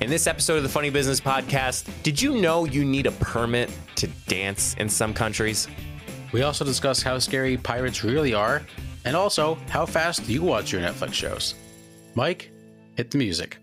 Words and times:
In 0.00 0.10
this 0.10 0.28
episode 0.28 0.58
of 0.58 0.62
the 0.62 0.68
Funny 0.68 0.90
Business 0.90 1.20
Podcast, 1.20 1.90
did 2.04 2.22
you 2.22 2.40
know 2.40 2.64
you 2.64 2.84
need 2.84 3.06
a 3.06 3.10
permit 3.10 3.68
to 3.96 4.06
dance 4.28 4.74
in 4.74 4.88
some 4.88 5.12
countries? 5.12 5.66
We 6.30 6.42
also 6.42 6.64
discuss 6.64 7.02
how 7.02 7.18
scary 7.18 7.56
pirates 7.56 8.04
really 8.04 8.32
are, 8.32 8.64
and 9.04 9.16
also 9.16 9.56
how 9.68 9.86
fast 9.86 10.28
you 10.28 10.40
watch 10.42 10.70
your 10.70 10.80
Netflix 10.82 11.14
shows. 11.14 11.56
Mike, 12.14 12.52
hit 12.96 13.10
the 13.10 13.18
music. 13.18 13.58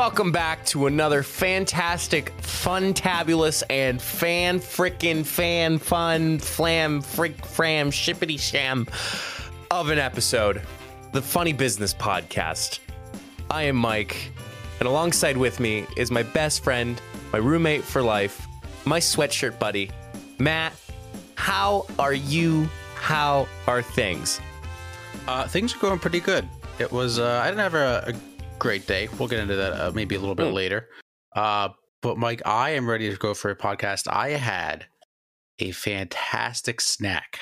Welcome 0.00 0.32
back 0.32 0.64
to 0.64 0.86
another 0.86 1.22
fantastic, 1.22 2.30
fun, 2.40 2.94
tabulous, 2.94 3.60
and 3.68 4.00
fan 4.00 4.58
frickin' 4.58 5.26
fan 5.26 5.78
fun 5.78 6.38
flam 6.38 7.02
frick 7.02 7.44
fram 7.44 7.90
shippity 7.90 8.40
sham 8.40 8.86
of 9.70 9.90
an 9.90 9.98
episode, 9.98 10.62
the 11.12 11.20
Funny 11.20 11.52
Business 11.52 11.92
Podcast. 11.92 12.78
I 13.50 13.64
am 13.64 13.76
Mike, 13.76 14.32
and 14.78 14.88
alongside 14.88 15.36
with 15.36 15.60
me 15.60 15.84
is 15.98 16.10
my 16.10 16.22
best 16.22 16.64
friend, 16.64 16.98
my 17.30 17.38
roommate 17.38 17.84
for 17.84 18.00
life, 18.00 18.48
my 18.86 19.00
sweatshirt 19.00 19.58
buddy, 19.58 19.90
Matt. 20.38 20.72
How 21.34 21.84
are 21.98 22.14
you? 22.14 22.70
How 22.94 23.46
are 23.66 23.82
things? 23.82 24.40
Uh, 25.28 25.46
things 25.46 25.76
are 25.76 25.78
going 25.78 25.98
pretty 25.98 26.20
good. 26.20 26.48
It 26.78 26.90
was, 26.90 27.18
uh, 27.18 27.42
I 27.44 27.48
didn't 27.50 27.60
have 27.60 27.74
a, 27.74 28.04
a 28.06 28.29
great 28.60 28.86
day. 28.86 29.08
We'll 29.18 29.28
get 29.28 29.40
into 29.40 29.56
that 29.56 29.72
uh, 29.72 29.90
maybe 29.92 30.14
a 30.14 30.20
little 30.20 30.34
bit 30.36 30.48
Mm. 30.48 30.54
later. 30.54 30.88
Uh, 31.34 31.70
but 32.02 32.16
Mike, 32.18 32.42
I 32.46 32.70
am 32.70 32.88
ready 32.88 33.10
to 33.10 33.16
go 33.16 33.34
for 33.34 33.50
a 33.50 33.56
podcast. 33.56 34.06
I 34.10 34.30
had 34.30 34.86
a 35.58 35.72
fantastic 35.72 36.80
snack 36.80 37.40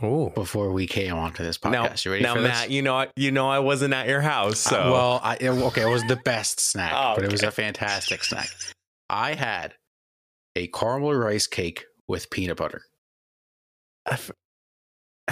Oh, 0.00 0.30
before 0.30 0.72
we 0.72 0.86
came 0.86 1.14
onto 1.14 1.44
this 1.44 1.58
podcast. 1.58 1.70
now, 1.72 1.94
you 2.04 2.10
ready 2.10 2.22
now 2.24 2.34
for 2.34 2.40
Matt, 2.40 2.70
you 2.70 2.80
know, 2.82 3.06
you 3.14 3.30
know, 3.30 3.48
I 3.48 3.58
wasn't 3.58 3.92
at 3.94 4.08
your 4.08 4.22
house, 4.22 4.58
so 4.58 4.80
Uh, 4.80 4.90
well, 4.90 5.20
I, 5.22 5.36
okay, 5.36 5.82
it 5.82 5.90
was 5.92 6.02
the 6.04 6.16
best 6.16 6.58
snack, 6.60 6.92
Oh, 6.96 7.14
but 7.14 7.24
it 7.24 7.30
was 7.30 7.42
a 7.42 7.50
fantastic 7.50 8.24
snack. 8.24 8.48
I 9.10 9.34
had 9.34 9.74
a 10.56 10.66
caramel 10.68 11.14
rice 11.14 11.46
cake 11.46 11.84
with 12.08 12.30
peanut 12.30 12.56
butter. 12.56 12.82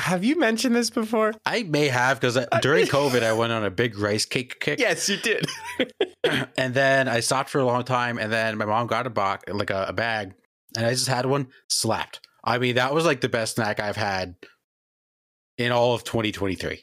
Have 0.01 0.25
you 0.25 0.39
mentioned 0.39 0.75
this 0.75 0.91
before? 0.91 1.33
I 1.45 1.63
may 1.65 1.89
have 1.89 2.21
because 2.21 2.39
during 2.63 2.87
COVID 2.87 3.23
I 3.23 3.33
went 3.33 3.53
on 3.53 3.65
a 3.65 3.71
big 3.71 3.99
rice 3.99 4.25
cake 4.25 4.59
kick. 4.61 4.81
Yes, 4.81 5.09
you 5.09 5.17
did. 5.19 5.47
and 6.57 6.75
then 6.75 7.09
I 7.09 7.21
stopped 7.21 7.51
for 7.51 7.59
a 7.59 7.65
long 7.65 7.85
time, 7.85 8.19
and 8.19 8.33
then 8.33 8.57
my 8.59 8.65
mom 8.65 8.87
got 8.87 9.07
a 9.07 9.11
box, 9.11 9.53
like 9.53 9.71
a, 9.71 9.87
a 9.89 9.93
bag, 9.93 10.33
and 10.77 10.87
I 10.87 10.91
just 10.91 11.09
had 11.09 11.27
one. 11.27 11.49
Slapped. 11.69 12.21
I 12.43 12.59
mean, 12.59 12.77
that 12.77 12.95
was 12.95 13.05
like 13.05 13.21
the 13.21 13.29
best 13.29 13.57
snack 13.57 13.81
I've 13.81 13.97
had 13.97 14.35
in 15.59 15.73
all 15.73 15.95
of 15.95 16.05
2023. 16.05 16.83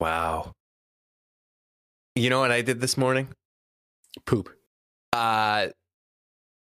wow. 0.00 0.52
You 2.16 2.30
know 2.30 2.38
what 2.38 2.52
I 2.52 2.62
did 2.62 2.80
this 2.80 2.96
morning? 2.96 3.28
Poop. 4.24 4.48
Uh, 5.12 5.68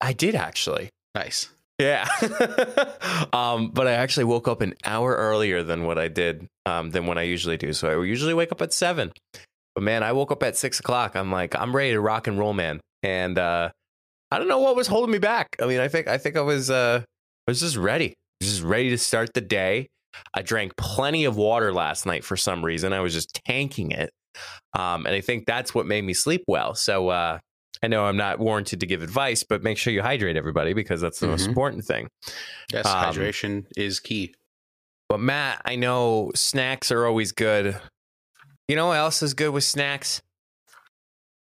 I 0.00 0.12
did 0.14 0.34
actually. 0.34 0.88
Nice. 1.14 1.50
Yeah. 1.78 2.06
um, 3.32 3.70
but 3.70 3.86
I 3.88 3.92
actually 3.92 4.24
woke 4.24 4.46
up 4.48 4.60
an 4.60 4.74
hour 4.84 5.14
earlier 5.14 5.62
than 5.62 5.84
what 5.84 5.98
I 5.98 6.08
did, 6.08 6.46
um, 6.66 6.90
than 6.90 7.06
what 7.06 7.18
I 7.18 7.22
usually 7.22 7.56
do. 7.56 7.72
So 7.72 8.02
I 8.02 8.04
usually 8.04 8.34
wake 8.34 8.52
up 8.52 8.62
at 8.62 8.72
seven. 8.72 9.12
But 9.74 9.82
man, 9.82 10.02
I 10.02 10.12
woke 10.12 10.30
up 10.30 10.42
at 10.42 10.56
six 10.56 10.78
o'clock. 10.78 11.16
I'm 11.16 11.32
like, 11.32 11.56
I'm 11.56 11.74
ready 11.74 11.92
to 11.92 12.00
rock 12.00 12.26
and 12.26 12.38
roll, 12.38 12.52
man. 12.52 12.80
And 13.02 13.38
uh, 13.38 13.70
I 14.30 14.38
don't 14.38 14.48
know 14.48 14.60
what 14.60 14.76
was 14.76 14.86
holding 14.86 15.12
me 15.12 15.18
back. 15.18 15.56
I 15.60 15.66
mean, 15.66 15.80
I 15.80 15.88
think 15.88 16.08
I 16.08 16.18
think 16.18 16.36
I 16.36 16.40
was 16.40 16.70
uh, 16.70 17.02
I 17.02 17.50
was 17.50 17.60
just 17.60 17.76
ready, 17.76 18.14
just 18.42 18.62
ready 18.62 18.90
to 18.90 18.98
start 18.98 19.34
the 19.34 19.40
day. 19.40 19.88
I 20.32 20.42
drank 20.42 20.76
plenty 20.76 21.24
of 21.24 21.36
water 21.36 21.72
last 21.72 22.06
night 22.06 22.24
for 22.24 22.36
some 22.36 22.64
reason. 22.64 22.92
I 22.92 23.00
was 23.00 23.12
just 23.12 23.40
tanking 23.46 23.90
it, 23.90 24.10
um, 24.72 25.06
and 25.06 25.14
I 25.14 25.20
think 25.20 25.46
that's 25.46 25.74
what 25.74 25.86
made 25.86 26.04
me 26.04 26.14
sleep 26.14 26.44
well. 26.46 26.74
So 26.74 27.08
uh, 27.08 27.38
I 27.82 27.88
know 27.88 28.04
I'm 28.06 28.16
not 28.16 28.38
warranted 28.38 28.80
to 28.80 28.86
give 28.86 29.02
advice, 29.02 29.42
but 29.42 29.62
make 29.62 29.76
sure 29.76 29.92
you 29.92 30.00
hydrate 30.02 30.36
everybody 30.36 30.72
because 30.72 31.00
that's 31.00 31.20
the 31.20 31.26
most 31.26 31.44
Mhm. 31.44 31.48
important 31.48 31.84
thing. 31.84 32.08
Yes, 32.72 32.86
Um, 32.86 32.92
hydration 33.14 33.66
is 33.76 34.00
key. 34.00 34.34
But 35.08 35.18
Matt, 35.20 35.60
I 35.64 35.76
know 35.76 36.32
snacks 36.34 36.90
are 36.90 37.06
always 37.06 37.32
good. 37.32 37.78
You 38.68 38.76
know 38.76 38.86
what 38.86 38.96
else 38.96 39.22
is 39.22 39.34
good 39.34 39.50
with 39.50 39.64
snacks? 39.64 40.22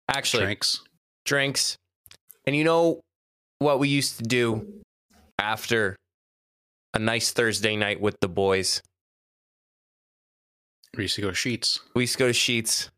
Actually, 0.10 0.46
Drinks. 0.46 0.82
drinks. 1.26 1.78
And 2.48 2.56
you 2.56 2.64
know 2.64 3.02
what 3.60 3.80
we 3.80 3.90
used 3.90 4.18
to 4.18 4.24
do 4.24 4.82
after 5.40 5.96
a 6.94 7.00
nice 7.00 7.32
Thursday 7.32 7.76
night 7.76 8.00
with 8.02 8.16
the 8.22 8.28
boys? 8.30 8.82
We 10.96 11.04
used 11.04 11.16
to 11.16 11.22
go 11.22 11.32
to 11.32 11.36
Sheetz. 11.36 11.80
We 11.94 12.04
used 12.04 12.14
to 12.14 12.20
go 12.20 12.28
to 12.28 12.34
Sheetz. 12.34 12.90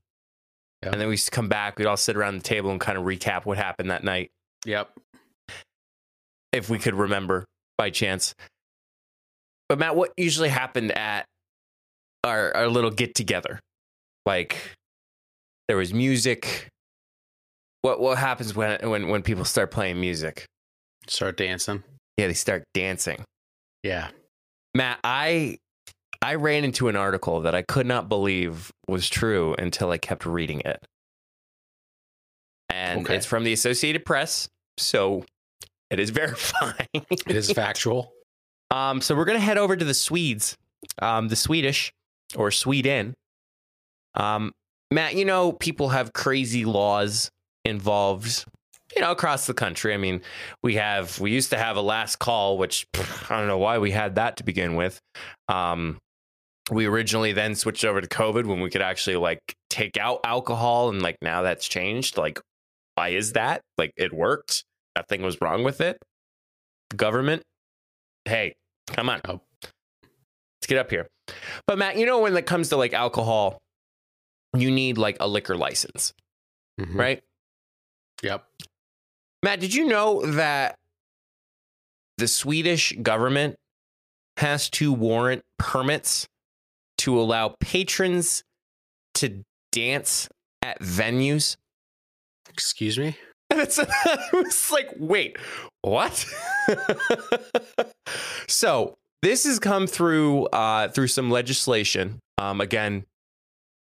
Yeah. 0.83 0.89
And 0.91 1.01
then 1.01 1.07
we 1.07 1.13
used 1.13 1.25
to 1.25 1.31
come 1.31 1.49
back. 1.49 1.77
We'd 1.77 1.85
all 1.87 1.97
sit 1.97 2.15
around 2.15 2.35
the 2.37 2.43
table 2.43 2.69
and 2.71 2.79
kind 2.79 2.97
of 2.97 3.03
recap 3.03 3.45
what 3.45 3.57
happened 3.57 3.89
that 3.91 4.03
night, 4.03 4.29
Yep. 4.65 4.91
if 6.51 6.69
we 6.69 6.77
could 6.79 6.93
remember 6.95 7.45
by 7.77 7.89
chance. 7.89 8.33
But 9.69 9.79
Matt, 9.79 9.95
what 9.95 10.13
usually 10.17 10.49
happened 10.49 10.91
at 10.91 11.25
our, 12.23 12.55
our 12.55 12.67
little 12.67 12.91
get 12.91 13.15
together? 13.15 13.59
Like 14.25 14.57
there 15.67 15.77
was 15.77 15.93
music. 15.93 16.67
What 17.81 17.99
what 17.99 18.17
happens 18.17 18.53
when 18.55 18.89
when 18.89 19.07
when 19.07 19.21
people 19.23 19.45
start 19.45 19.71
playing 19.71 19.99
music? 19.99 20.45
Start 21.07 21.37
dancing. 21.37 21.83
Yeah, 22.17 22.27
they 22.27 22.33
start 22.33 22.63
dancing. 22.73 23.23
Yeah. 23.83 24.09
Matt, 24.73 24.99
I 25.03 25.57
I 26.21 26.35
ran 26.35 26.63
into 26.63 26.87
an 26.87 26.95
article 26.95 27.41
that 27.41 27.53
I 27.55 27.61
could 27.61 27.85
not 27.85 28.09
believe 28.09 28.71
was 28.87 29.09
true 29.09 29.55
until 29.57 29.91
I 29.91 29.97
kept 29.97 30.25
reading 30.25 30.61
it. 30.61 30.83
And 32.69 33.01
Okay. 33.01 33.15
it's 33.15 33.25
from 33.25 33.43
the 33.43 33.53
Associated 33.53 34.05
Press, 34.05 34.49
so 34.77 35.25
it 35.89 35.99
is 35.99 36.09
verifying. 36.21 36.87
It 36.93 37.27
is 37.35 37.51
factual. 37.51 38.11
um, 38.71 39.01
so 39.01 39.15
we're 39.15 39.25
gonna 39.25 39.39
head 39.39 39.57
over 39.57 39.75
to 39.75 39.85
the 39.85 39.93
Swedes, 39.93 40.57
um, 41.01 41.29
the 41.29 41.35
Swedish 41.35 41.93
or 42.35 42.51
Sweden. 42.51 43.13
Um, 44.15 44.51
Matt, 44.91 45.15
you 45.15 45.25
know 45.25 45.51
people 45.53 45.89
have 45.89 46.13
crazy 46.13 46.65
laws 46.65 47.29
involved, 47.65 48.45
you 48.95 49.01
know, 49.01 49.11
across 49.11 49.45
the 49.47 49.53
country. 49.53 49.93
I 49.93 49.97
mean, 49.97 50.21
we 50.63 50.75
have 50.75 51.19
we 51.19 51.31
used 51.31 51.49
to 51.51 51.57
have 51.57 51.77
a 51.77 51.81
last 51.81 52.17
call, 52.17 52.57
which 52.57 52.85
pff, 52.93 53.31
I 53.31 53.37
don't 53.39 53.47
know 53.47 53.57
why 53.57 53.77
we 53.77 53.91
had 53.91 54.15
that 54.15 54.37
to 54.37 54.43
begin 54.43 54.75
with. 54.75 54.99
Um, 55.47 55.97
we 56.71 56.85
originally 56.85 57.31
then 57.33 57.55
switched 57.55 57.85
over 57.85 58.01
to 58.01 58.07
COVID 58.07 58.45
when 58.45 58.59
we 58.59 58.69
could 58.69 58.81
actually 58.81 59.15
like 59.15 59.39
take 59.69 59.97
out 59.97 60.19
alcohol, 60.25 60.89
and 60.89 61.01
like 61.01 61.17
now 61.21 61.41
that's 61.41 61.67
changed. 61.67 62.17
Like, 62.17 62.39
why 62.95 63.09
is 63.09 63.33
that? 63.33 63.61
Like, 63.77 63.91
it 63.95 64.11
worked. 64.13 64.63
Nothing 64.95 65.21
was 65.21 65.39
wrong 65.41 65.63
with 65.63 65.79
it. 65.81 65.97
Government, 66.95 67.43
hey, 68.25 68.55
come 68.87 69.09
on, 69.09 69.21
Oh. 69.27 69.41
let's 69.63 70.67
get 70.67 70.77
up 70.77 70.89
here. 70.89 71.07
But 71.67 71.77
Matt, 71.77 71.97
you 71.97 72.05
know 72.05 72.19
when 72.19 72.35
it 72.35 72.45
comes 72.45 72.69
to 72.69 72.77
like 72.77 72.93
alcohol, 72.93 73.59
you 74.55 74.71
need 74.71 74.97
like 74.97 75.17
a 75.19 75.27
liquor 75.27 75.55
license, 75.57 76.13
Mhm. 76.79 76.95
right? 76.95 77.23
Yep. 78.23 78.45
Matt, 79.43 79.59
did 79.59 79.73
you 79.73 79.85
know 79.85 80.25
that 80.25 80.75
the 82.17 82.27
Swedish 82.27 82.93
government 83.01 83.57
has 84.37 84.69
to 84.71 84.91
warrant 84.93 85.43
permits 85.59 86.27
to 87.07 87.17
allow 87.17 87.55
patrons 87.61 88.43
to 89.13 89.41
dance 89.71 90.27
at 90.61 90.77
venues? 90.81 91.55
Excuse 92.49 92.99
me. 92.99 93.15
And 93.49 93.61
it's 93.61 94.71
like, 94.73 94.89
wait, 94.97 95.37
what? 95.81 96.25
so 98.49 98.97
this 99.21 99.45
has 99.45 99.57
come 99.57 99.87
through 99.87 100.47
uh, 100.47 100.89
through 100.89 101.07
some 101.07 101.31
legislation. 101.31 102.19
Um, 102.37 102.59
again, 102.59 103.05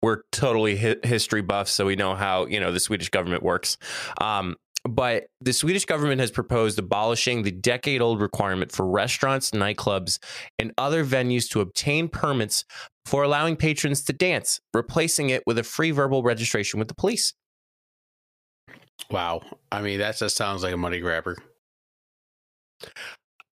we're 0.02 0.22
totally 0.32 0.78
hi- 0.78 0.96
history 1.04 1.42
buffs, 1.42 1.72
so 1.72 1.86
we 1.86 1.98
know 1.98 2.16
how 2.16 2.46
you 2.46 2.62
know 2.62 2.72
the 2.72 2.80
Swedish 2.80 3.10
government 3.10 3.44
works. 3.44 3.78
Um, 4.22 4.56
but 4.88 5.28
the 5.42 5.52
Swedish 5.52 5.86
government 5.86 6.22
has 6.22 6.32
proposed 6.32 6.80
abolishing 6.80 7.44
the 7.44 7.52
decade 7.52 8.02
old 8.02 8.22
requirement 8.22 8.72
for 8.72 8.86
restaurants, 8.86 9.52
nightclubs, 9.52 10.20
and 10.58 10.72
other 10.78 11.04
venues 11.04 11.50
to 11.50 11.60
obtain 11.62 12.08
permits 12.08 12.64
for 13.10 13.24
allowing 13.24 13.56
patrons 13.56 14.04
to 14.04 14.14
dance, 14.14 14.60
replacing 14.74 15.30
it 15.30 15.44
with 15.46 15.58
a 15.58 15.64
free 15.64 15.92
verbal 15.92 16.24
registration 16.24 16.80
with 16.80 16.88
the 16.88 16.96
police. 16.96 17.34
Wow. 19.10 19.42
I 19.72 19.82
mean, 19.82 20.00
that 20.00 20.18
just 20.18 20.36
sounds 20.36 20.64
like 20.64 20.74
a 20.74 20.78
money 20.78 21.00
grabber. 21.00 21.38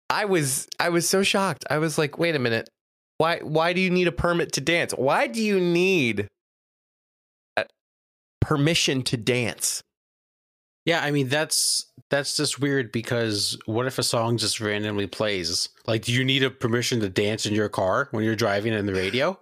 I 0.10 0.26
was 0.26 0.68
I 0.80 0.90
was 0.90 1.08
so 1.08 1.24
shocked. 1.24 1.66
I 1.70 1.80
was 1.80 1.98
like, 1.98 2.18
wait 2.18 2.36
a 2.36 2.40
minute. 2.40 2.70
Why 3.18 3.40
why 3.40 3.74
do 3.74 3.82
you 3.82 3.90
need 3.90 4.08
a 4.08 4.12
permit 4.12 4.54
to 4.54 4.62
dance? 4.62 4.94
Why 4.94 5.28
do 5.28 5.42
you 5.42 5.60
need 5.60 6.28
permission 8.48 9.04
to 9.04 9.18
dance. 9.18 9.84
Yeah, 10.86 11.02
I 11.04 11.12
mean 11.12 11.28
that's 11.28 11.92
that's 12.10 12.38
just 12.38 12.62
weird 12.62 12.94
because 12.94 13.58
what 13.66 13.88
if 13.88 14.00
a 14.00 14.04
song 14.04 14.38
just 14.38 14.62
randomly 14.62 15.06
plays? 15.06 15.68
Like, 15.86 16.06
do 16.06 16.14
you 16.14 16.24
need 16.24 16.44
a 16.44 16.50
permission 16.50 17.02
to 17.02 17.10
dance 17.10 17.46
in 17.46 17.54
your 17.54 17.68
car 17.68 18.08
when 18.12 18.24
you're 18.24 18.38
driving 18.38 18.74
in 18.74 18.86
the 18.86 18.94
radio? 18.94 19.38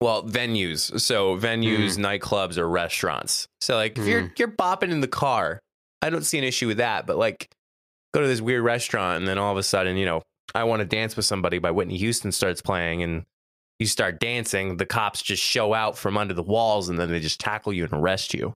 Well, 0.00 0.22
venues. 0.22 1.00
So 1.00 1.36
venues, 1.36 1.96
Hmm. 1.96 2.04
nightclubs, 2.04 2.56
or 2.56 2.68
restaurants. 2.68 3.48
So 3.60 3.74
like 3.76 3.98
if 3.98 4.06
you're 4.06 4.32
you're 4.36 4.48
bopping 4.48 4.90
in 4.90 5.00
the 5.00 5.08
car, 5.08 5.60
I 6.02 6.10
don't 6.10 6.24
see 6.24 6.38
an 6.38 6.44
issue 6.44 6.68
with 6.68 6.76
that. 6.78 7.06
But 7.06 7.16
like 7.18 7.50
go 8.14 8.20
to 8.20 8.26
this 8.28 8.40
weird 8.40 8.62
restaurant 8.62 9.18
and 9.18 9.28
then 9.28 9.38
all 9.38 9.50
of 9.52 9.58
a 9.58 9.62
sudden, 9.62 9.96
you 9.96 10.06
know, 10.06 10.22
I 10.54 10.64
want 10.64 10.80
to 10.80 10.86
dance 10.86 11.16
with 11.16 11.24
somebody 11.26 11.58
by 11.58 11.70
Whitney 11.72 11.96
Houston 11.98 12.32
starts 12.32 12.62
playing 12.62 13.02
and 13.02 13.24
you 13.78 13.86
start 13.86 14.18
dancing, 14.18 14.76
the 14.76 14.86
cops 14.86 15.20
just 15.22 15.42
show 15.42 15.74
out 15.74 15.96
from 15.98 16.16
under 16.16 16.34
the 16.34 16.42
walls 16.42 16.88
and 16.88 16.98
then 16.98 17.10
they 17.10 17.20
just 17.20 17.38
tackle 17.38 17.72
you 17.72 17.84
and 17.84 17.92
arrest 17.92 18.34
you. 18.34 18.52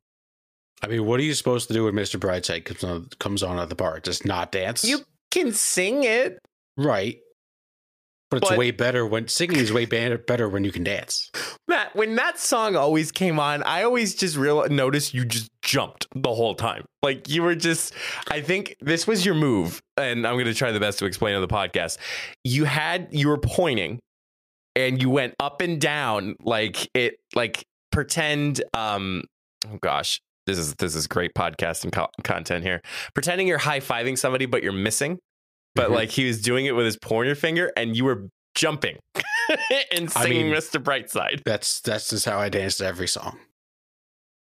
I 0.83 0.89
mean, 0.89 1.07
what 1.07 1.21
are 1.21 1.23
you 1.23 1.35
supposed 1.35 1.69
to 1.69 1.75
do 1.75 1.85
when 1.85 1.95
Mr. 1.95 2.19
Brightside 2.19 2.65
comes 2.65 2.83
on 2.83 3.09
comes 3.21 3.43
on 3.43 3.59
at 3.59 3.69
the 3.69 3.75
bar? 3.77 4.01
Just 4.01 4.25
not 4.25 4.51
dance? 4.53 4.85
You 4.85 5.01
can 5.31 5.53
sing 5.53 6.05
it. 6.05 6.39
right. 6.77 7.19
But 8.33 8.39
it's 8.45 8.49
But- 8.49 8.59
way 8.59 8.71
better 8.71 9.05
when 9.05 9.29
singing 9.29 9.59
is 9.59 9.73
way 9.73 9.85
better 9.85 10.49
when 10.49 10.65
you 10.65 10.73
can 10.73 10.83
dance. 10.85 11.31
Matt, 11.69 11.95
when 11.95 12.15
that 12.17 12.39
song 12.39 12.77
always 12.77 13.13
came 13.13 13.39
on, 13.39 13.63
I 13.65 13.83
always 13.83 14.15
just 14.15 14.37
real 14.37 14.67
noticed 14.69 15.13
you 15.13 15.27
just 15.27 15.51
jumped 15.61 16.07
the 16.15 16.33
whole 16.35 16.55
time. 16.55 16.87
Like 17.03 17.29
you 17.29 17.43
were 17.43 17.55
just 17.55 17.93
I 18.31 18.41
think 18.41 18.75
this 18.81 19.07
was 19.07 19.27
your 19.27 19.35
move, 19.35 19.81
and 19.99 20.27
I'm 20.27 20.39
gonna 20.39 20.55
try 20.55 20.73
the 20.73 20.81
best 20.81 20.99
to 21.01 21.05
explain 21.05 21.35
on 21.35 21.43
the 21.43 21.49
podcast. 21.49 21.99
You 22.43 22.65
had 22.65 23.09
you 23.11 23.29
were 23.29 23.39
pointing 23.39 24.01
and 24.75 25.03
you 25.03 25.11
went 25.11 25.35
up 25.39 25.61
and 25.61 25.79
down 25.79 26.35
like 26.41 26.89
it 26.95 27.17
like 27.35 27.65
pretend 27.91 28.63
um 28.73 29.25
oh 29.71 29.79
gosh, 29.83 30.23
this 30.47 30.57
is 30.57 30.75
this 30.77 30.95
is 30.95 31.07
great 31.07 31.35
podcasting 31.35 31.93
co- 31.93 32.09
content 32.25 32.65
here. 32.65 32.81
Pretending 33.15 33.47
you're 33.47 33.59
high-fiving 33.59 34.17
somebody 34.17 34.47
but 34.47 34.63
you're 34.63 34.73
missing. 34.73 35.19
But 35.75 35.91
Mhm. 35.91 35.95
like 35.95 36.11
he 36.11 36.27
was 36.27 36.41
doing 36.41 36.67
it 36.67 36.73
with 36.73 36.85
his 36.85 36.97
pointer 36.99 37.35
finger 37.35 37.73
and 37.77 37.97
you 37.97 38.05
were 38.05 38.29
jumping 38.55 38.99
and 39.91 40.11
I 40.15 40.23
singing 40.25 40.47
mean- 40.51 40.55
Mr. 40.55 40.83
Brightside. 40.83 41.43
That's 41.45 41.81
that's 41.81 42.11
just 42.11 42.25
how 42.27 42.39
I 42.39 42.49
dance 42.49 42.77
to 42.79 42.87
every 42.87 43.09
song. 43.09 43.39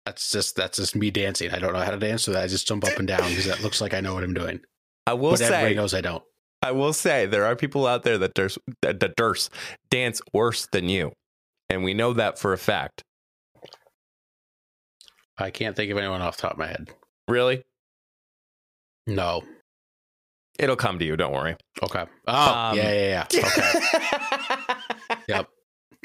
That's 0.05 0.31
just 0.31 0.55
that's 0.55 0.77
just 0.77 0.95
me 0.95 1.11
dancing. 1.11 1.51
I 1.51 1.59
don't 1.59 1.73
know 1.73 1.79
how 1.81 1.91
to 1.91 1.97
dance, 1.99 2.23
so 2.23 2.39
I 2.39 2.47
just 2.47 2.67
jump 2.67 2.83
up 2.85 2.97
and 2.97 3.07
down 3.07 3.29
because 3.29 3.45
that 3.45 3.61
looks 3.61 3.79
like 3.81 3.93
I 3.93 3.99
know 4.01 4.15
what 4.15 4.23
I'm 4.23 4.33
doing. 4.33 4.59
I 5.05 5.13
will 5.13 5.31
but 5.31 5.41
everybody 5.41 5.73
say, 5.73 5.75
knows 5.75 5.93
I 5.93 6.01
don't. 6.01 6.23
I 6.61 6.71
will 6.71 6.93
say, 6.93 7.25
there 7.25 7.45
are 7.45 7.55
people 7.55 7.85
out 7.87 8.03
there 8.03 8.17
that 8.17 8.33
durs, 8.35 8.57
that, 8.81 8.99
that 8.99 9.15
durs, 9.15 9.49
dance 9.89 10.21
worse 10.33 10.67
than 10.71 10.89
you, 10.89 11.13
and 11.69 11.83
we 11.83 11.93
know 11.93 12.11
that 12.13 12.37
for 12.39 12.51
a 12.53 12.57
fact. 12.57 13.01
I 15.37 15.51
can't 15.51 15.75
think 15.75 15.91
of 15.91 15.97
anyone 15.97 16.21
off 16.21 16.35
the 16.35 16.41
top 16.41 16.53
of 16.53 16.57
my 16.57 16.67
head. 16.67 16.89
Really, 17.27 17.63
No. 19.07 19.43
It'll 20.59 20.75
come 20.75 20.99
to 20.99 21.05
you. 21.05 21.15
Don't 21.17 21.33
worry. 21.33 21.55
Okay. 21.81 22.05
Oh, 22.27 22.53
Um, 22.53 22.77
yeah, 22.77 22.91
yeah, 22.91 23.27
yeah. 23.31 23.49
Okay. 25.07 25.21
yep. 25.27 25.47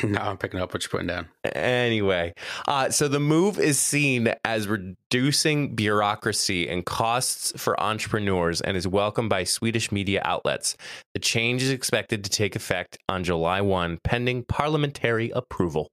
Now 0.02 0.28
I'm 0.30 0.38
picking 0.38 0.58
up 0.58 0.74
what 0.74 0.82
you're 0.82 0.90
putting 0.90 1.06
down. 1.06 1.28
Anyway, 1.54 2.34
uh, 2.66 2.90
so 2.90 3.06
the 3.06 3.20
move 3.20 3.60
is 3.60 3.78
seen 3.78 4.34
as 4.44 4.66
reducing 4.66 5.76
bureaucracy 5.76 6.68
and 6.68 6.84
costs 6.84 7.52
for 7.56 7.80
entrepreneurs 7.80 8.60
and 8.60 8.76
is 8.76 8.88
welcomed 8.88 9.30
by 9.30 9.44
Swedish 9.44 9.92
media 9.92 10.20
outlets. 10.24 10.76
The 11.14 11.20
change 11.20 11.62
is 11.62 11.70
expected 11.70 12.24
to 12.24 12.30
take 12.30 12.56
effect 12.56 12.98
on 13.08 13.22
July 13.22 13.60
1, 13.60 14.00
pending 14.02 14.42
parliamentary 14.48 15.30
approval. 15.30 15.86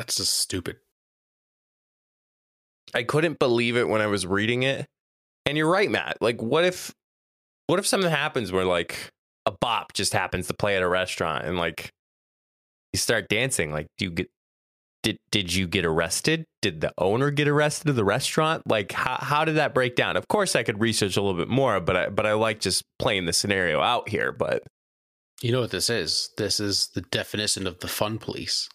That's 0.00 0.16
just 0.16 0.36
stupid. 0.40 0.78
I 2.94 3.04
couldn't 3.04 3.38
believe 3.38 3.76
it 3.76 3.88
when 3.88 4.00
I 4.00 4.06
was 4.08 4.26
reading 4.26 4.64
it. 4.64 4.86
And 5.46 5.56
you're 5.56 5.70
right, 5.70 5.90
Matt. 5.90 6.18
Like, 6.20 6.42
what 6.42 6.64
if, 6.64 6.92
what 7.66 7.78
if 7.78 7.86
something 7.86 8.10
happens 8.10 8.52
where 8.52 8.64
like 8.64 9.10
a 9.46 9.52
bop 9.60 9.92
just 9.92 10.12
happens 10.12 10.46
to 10.48 10.54
play 10.54 10.76
at 10.76 10.82
a 10.82 10.88
restaurant 10.88 11.44
and 11.44 11.56
like 11.58 11.90
you 12.92 12.98
start 12.98 13.28
dancing? 13.28 13.72
Like, 13.72 13.86
do 13.98 14.04
you 14.06 14.10
get, 14.10 14.28
did 15.02 15.16
did 15.30 15.52
you 15.52 15.66
get 15.66 15.84
arrested? 15.84 16.44
Did 16.60 16.80
the 16.80 16.92
owner 16.98 17.30
get 17.30 17.48
arrested 17.48 17.88
of 17.88 17.96
the 17.96 18.04
restaurant? 18.04 18.62
Like, 18.66 18.92
how 18.92 19.16
how 19.20 19.44
did 19.44 19.56
that 19.56 19.74
break 19.74 19.96
down? 19.96 20.16
Of 20.16 20.28
course, 20.28 20.54
I 20.54 20.62
could 20.62 20.80
research 20.80 21.16
a 21.16 21.22
little 21.22 21.38
bit 21.38 21.48
more, 21.48 21.80
but 21.80 21.96
I 21.96 22.08
but 22.08 22.26
I 22.26 22.34
like 22.34 22.60
just 22.60 22.82
playing 22.98 23.26
the 23.26 23.32
scenario 23.32 23.80
out 23.80 24.08
here. 24.08 24.30
But 24.30 24.62
You 25.42 25.50
know 25.52 25.60
what 25.60 25.70
this 25.72 25.90
is? 25.90 26.30
This 26.36 26.60
is 26.60 26.88
the 26.94 27.00
definition 27.00 27.66
of 27.66 27.80
the 27.80 27.88
fun 27.88 28.18
police. 28.18 28.68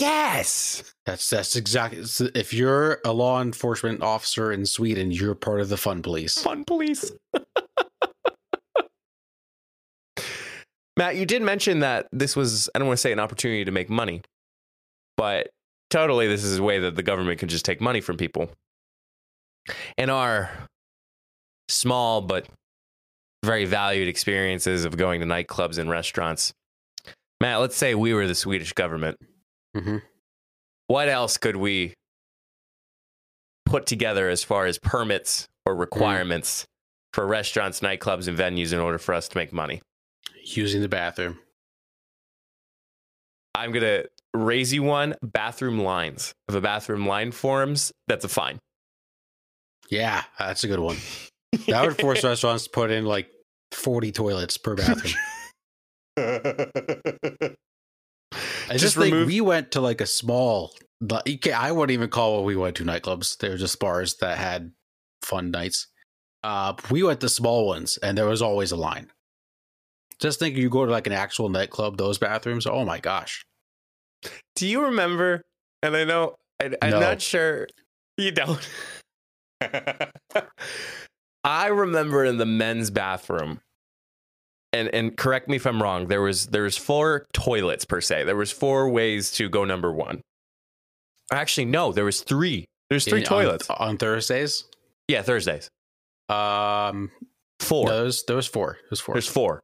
yes, 0.00 0.82
That's 1.06 1.28
that's 1.28 1.56
exactly. 1.56 2.04
If 2.34 2.52
you're 2.52 3.00
a 3.04 3.12
law 3.12 3.40
enforcement 3.42 4.02
officer 4.02 4.52
in 4.52 4.66
Sweden, 4.66 5.10
you're 5.10 5.34
part 5.34 5.60
of 5.60 5.68
the 5.68 5.76
fun 5.76 6.02
police. 6.02 6.40
fun 6.40 6.64
police. 6.64 7.10
Matt, 10.96 11.16
you 11.16 11.26
did 11.26 11.42
mention 11.42 11.80
that 11.80 12.06
this 12.12 12.34
was, 12.34 12.70
I 12.74 12.78
don't 12.78 12.88
want 12.88 12.96
to 12.98 13.02
say 13.02 13.12
an 13.12 13.20
opportunity 13.20 13.64
to 13.64 13.70
make 13.70 13.90
money, 13.90 14.22
but 15.16 15.50
totally 15.90 16.26
this 16.26 16.42
is 16.42 16.58
a 16.58 16.62
way 16.62 16.78
that 16.78 16.96
the 16.96 17.02
government 17.02 17.38
can 17.38 17.48
just 17.48 17.64
take 17.64 17.80
money 17.80 18.00
from 18.00 18.16
people. 18.16 18.50
In 19.98 20.10
our 20.10 20.50
small 21.68 22.22
but 22.22 22.46
very 23.44 23.64
valued 23.64 24.08
experiences 24.08 24.84
of 24.84 24.96
going 24.96 25.20
to 25.20 25.26
nightclubs 25.26 25.78
and 25.78 25.90
restaurants, 25.90 26.52
Matt, 27.40 27.60
let's 27.60 27.76
say 27.76 27.94
we 27.94 28.14
were 28.14 28.26
the 28.26 28.34
Swedish 28.34 28.72
government. 28.72 29.18
hmm 29.76 29.98
What 30.86 31.08
else 31.08 31.36
could 31.36 31.56
we 31.56 31.92
put 33.66 33.84
together 33.84 34.30
as 34.30 34.42
far 34.42 34.64
as 34.64 34.78
permits 34.78 35.46
or 35.66 35.74
requirements 35.74 36.64
for 37.12 37.26
restaurants, 37.26 37.80
nightclubs, 37.80 38.28
and 38.28 38.38
venues 38.38 38.72
in 38.72 38.78
order 38.78 38.96
for 38.98 39.12
us 39.14 39.28
to 39.28 39.36
make 39.36 39.52
money? 39.52 39.82
Using 40.54 40.80
the 40.80 40.88
bathroom. 40.88 41.38
I'm 43.54 43.72
gonna 43.72 44.04
raise 44.34 44.72
you 44.72 44.82
one 44.82 45.14
bathroom 45.22 45.78
lines. 45.80 46.32
If 46.48 46.54
a 46.54 46.60
bathroom 46.60 47.06
line 47.06 47.32
forms, 47.32 47.90
that's 48.06 48.24
a 48.24 48.28
fine. 48.28 48.58
Yeah, 49.90 50.22
that's 50.38 50.64
a 50.64 50.68
good 50.68 50.80
one. 50.80 50.96
That 51.68 51.86
would 51.86 51.98
force 51.98 52.22
restaurants 52.22 52.64
to 52.64 52.70
put 52.70 52.90
in 52.90 53.06
like 53.06 53.28
40 53.72 54.12
toilets 54.12 54.58
per 54.58 54.74
bathroom. 54.74 55.14
I 56.18 56.66
just, 58.72 58.80
Just 58.82 58.96
think 58.96 59.26
we 59.26 59.40
went 59.40 59.72
to 59.72 59.80
like 59.80 60.02
a 60.02 60.06
small. 60.06 60.74
like, 61.00 61.26
you 61.26 61.38
can't- 61.38 61.58
I 61.62 61.72
wouldn't 61.72 61.94
even 61.94 62.10
call 62.10 62.34
what 62.36 62.44
we 62.44 62.56
went 62.56 62.76
to 62.76 62.84
nightclubs. 62.84 63.38
They 63.38 63.48
were 63.48 63.56
just 63.56 63.78
bars 63.78 64.16
that 64.16 64.36
had 64.36 64.72
fun 65.22 65.50
nights. 65.50 65.86
Uh, 66.42 66.74
we 66.90 67.02
went 67.02 67.20
to 67.20 67.28
small 67.28 67.66
ones, 67.66 67.96
and 68.02 68.18
there 68.18 68.26
was 68.26 68.42
always 68.42 68.72
a 68.72 68.76
line. 68.76 69.10
Just 70.20 70.38
think, 70.38 70.56
you 70.56 70.70
go 70.70 70.86
to 70.86 70.90
like 70.90 71.06
an 71.06 71.12
actual 71.12 71.48
nightclub, 71.48 71.96
those 71.98 72.18
bathrooms. 72.18 72.66
Oh 72.66 72.84
my 72.84 72.98
gosh! 73.00 73.44
Do 74.54 74.66
you 74.66 74.84
remember? 74.84 75.42
And 75.82 75.94
I 75.96 76.04
know 76.04 76.34
I, 76.60 76.70
I'm 76.82 76.90
No. 76.90 77.00
not 77.00 77.20
sure 77.20 77.68
you 78.16 78.30
don't. 78.32 78.66
I 81.44 81.66
remember 81.68 82.24
in 82.24 82.38
the 82.38 82.46
men's 82.46 82.90
bathroom, 82.90 83.60
and 84.72 84.88
and 84.88 85.16
correct 85.16 85.48
me 85.48 85.56
if 85.56 85.66
I'm 85.66 85.82
wrong. 85.82 86.08
There 86.08 86.22
was 86.22 86.46
there 86.48 86.62
was 86.62 86.76
four 86.76 87.26
toilets 87.32 87.84
per 87.84 88.00
se. 88.00 88.24
There 88.24 88.36
was 88.36 88.50
four 88.50 88.88
ways 88.90 89.30
to 89.32 89.48
go 89.48 89.64
number 89.64 89.92
one. 89.92 90.20
Actually, 91.32 91.66
no, 91.66 91.92
there 91.92 92.04
was 92.04 92.22
three. 92.22 92.64
There's 92.90 93.04
three 93.04 93.20
In- 93.20 93.24
toilets. 93.26 93.68
on, 93.68 93.96
Thursdays. 93.98 94.64
yeah, 95.08 95.22
Thursdays. 95.22 95.68
Um, 96.28 97.10
Four. 97.60 97.86
no, 97.86 97.94
there 97.96 98.04
was, 98.04 98.24
there 98.26 98.36
was 98.36 98.46
four. 98.46 98.74
There 98.74 98.88
was 98.90 99.00
four. 99.00 99.14
There's 99.14 99.26
four. 99.26 99.60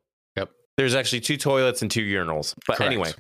There's 0.77 0.95
actually 0.95 1.21
two 1.21 1.37
toilets 1.37 1.83
and 1.83 1.91
two 1.91 2.03
urinals. 2.03 2.55
But 2.67 2.79
Correct. 2.79 2.93
anyway, 2.93 3.13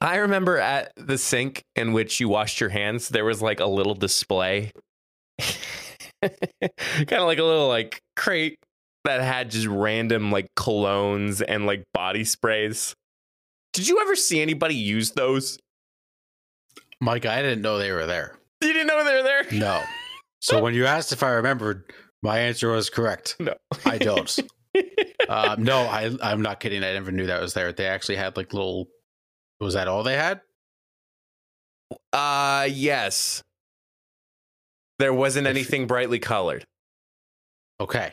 I 0.00 0.16
remember 0.16 0.58
at 0.58 0.92
the 0.96 1.18
sink 1.18 1.64
in 1.74 1.92
which 1.92 2.20
you 2.20 2.28
washed 2.28 2.60
your 2.60 2.70
hands, 2.70 3.08
there 3.08 3.24
was 3.24 3.42
like 3.42 3.60
a 3.60 3.66
little 3.66 3.94
display, 3.94 4.72
kind 6.22 6.32
of 7.12 7.26
like 7.26 7.38
a 7.38 7.44
little 7.44 7.68
like 7.68 8.00
crate 8.16 8.58
that 9.04 9.20
had 9.20 9.50
just 9.50 9.66
random 9.66 10.30
like 10.30 10.46
colognes 10.56 11.42
and 11.46 11.66
like 11.66 11.84
body 11.92 12.24
sprays. 12.24 12.94
Did 13.72 13.88
you 13.88 14.00
ever 14.00 14.14
see 14.16 14.40
anybody 14.40 14.74
use 14.74 15.12
those? 15.12 15.58
Mike, 17.00 17.26
I 17.26 17.42
didn't 17.42 17.62
know 17.62 17.78
they 17.78 17.92
were 17.92 18.06
there. 18.06 18.36
You 18.60 18.72
didn't 18.72 18.88
know 18.88 19.04
they 19.04 19.14
were 19.14 19.22
there? 19.22 19.44
No. 19.52 19.82
So 20.40 20.62
when 20.62 20.74
you 20.74 20.86
asked 20.86 21.12
if 21.12 21.22
I 21.22 21.30
remembered, 21.30 21.92
my 22.22 22.38
answer 22.40 22.70
was 22.70 22.90
correct. 22.90 23.36
No. 23.40 23.54
I 23.84 23.98
don't. 23.98 24.38
um, 25.28 25.62
no, 25.62 25.80
I 25.82 26.10
I'm 26.22 26.42
not 26.42 26.60
kidding. 26.60 26.82
I 26.82 26.92
never 26.92 27.12
knew 27.12 27.26
that 27.26 27.40
was 27.40 27.54
there. 27.54 27.72
They 27.72 27.86
actually 27.86 28.16
had 28.16 28.36
like 28.36 28.52
little. 28.52 28.88
Was 29.60 29.74
that 29.74 29.88
all 29.88 30.02
they 30.02 30.16
had? 30.16 30.40
uh, 32.12 32.68
yes. 32.70 33.42
There 34.98 35.14
wasn't 35.14 35.46
anything 35.46 35.86
brightly 35.86 36.18
colored. 36.18 36.64
Okay, 37.80 38.12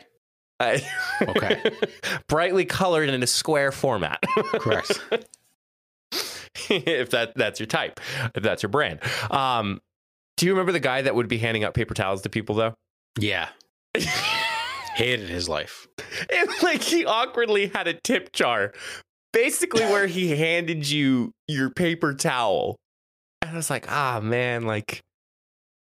Okay. 0.60 1.62
Brightly 2.28 2.64
colored 2.64 3.08
in 3.08 3.22
a 3.22 3.26
square 3.26 3.72
format. 3.72 4.20
Correct. 4.52 5.00
if 6.70 7.10
that 7.10 7.34
that's 7.34 7.60
your 7.60 7.66
type, 7.66 8.00
if 8.34 8.42
that's 8.42 8.62
your 8.62 8.70
brand. 8.70 9.00
Um, 9.30 9.80
do 10.36 10.46
you 10.46 10.52
remember 10.52 10.72
the 10.72 10.80
guy 10.80 11.02
that 11.02 11.14
would 11.14 11.28
be 11.28 11.38
handing 11.38 11.64
out 11.64 11.74
paper 11.74 11.94
towels 11.94 12.22
to 12.22 12.30
people 12.30 12.54
though? 12.54 12.74
Yeah. 13.18 13.48
Hated 14.96 15.28
his 15.28 15.48
life. 15.48 15.86
and 16.34 16.48
like 16.62 16.82
he 16.82 17.04
awkwardly 17.04 17.66
had 17.68 17.86
a 17.86 17.92
tip 17.94 18.32
jar, 18.32 18.72
basically 19.32 19.82
where 19.84 20.06
he 20.06 20.34
handed 20.36 20.88
you 20.88 21.32
your 21.46 21.70
paper 21.70 22.14
towel. 22.14 22.76
And 23.42 23.50
I 23.50 23.54
was 23.56 23.68
like, 23.70 23.90
ah 23.92 24.20
man, 24.22 24.64
like 24.64 25.00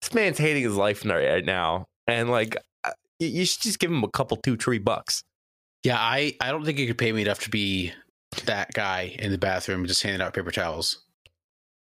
this 0.01 0.15
man's 0.15 0.39
hating 0.39 0.63
his 0.63 0.77
life 0.77 1.05
right 1.05 1.45
now, 1.45 1.87
and 2.07 2.31
like 2.31 2.57
uh, 2.85 2.93
you- 3.19 3.29
you 3.29 3.45
should 3.45 3.63
just 3.63 3.79
give 3.81 3.91
him 3.91 4.05
a 4.05 4.09
couple 4.11 4.37
two 4.37 4.57
tree 4.57 4.79
bucks. 4.79 5.23
Yeah, 5.83 5.97
I, 5.99 6.37
I 6.41 6.51
don't 6.53 6.65
think 6.65 6.79
you 6.79 6.87
could 6.87 6.99
pay 6.99 7.11
me 7.11 7.23
enough 7.23 7.41
to 7.41 7.51
be 7.51 7.93
that 8.45 8.71
guy 8.75 9.17
in 9.19 9.33
the 9.33 9.39
bathroom 9.39 9.87
just 9.87 10.03
handing 10.03 10.21
out 10.23 10.35
paper 10.35 10.51
towels. 10.53 11.03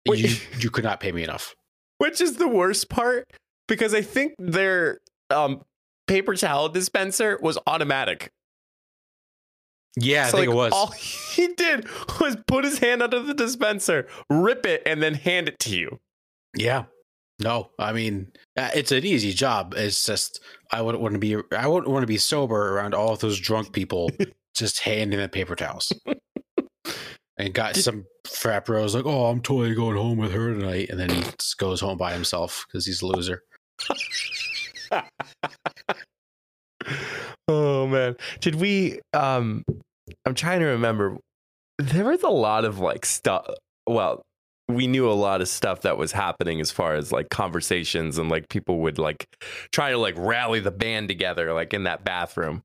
Wait. 0.08 0.18
You 0.18 0.36
you 0.58 0.70
could 0.70 0.84
not 0.84 0.98
pay 1.00 1.12
me 1.12 1.22
enough. 1.22 1.54
Which 1.98 2.20
is 2.20 2.36
the 2.36 2.48
worst 2.48 2.88
part 2.90 3.24
because 3.68 3.94
I 3.94 4.02
think 4.02 4.32
their 4.38 4.98
um 5.30 5.62
paper 6.10 6.34
towel 6.34 6.68
dispenser 6.68 7.38
was 7.40 7.56
automatic. 7.66 8.32
Yeah, 9.96 10.26
I 10.26 10.30
So, 10.30 10.38
think 10.38 10.48
like, 10.48 10.54
it 10.54 10.56
was. 10.56 10.72
All 10.72 10.86
he 11.34 11.48
did 11.54 11.86
was 12.20 12.36
put 12.46 12.64
his 12.64 12.78
hand 12.78 13.02
under 13.02 13.20
the 13.20 13.34
dispenser, 13.34 14.06
rip 14.28 14.66
it, 14.66 14.82
and 14.84 15.02
then 15.02 15.14
hand 15.14 15.48
it 15.48 15.58
to 15.60 15.76
you. 15.76 16.00
Yeah. 16.56 16.84
No, 17.38 17.70
I 17.78 17.92
mean 17.94 18.32
uh, 18.58 18.68
it's 18.74 18.92
an 18.92 19.06
easy 19.06 19.32
job. 19.32 19.72
It's 19.74 20.04
just 20.04 20.40
I 20.72 20.82
wouldn't 20.82 21.00
want 21.00 21.14
to 21.14 21.18
be 21.18 21.36
I 21.56 21.66
wouldn't 21.66 21.90
want 21.90 22.02
to 22.02 22.06
be 22.06 22.18
sober 22.18 22.76
around 22.76 22.92
all 22.94 23.14
of 23.14 23.20
those 23.20 23.40
drunk 23.40 23.72
people 23.72 24.10
just 24.54 24.80
handing 24.80 25.18
the 25.18 25.28
paper 25.28 25.56
towels. 25.56 25.90
and 27.38 27.54
got 27.54 27.76
some 27.76 28.04
frat 28.26 28.66
bros 28.66 28.94
like, 28.94 29.06
oh, 29.06 29.26
I'm 29.26 29.40
totally 29.40 29.74
going 29.74 29.96
home 29.96 30.18
with 30.18 30.32
her 30.32 30.52
tonight, 30.52 30.90
and 30.90 31.00
then 31.00 31.08
he 31.08 31.22
just 31.38 31.56
goes 31.56 31.80
home 31.80 31.96
by 31.96 32.12
himself 32.12 32.66
because 32.66 32.84
he's 32.84 33.00
a 33.00 33.06
loser. 33.06 33.42
oh 37.48 37.86
man. 37.86 38.16
Did 38.40 38.56
we 38.56 39.00
um 39.12 39.64
I'm 40.26 40.34
trying 40.34 40.60
to 40.60 40.66
remember 40.66 41.16
there 41.78 42.04
was 42.04 42.22
a 42.22 42.28
lot 42.28 42.64
of 42.64 42.78
like 42.78 43.06
stuff 43.06 43.46
well 43.86 44.22
we 44.68 44.86
knew 44.86 45.10
a 45.10 45.12
lot 45.12 45.40
of 45.40 45.48
stuff 45.48 45.82
that 45.82 45.98
was 45.98 46.12
happening 46.12 46.60
as 46.60 46.70
far 46.70 46.94
as 46.94 47.12
like 47.12 47.28
conversations 47.30 48.18
and 48.18 48.30
like 48.30 48.48
people 48.48 48.80
would 48.80 48.98
like 48.98 49.26
try 49.72 49.90
to 49.90 49.98
like 49.98 50.14
rally 50.16 50.60
the 50.60 50.70
band 50.70 51.08
together 51.08 51.52
like 51.52 51.74
in 51.74 51.84
that 51.84 52.04
bathroom. 52.04 52.62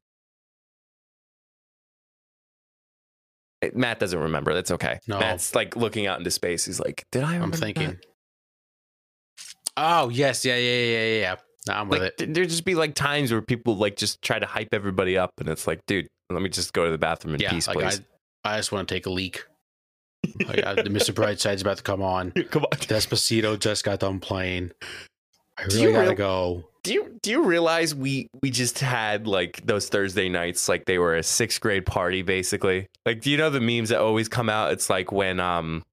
Eh, 3.61 3.71
Matt 3.73 3.99
doesn't 3.99 4.19
remember. 4.19 4.53
That's 4.53 4.71
okay. 4.71 4.99
No. 5.07 5.19
Matt's 5.19 5.55
like 5.55 5.75
looking 5.75 6.07
out 6.07 6.19
into 6.19 6.31
space. 6.31 6.65
He's 6.65 6.79
like, 6.79 7.05
"Did 7.11 7.23
I?" 7.23 7.35
I'm 7.35 7.51
thinking. 7.51 7.87
that?" 7.87 8.05
Oh 9.77 10.09
yes, 10.09 10.45
yeah, 10.45 10.57
yeah, 10.57 10.83
yeah, 10.83 11.05
yeah, 11.05 11.19
yeah. 11.19 11.35
Nah, 11.67 11.81
I'm 11.81 11.89
with 11.89 12.01
Like, 12.01 12.21
it. 12.21 12.33
there'd 12.33 12.49
just 12.49 12.65
be 12.65 12.75
like 12.75 12.93
times 12.95 13.31
where 13.31 13.41
people 13.41 13.75
like 13.75 13.95
just 13.95 14.21
try 14.21 14.37
to 14.39 14.45
hype 14.45 14.73
everybody 14.73 15.17
up, 15.17 15.31
and 15.39 15.49
it's 15.49 15.65
like, 15.67 15.79
dude, 15.87 16.07
let 16.29 16.41
me 16.41 16.49
just 16.49 16.73
go 16.73 16.85
to 16.85 16.91
the 16.91 16.97
bathroom 16.97 17.35
in 17.35 17.41
Yeah, 17.41 17.51
peace, 17.51 17.67
like 17.67 17.77
please. 17.79 18.01
I, 18.43 18.53
I 18.53 18.57
just 18.57 18.71
want 18.71 18.87
to 18.87 18.93
take 18.95 19.05
a 19.05 19.09
leak. 19.11 19.43
Like, 20.47 20.65
I, 20.65 20.73
the 20.73 20.83
Mr. 20.89 21.13
Brightside's 21.13 21.61
about 21.61 21.77
to 21.77 21.83
come 21.83 22.01
on. 22.01 22.31
Come 22.49 22.63
on. 22.63 22.71
Despacito 22.71 23.59
just 23.59 23.83
got 23.83 23.99
done 23.99 24.19
playing. 24.19 24.71
I 25.57 25.63
really 25.65 25.91
gotta 25.91 26.07
real- 26.09 26.15
go. 26.15 26.63
Do 26.83 26.93
you 26.93 27.19
do 27.21 27.29
you 27.31 27.43
realize 27.43 27.93
we 27.95 28.27
we 28.41 28.49
just 28.51 28.79
had 28.79 29.27
like 29.27 29.65
those 29.65 29.87
Thursday 29.87 30.27
nights 30.29 30.67
like 30.67 30.85
they 30.85 30.97
were 30.99 31.15
a 31.15 31.23
sixth 31.23 31.61
grade 31.61 31.85
party 31.85 32.21
basically? 32.23 32.87
Like, 33.05 33.21
do 33.21 33.29
you 33.31 33.37
know 33.37 33.49
the 33.51 33.61
memes 33.61 33.89
that 33.89 33.99
always 33.99 34.27
come 34.27 34.49
out? 34.49 34.71
It's 34.73 34.89
like 34.89 35.11
when 35.11 35.39
um, 35.39 35.83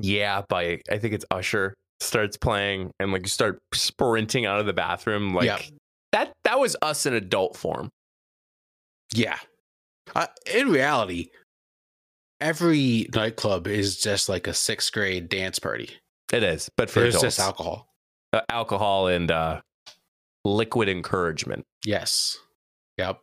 yeah, 0.00 0.42
by 0.48 0.80
I 0.90 0.98
think 0.98 1.14
it's 1.14 1.24
Usher 1.30 1.74
starts 2.00 2.36
playing 2.36 2.90
and 3.00 3.12
like 3.12 3.22
you 3.22 3.28
start 3.28 3.58
sprinting 3.72 4.46
out 4.46 4.60
of 4.60 4.66
the 4.66 4.72
bathroom 4.72 5.34
like 5.34 5.46
Yeah. 5.46 5.60
that. 6.12 6.32
That 6.44 6.58
was 6.60 6.76
us 6.82 7.06
in 7.06 7.14
adult 7.14 7.56
form. 7.56 7.90
Yeah. 9.12 9.38
Uh, 10.14 10.26
in 10.52 10.68
reality, 10.70 11.30
every 12.40 13.08
nightclub 13.14 13.66
is 13.66 13.96
just 14.00 14.28
like 14.28 14.46
a 14.46 14.54
sixth 14.54 14.92
grade 14.92 15.28
dance 15.28 15.58
party. 15.58 15.90
It 16.32 16.42
is, 16.42 16.68
but 16.76 16.90
for 16.90 17.00
There's 17.00 17.14
adults, 17.14 17.36
just 17.36 17.40
alcohol. 17.40 17.88
Uh, 18.32 18.40
alcohol 18.48 19.06
and 19.08 19.30
uh, 19.30 19.60
liquid 20.44 20.88
encouragement. 20.88 21.64
Yes. 21.84 22.38
Yep. 22.98 23.18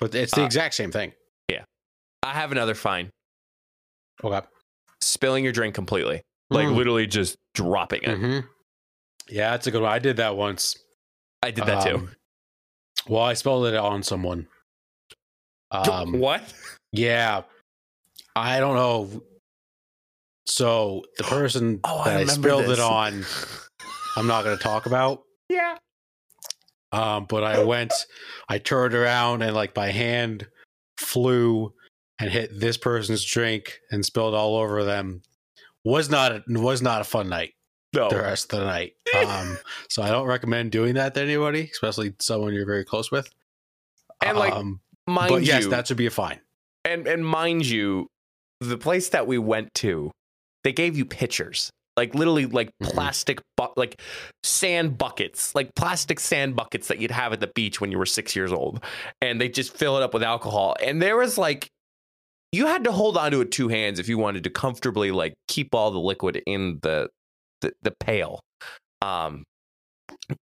But 0.00 0.14
it's 0.14 0.32
the 0.34 0.42
Uh, 0.42 0.46
exact 0.46 0.74
same 0.74 0.92
thing. 0.92 1.12
Yeah 1.50 1.64
i 2.24 2.32
have 2.32 2.52
another 2.52 2.74
fine: 2.74 3.10
Okay. 4.22 4.46
spilling 5.00 5.42
your 5.44 5.52
drink 5.52 5.74
completely, 5.74 6.22
like 6.52 6.68
Mm. 6.68 6.76
literally 6.76 7.06
just 7.06 7.36
dropping 7.54 8.02
it. 8.02 8.18
Mhm. 8.18 8.48
Yeah, 9.28 9.50
that's 9.52 9.66
a 9.66 9.70
good 9.70 9.82
one. 9.82 9.92
I 9.92 9.98
did 9.98 10.16
that 10.18 10.36
once. 10.36 10.76
I 11.42 11.50
did 11.50 11.66
that 11.66 11.86
too. 11.86 11.96
Um, 11.96 12.16
Well, 13.08 13.22
I 13.22 13.34
spilled 13.34 13.66
it 13.66 13.74
on 13.74 14.02
someone. 14.02 14.46
Um, 15.70 16.12
what? 16.18 16.42
yeah. 16.92 17.42
I 18.36 18.60
don't 18.60 18.76
know. 18.76 19.22
So 20.46 21.04
the 21.18 21.24
person 21.24 21.80
Oh, 21.84 22.04
that 22.04 22.16
I, 22.16 22.20
remember 22.20 22.32
spilled 22.48 22.64
this. 22.66 22.78
it 22.78 22.82
on, 22.82 23.24
I'm 24.16 24.26
not 24.26 24.44
going 24.44 24.56
to 24.56 24.62
talk 24.62 24.86
about. 24.86 25.22
Yeah. 25.48 25.76
Um, 26.92 27.24
but 27.28 27.42
I 27.42 27.62
went, 27.64 27.92
I 28.48 28.58
turned 28.58 28.94
around 28.94 29.42
and 29.42 29.54
like 29.54 29.74
my 29.74 29.90
hand 29.90 30.46
flew 30.98 31.72
and 32.18 32.30
hit 32.30 32.50
this 32.60 32.76
person's 32.76 33.24
drink 33.24 33.78
and 33.90 34.04
spilled 34.04 34.34
all 34.34 34.56
over 34.56 34.84
them. 34.84 35.22
Was 35.84 36.08
not 36.10 36.32
a, 36.32 36.42
was 36.48 36.80
not 36.82 37.00
a 37.00 37.04
fun 37.04 37.28
night 37.28 37.52
No. 37.92 38.08
the 38.08 38.16
rest 38.18 38.52
of 38.52 38.60
the 38.60 38.64
night. 38.66 38.92
Um, 39.26 39.58
so 39.88 40.02
I 40.02 40.10
don't 40.10 40.26
recommend 40.26 40.70
doing 40.72 40.94
that 40.94 41.14
to 41.14 41.20
anybody, 41.22 41.68
especially 41.72 42.14
someone 42.20 42.54
you're 42.54 42.66
very 42.66 42.84
close 42.84 43.10
with. 43.10 43.28
And, 44.24 44.38
like, 44.38 44.52
um, 44.52 44.80
Mind 45.08 45.30
but 45.30 45.42
yes, 45.42 45.64
you, 45.64 45.70
that 45.70 45.88
should 45.88 45.96
be 45.96 46.06
a 46.06 46.10
fine. 46.10 46.40
and 46.84 47.06
and 47.08 47.26
mind 47.26 47.66
you, 47.66 48.06
the 48.60 48.78
place 48.78 49.08
that 49.08 49.26
we 49.26 49.36
went 49.38 49.74
to, 49.74 50.12
they 50.62 50.72
gave 50.72 50.96
you 50.96 51.04
pitchers. 51.04 51.70
Like 51.96 52.14
literally 52.14 52.46
like 52.46 52.70
Mhm. 52.82 52.92
plastic 52.92 53.40
bu- 53.56 53.74
like 53.76 54.00
sand 54.44 54.96
buckets, 54.96 55.54
like 55.54 55.74
plastic 55.74 56.20
sand 56.20 56.54
buckets 56.56 56.86
that 56.88 56.98
you'd 57.00 57.10
have 57.10 57.32
at 57.32 57.40
the 57.40 57.48
beach 57.48 57.80
when 57.80 57.90
you 57.92 57.98
were 57.98 58.06
6 58.06 58.34
years 58.36 58.52
old. 58.52 58.82
And 59.20 59.40
they 59.40 59.48
just 59.48 59.76
fill 59.76 59.96
it 59.98 60.02
up 60.02 60.14
with 60.14 60.22
alcohol. 60.22 60.76
And 60.80 61.02
there 61.02 61.16
was 61.16 61.36
like 61.36 61.68
you 62.52 62.66
had 62.66 62.84
to 62.84 62.92
hold 62.92 63.16
onto 63.16 63.40
it 63.40 63.50
two 63.50 63.68
hands 63.68 63.98
if 63.98 64.08
you 64.08 64.18
wanted 64.18 64.44
to 64.44 64.50
comfortably 64.50 65.10
like 65.10 65.34
keep 65.48 65.74
all 65.74 65.90
the 65.90 65.98
liquid 65.98 66.42
in 66.46 66.78
the 66.82 67.08
the, 67.62 67.72
the 67.82 67.90
pail. 67.90 68.40
Um 69.00 69.44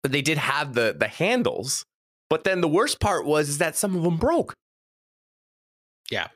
but 0.03 0.13
they 0.13 0.23
did 0.23 0.39
have 0.39 0.75
the 0.75 0.95
the 0.99 1.09
handles. 1.09 1.85
But 2.29 2.45
then 2.45 2.61
the 2.61 2.69
worst 2.69 3.01
part 3.01 3.25
was 3.25 3.49
is 3.49 3.59
that 3.59 3.77
some 3.77 3.97
of 3.97 4.03
them 4.03 4.17
broke. 4.17 4.55
Yeah. 6.11 6.29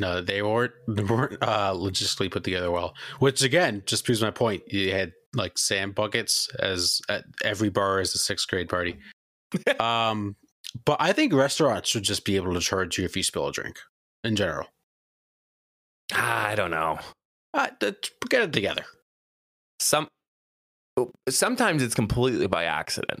No, 0.00 0.20
they 0.20 0.42
weren't 0.42 0.72
they 0.88 1.04
weren't 1.04 1.38
uh, 1.42 1.72
logistically 1.72 2.30
put 2.30 2.44
together 2.44 2.70
well. 2.70 2.94
Which 3.18 3.42
again 3.42 3.82
just 3.86 4.04
proves 4.04 4.22
my 4.22 4.30
point. 4.30 4.62
You 4.72 4.92
had 4.92 5.12
like 5.34 5.58
sand 5.58 5.94
buckets 5.94 6.48
as 6.58 7.00
at 7.08 7.24
every 7.44 7.68
bar 7.68 8.00
is 8.00 8.14
a 8.14 8.18
sixth 8.18 8.48
grade 8.48 8.68
party. 8.68 8.98
um, 9.80 10.36
but 10.84 10.96
I 10.98 11.12
think 11.12 11.32
restaurants 11.32 11.88
should 11.88 12.02
just 12.02 12.24
be 12.24 12.36
able 12.36 12.54
to 12.54 12.60
charge 12.60 12.98
you 12.98 13.04
if 13.04 13.16
you 13.16 13.22
spill 13.22 13.46
a 13.46 13.52
drink 13.52 13.78
in 14.24 14.34
general. 14.34 14.66
Ah, 16.12 16.48
I 16.48 16.54
don't 16.54 16.70
know. 16.70 16.98
Uh, 17.52 17.68
get 18.28 18.42
it 18.42 18.52
together. 18.52 18.84
Some 19.80 20.08
sometimes 21.28 21.82
it's 21.82 21.94
completely 21.94 22.46
by 22.46 22.64
accident. 22.64 23.20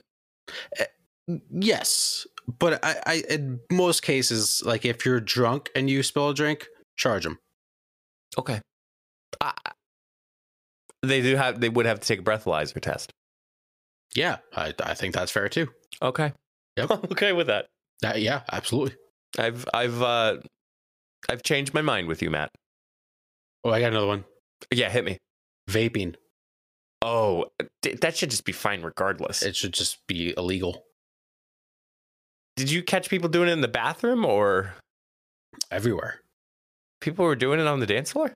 Yes, 1.50 2.26
but 2.58 2.84
I, 2.84 2.96
I 3.06 3.22
in 3.30 3.60
most 3.72 4.02
cases, 4.02 4.62
like 4.64 4.84
if 4.84 5.06
you're 5.06 5.20
drunk 5.20 5.70
and 5.74 5.88
you 5.88 6.02
spill 6.02 6.30
a 6.30 6.34
drink, 6.34 6.66
charge 6.96 7.24
them. 7.24 7.38
Okay. 8.38 8.60
I, 9.40 9.52
they 11.02 11.22
do 11.22 11.36
have 11.36 11.60
they 11.60 11.68
would 11.68 11.86
have 11.86 12.00
to 12.00 12.06
take 12.06 12.20
a 12.20 12.22
breathalyzer 12.22 12.80
test. 12.80 13.10
Yeah, 14.14 14.38
I, 14.54 14.74
I 14.82 14.94
think 14.94 15.14
that's 15.14 15.32
fair 15.32 15.48
too. 15.48 15.68
Okay. 16.02 16.32
Yep. 16.76 16.90
okay 17.12 17.32
with 17.32 17.46
that. 17.46 17.66
Uh, 18.04 18.14
yeah, 18.16 18.42
absolutely. 18.52 18.96
I've 19.38 19.66
I've 19.72 20.02
uh 20.02 20.36
I've 21.30 21.42
changed 21.42 21.72
my 21.74 21.82
mind 21.82 22.08
with 22.08 22.22
you, 22.22 22.30
Matt. 22.30 22.50
Oh, 23.64 23.70
I 23.70 23.80
got 23.80 23.92
another 23.92 24.06
one. 24.06 24.24
Yeah, 24.72 24.90
hit 24.90 25.04
me. 25.04 25.18
Vaping. 25.70 26.16
Oh, 27.02 27.46
d- 27.82 27.94
that 28.00 28.16
should 28.16 28.30
just 28.30 28.44
be 28.44 28.52
fine 28.52 28.82
regardless. 28.82 29.42
It 29.42 29.56
should 29.56 29.72
just 29.74 30.06
be 30.06 30.32
illegal 30.36 30.84
Did 32.56 32.70
you 32.70 32.82
catch 32.82 33.10
people 33.10 33.28
doing 33.28 33.48
it 33.48 33.52
in 33.52 33.60
the 33.60 33.68
bathroom 33.68 34.24
or 34.24 34.74
everywhere. 35.70 36.20
people 37.00 37.24
were 37.24 37.36
doing 37.36 37.60
it 37.60 37.66
on 37.66 37.80
the 37.80 37.86
dance 37.86 38.12
floor? 38.12 38.32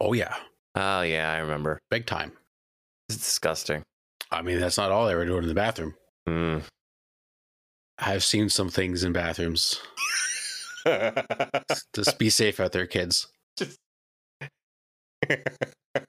Oh 0.00 0.12
yeah, 0.14 0.34
Oh 0.74 1.02
yeah, 1.02 1.30
I 1.32 1.38
remember. 1.38 1.78
big 1.90 2.06
time. 2.06 2.32
It's 3.08 3.18
disgusting. 3.18 3.82
I 4.30 4.40
mean, 4.42 4.58
that's 4.60 4.78
not 4.78 4.90
all 4.90 5.06
they 5.06 5.14
were 5.14 5.26
doing 5.26 5.42
in 5.42 5.48
the 5.48 5.54
bathroom. 5.54 5.94
Mm. 6.28 6.62
I've 7.98 8.24
seen 8.24 8.48
some 8.48 8.70
things 8.70 9.04
in 9.04 9.12
bathrooms. 9.12 9.80
Just 11.94 12.18
be 12.18 12.30
safe 12.30 12.58
out 12.60 12.72
there, 12.72 12.86
kids. 12.86 13.28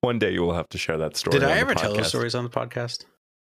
One 0.00 0.18
day 0.18 0.32
you 0.32 0.42
will 0.42 0.54
have 0.54 0.68
to 0.70 0.78
share 0.78 0.96
that 0.98 1.16
story. 1.16 1.38
Did 1.38 1.48
I 1.48 1.58
ever 1.58 1.74
tell 1.74 1.92
those 1.94 2.08
stories 2.08 2.34
on 2.34 2.44
the 2.44 2.50
podcast? 2.50 3.04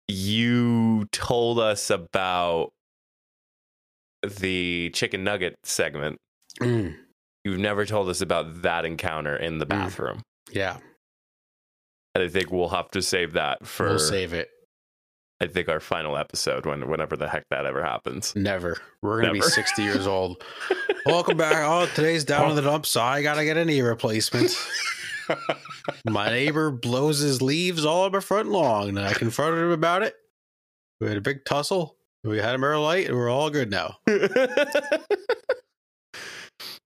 You 0.09 1.07
told 1.12 1.59
us 1.59 1.88
about 1.90 2.71
the 4.23 4.90
chicken 4.90 5.25
nugget 5.25 5.54
segment. 5.64 6.19
Mm, 6.61 6.97
You've 7.45 7.59
never 7.59 7.85
told 7.87 8.09
us 8.09 8.21
about 8.21 8.62
that 8.62 8.85
encounter 8.85 9.35
in 9.37 9.59
the 9.59 9.66
Mm. 9.66 9.71
bathroom. 9.71 10.23
yeah, 10.52 10.78
And 12.14 12.23
I 12.23 12.28
think 12.28 12.52
we'll 12.52 12.69
have 12.69 12.90
to 12.90 13.00
save 13.02 13.33
that 13.33 13.66
for 13.66 13.88
we'll 13.88 13.99
save 13.99 14.33
it. 14.35 14.50
I 15.42 15.49
think 15.49 15.68
our 15.68 15.80
final 15.80 16.16
episode 16.16 16.66
when 16.66 16.88
whenever 16.88 17.16
the 17.16 17.28
heck 17.28 17.42
that 17.50 17.66
ever 17.66 17.82
happens. 17.82 18.32
Never. 18.37 18.76
We're 19.02 19.22
gonna 19.22 19.32
Never. 19.32 19.44
be 19.44 19.50
sixty 19.50 19.82
years 19.82 20.06
old. 20.06 20.40
Welcome 21.06 21.37
back. 21.37 21.56
Oh, 21.68 21.87
today's 21.96 22.22
down 22.25 22.50
in 22.50 22.56
the 22.56 22.62
dump, 22.62 22.87
so 22.87 23.00
I 23.00 23.25
gotta 23.25 23.44
get 23.44 23.56
a 23.56 23.64
knee 23.64 23.80
replacement. 23.80 24.56
My 26.08 26.28
neighbor 26.28 26.70
blows 26.70 27.18
his 27.18 27.42
leaves 27.42 27.84
all 27.84 28.04
over 28.04 28.18
my 28.18 28.20
front 28.20 28.50
lawn, 28.50 28.90
and 28.90 29.00
I 29.00 29.14
confronted 29.14 29.64
him 29.64 29.72
about 29.72 30.04
it. 30.04 30.14
We 31.00 31.08
had 31.08 31.16
a 31.16 31.20
big 31.20 31.44
tussle. 31.44 31.96
We 32.22 32.38
had 32.38 32.54
a 32.54 32.58
Miller 32.58 32.78
Lite, 32.78 33.08
and 33.08 33.16
we're 33.16 33.28
all 33.28 33.50
good 33.50 33.68
now. 33.68 33.96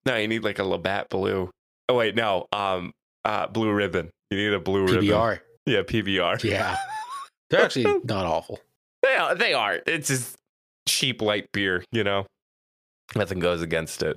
no, 0.07 0.17
you 0.17 0.29
need 0.29 0.45
like 0.45 0.59
a 0.59 0.65
Labatt 0.65 1.11
blue. 1.11 1.51
Oh 1.91 1.95
wait, 1.97 2.15
no. 2.15 2.47
Um 2.53 2.93
uh 3.27 3.49
blue 3.49 3.71
ribbon. 3.71 4.09
You 4.31 4.39
need 4.39 4.55
a 4.55 4.61
blue 4.61 4.87
ribbon. 4.87 5.05
PBR. 5.05 5.41
Yeah, 5.67 5.83
PBR. 5.83 6.43
Yeah. 6.43 6.75
They're 7.51 7.63
actually 7.63 8.01
not 8.05 8.27
awful. 8.27 8.61
They 9.03 9.15
are 9.15 9.35
they 9.35 9.55
are. 9.55 9.81
It's 9.87 10.09
just 10.09 10.37
cheap 10.89 11.23
light 11.23 11.51
beer, 11.53 11.85
you 11.93 12.05
know. 12.05 12.27
Nothing 13.15 13.39
goes 13.39 13.63
against 13.63 14.03
it. 14.03 14.17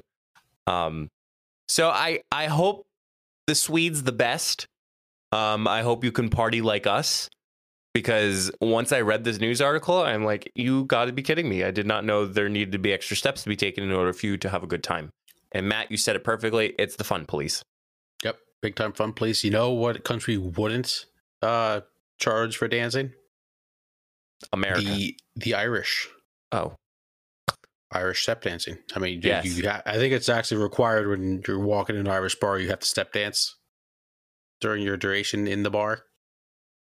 Um 0.67 1.09
so 1.67 1.89
I 1.89 2.21
I 2.31 2.47
hope 2.47 2.87
the 3.47 3.55
Swedes 3.55 4.03
the 4.03 4.11
best. 4.11 4.65
Um 5.31 5.67
I 5.67 5.81
hope 5.81 6.03
you 6.03 6.11
can 6.11 6.29
party 6.29 6.61
like 6.61 6.87
us 6.87 7.29
because 7.93 8.51
once 8.61 8.91
I 8.91 9.01
read 9.01 9.23
this 9.23 9.39
news 9.39 9.61
article, 9.61 10.01
I'm 10.01 10.23
like, 10.23 10.51
you 10.55 10.85
got 10.85 11.05
to 11.05 11.11
be 11.11 11.21
kidding 11.21 11.49
me. 11.49 11.63
I 11.63 11.71
did 11.71 11.87
not 11.87 12.05
know 12.05 12.25
there 12.25 12.49
needed 12.49 12.71
to 12.73 12.79
be 12.79 12.93
extra 12.93 13.17
steps 13.17 13.43
to 13.43 13.49
be 13.49 13.55
taken 13.55 13.83
in 13.83 13.91
order 13.91 14.13
for 14.13 14.25
you 14.27 14.37
to 14.37 14.49
have 14.49 14.63
a 14.63 14.67
good 14.67 14.83
time. 14.83 15.09
And 15.51 15.67
Matt, 15.67 15.89
you 15.89 15.97
said 15.97 16.15
it 16.15 16.23
perfectly. 16.23 16.75
It's 16.77 16.95
the 16.95 17.03
fun 17.03 17.25
police. 17.25 17.63
Yep. 18.23 18.37
Big 18.61 18.75
time 18.75 18.93
fun 18.93 19.13
place. 19.13 19.43
You 19.43 19.51
know 19.51 19.71
what 19.71 20.03
country 20.03 20.37
wouldn't 20.37 21.05
uh 21.41 21.81
charge 22.19 22.57
for 22.57 22.67
dancing? 22.67 23.13
America. 24.53 24.81
The 24.81 25.17
the 25.35 25.53
Irish. 25.55 26.07
oh, 26.51 26.75
Irish 27.91 28.21
step 28.23 28.41
dancing. 28.41 28.77
I 28.95 28.99
mean, 28.99 29.21
Yes. 29.23 29.45
you, 29.45 29.51
you 29.63 29.69
ha- 29.69 29.81
I 29.85 29.95
think 29.97 30.13
it's 30.13 30.29
actually 30.29 30.61
required 30.61 31.07
when 31.07 31.41
you're 31.47 31.59
walking 31.59 31.95
in 31.95 32.01
an 32.01 32.07
Irish 32.07 32.35
bar, 32.35 32.59
you 32.59 32.69
have 32.69 32.79
to 32.79 32.87
step 32.87 33.11
dance 33.13 33.55
during 34.61 34.83
your 34.83 34.95
duration 34.97 35.47
in 35.47 35.63
the 35.63 35.69
bar. 35.71 36.03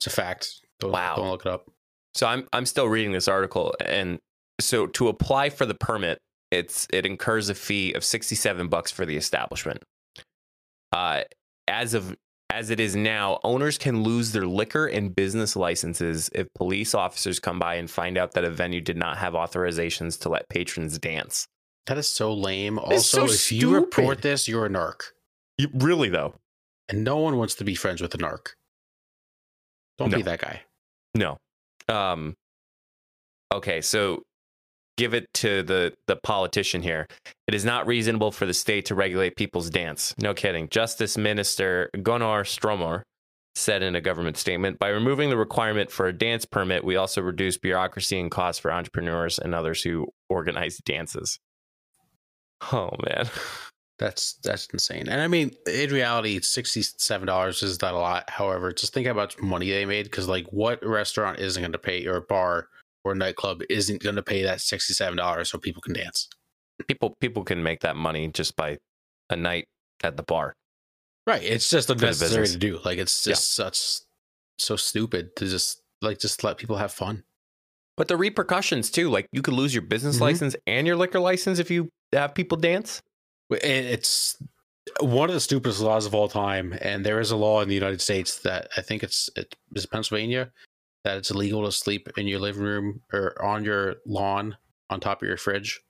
It's 0.01 0.07
a 0.07 0.11
fact. 0.11 0.49
Don't, 0.81 0.93
Wow. 0.93 1.17
Don't 1.17 1.29
look 1.31 1.45
it 1.47 1.51
up. 1.53 1.71
So 2.15 2.27
I'm 2.27 2.47
I'm 2.53 2.65
still 2.67 2.87
reading 2.89 3.13
this 3.13 3.29
article, 3.29 3.75
and 3.85 4.19
so 4.61 4.87
to 4.87 5.09
apply 5.09 5.51
for 5.51 5.67
the 5.67 5.75
permit, 5.75 6.19
it's 6.51 6.87
it 6.91 7.05
incurs 7.05 7.49
a 7.51 7.55
fee 7.55 7.93
of 7.93 8.03
sixty 8.03 8.35
seven 8.35 8.69
bucks 8.69 8.91
for 8.91 9.05
the 9.05 9.17
establishment. 9.17 9.83
Uh, 10.93 11.25
as 11.69 11.93
of 11.95 12.17
as 12.51 12.71
it 12.71 12.81
is 12.81 12.97
now, 12.97 13.39
owners 13.45 13.77
can 13.79 14.03
lose 14.03 14.33
their 14.33 14.47
liquor 14.47 14.87
and 14.87 15.15
business 15.15 15.57
licenses 15.57 16.31
if 16.33 16.47
police 16.55 16.95
officers 16.95 17.39
come 17.39 17.59
by 17.59 17.75
and 17.75 17.91
find 17.91 18.17
out 18.17 18.33
that 18.33 18.45
a 18.45 18.51
venue 18.51 18.81
did 18.81 18.97
not 18.97 19.19
have 19.19 19.35
authorizations 19.35 20.19
to 20.21 20.29
let 20.29 20.49
patrons 20.49 20.99
dance. 20.99 21.47
That 21.87 21.99
is 21.99 22.09
so 22.09 22.33
lame. 22.33 22.79
It's 22.79 23.15
Also, 23.15 23.27
so 23.27 23.33
if 23.33 23.53
you 23.53 23.75
report 23.75 24.23
this, 24.23 24.49
you're 24.49 24.67
a 24.67 24.71
narc. 24.71 25.01
You, 25.59 25.69
really 25.75 26.09
though? 26.09 26.35
And 26.89 27.05
no 27.05 27.19
one 27.19 27.37
wants 27.37 27.55
to 27.57 27.65
be 27.65 27.75
friends 27.75 28.01
with 28.01 28.15
a 28.15 28.19
narc. 28.19 28.49
Don't 29.99 30.13
be 30.13 30.23
that 30.23 30.41
guy. 30.41 30.63
No. 31.15 31.39
Um 31.89 32.35
okay, 33.53 33.81
so 33.81 34.23
give 34.97 35.15
it 35.15 35.33
to 35.35 35.63
the 35.63 35.95
the 36.07 36.17
politician 36.17 36.83
here. 36.83 37.07
It 37.47 37.55
is 37.55 37.65
not 37.65 37.87
reasonable 37.87 38.33
for 38.33 38.47
the 38.47 38.55
state 38.55 38.87
to 38.87 38.95
regulate 38.95 39.37
people's 39.37 39.71
dance. 39.71 40.15
No 40.19 40.35
kidding. 40.35 40.69
Justice 40.69 41.17
Minister 41.17 41.91
Gunnar 42.03 42.45
Strommer 42.45 43.03
said 43.55 43.83
in 43.83 43.97
a 43.97 44.01
government 44.01 44.37
statement, 44.37 44.79
by 44.79 44.89
removing 44.89 45.31
the 45.31 45.37
requirement 45.37 45.91
for 45.91 46.07
a 46.07 46.13
dance 46.13 46.45
permit, 46.45 46.85
we 46.85 46.97
also 46.97 47.23
reduce 47.23 47.57
bureaucracy 47.57 48.21
and 48.21 48.31
costs 48.31 48.61
for 48.61 48.71
entrepreneurs 48.71 49.39
and 49.39 49.55
others 49.55 49.83
who 49.83 50.07
organize 50.29 50.77
dances. 50.79 51.39
Oh 52.73 52.91
man. 53.05 53.29
That's 53.99 54.35
that's 54.43 54.67
insane. 54.75 55.09
And 55.09 55.23
I 55.23 55.27
mean, 55.27 55.53
in 55.67 55.89
reality, 55.89 56.39
sixty 56.43 56.83
seven 56.83 57.27
dollars 57.27 57.63
is 57.63 57.81
not 57.81 57.95
a 57.95 57.99
lot. 57.99 58.29
However, 58.29 58.71
just 58.71 58.93
think 58.93 59.07
how 59.07 59.15
much 59.15 59.41
money 59.41 59.71
they 59.71 59.87
made. 59.87 60.05
Because 60.05 60.29
like, 60.29 60.47
what 60.53 60.85
restaurant 60.85 61.39
isn't 61.39 61.63
going 61.63 61.73
to 61.73 61.79
pay, 61.79 62.07
or 62.07 62.21
bar 62.21 62.69
or 63.11 63.15
nightclub 63.15 63.63
isn't 63.71 64.03
going 64.03 64.17
to 64.17 64.23
pay 64.23 64.43
that 64.43 64.61
sixty 64.61 64.93
seven 64.95 65.17
dollars 65.17 65.51
so 65.51 65.59
people 65.59 65.83
can 65.83 65.95
dance? 65.95 66.29
People 66.89 67.15
people 67.21 67.45
can 67.45 67.63
make 67.63 67.81
that 67.81 67.97
money 67.97 68.29
just 68.29 68.57
by 68.57 68.79
a 69.31 69.37
night 69.37 69.67
at 70.05 70.17
the 70.17 70.23
bar. 70.23 70.55
Right. 71.27 71.43
It's 71.43 71.69
just 71.71 71.91
unnecessary 71.91 72.43
business. 72.43 72.53
to 72.53 72.59
do. 72.59 72.79
Like, 72.85 72.99
it's 72.99 73.25
just 73.25 73.55
such 73.55 73.81
so 74.59 74.77
stupid 74.77 75.35
to 75.37 75.47
just 75.47 75.81
like 76.03 76.19
just 76.19 76.45
let 76.45 76.59
people 76.59 76.77
have 76.77 76.93
fun. 76.93 77.25
But 77.97 78.09
the 78.09 78.17
repercussions 78.17 78.91
too, 78.91 79.09
like 79.11 79.27
you 79.33 79.43
could 79.43 79.55
lose 79.55 79.75
your 79.75 79.83
business 79.83 80.17
Mhm. 80.19 80.21
license 80.21 80.57
and 80.67 80.87
your 80.87 80.97
liquor 80.97 81.19
license 81.21 81.59
if 81.59 81.71
you 81.71 81.89
have 82.13 82.35
people 82.35 82.59
dance. 82.59 83.01
It's 83.51 84.37
one 85.01 85.29
of 85.29 85.35
the 85.35 85.41
stupidest 85.41 85.81
laws 85.81 86.07
of 86.07 86.15
all 86.15 86.29
time, 86.29 86.73
and 86.81 87.05
there 87.05 87.21
is 87.21 87.31
a 87.31 87.37
law 87.37 87.61
in 87.63 87.69
the 87.69 87.75
United 87.75 88.01
States 88.01 88.39
that 88.41 88.69
I 88.77 88.83
think 88.83 89.03
it's 89.03 89.29
it 89.37 89.55
is 89.75 89.87
Pennsylvania 89.87 90.53
that 91.07 91.17
it's 91.19 91.31
illegal 91.31 91.65
to 91.65 91.71
sleep 91.71 92.09
in 92.17 92.27
your 92.27 92.41
living 92.41 92.63
room 92.65 93.01
or 93.13 93.41
on 93.43 93.65
your 93.65 93.97
lawn 94.05 94.57
on 94.91 94.99
top 94.99 95.23
of 95.23 95.29
your 95.29 95.37
fridge. 95.37 95.81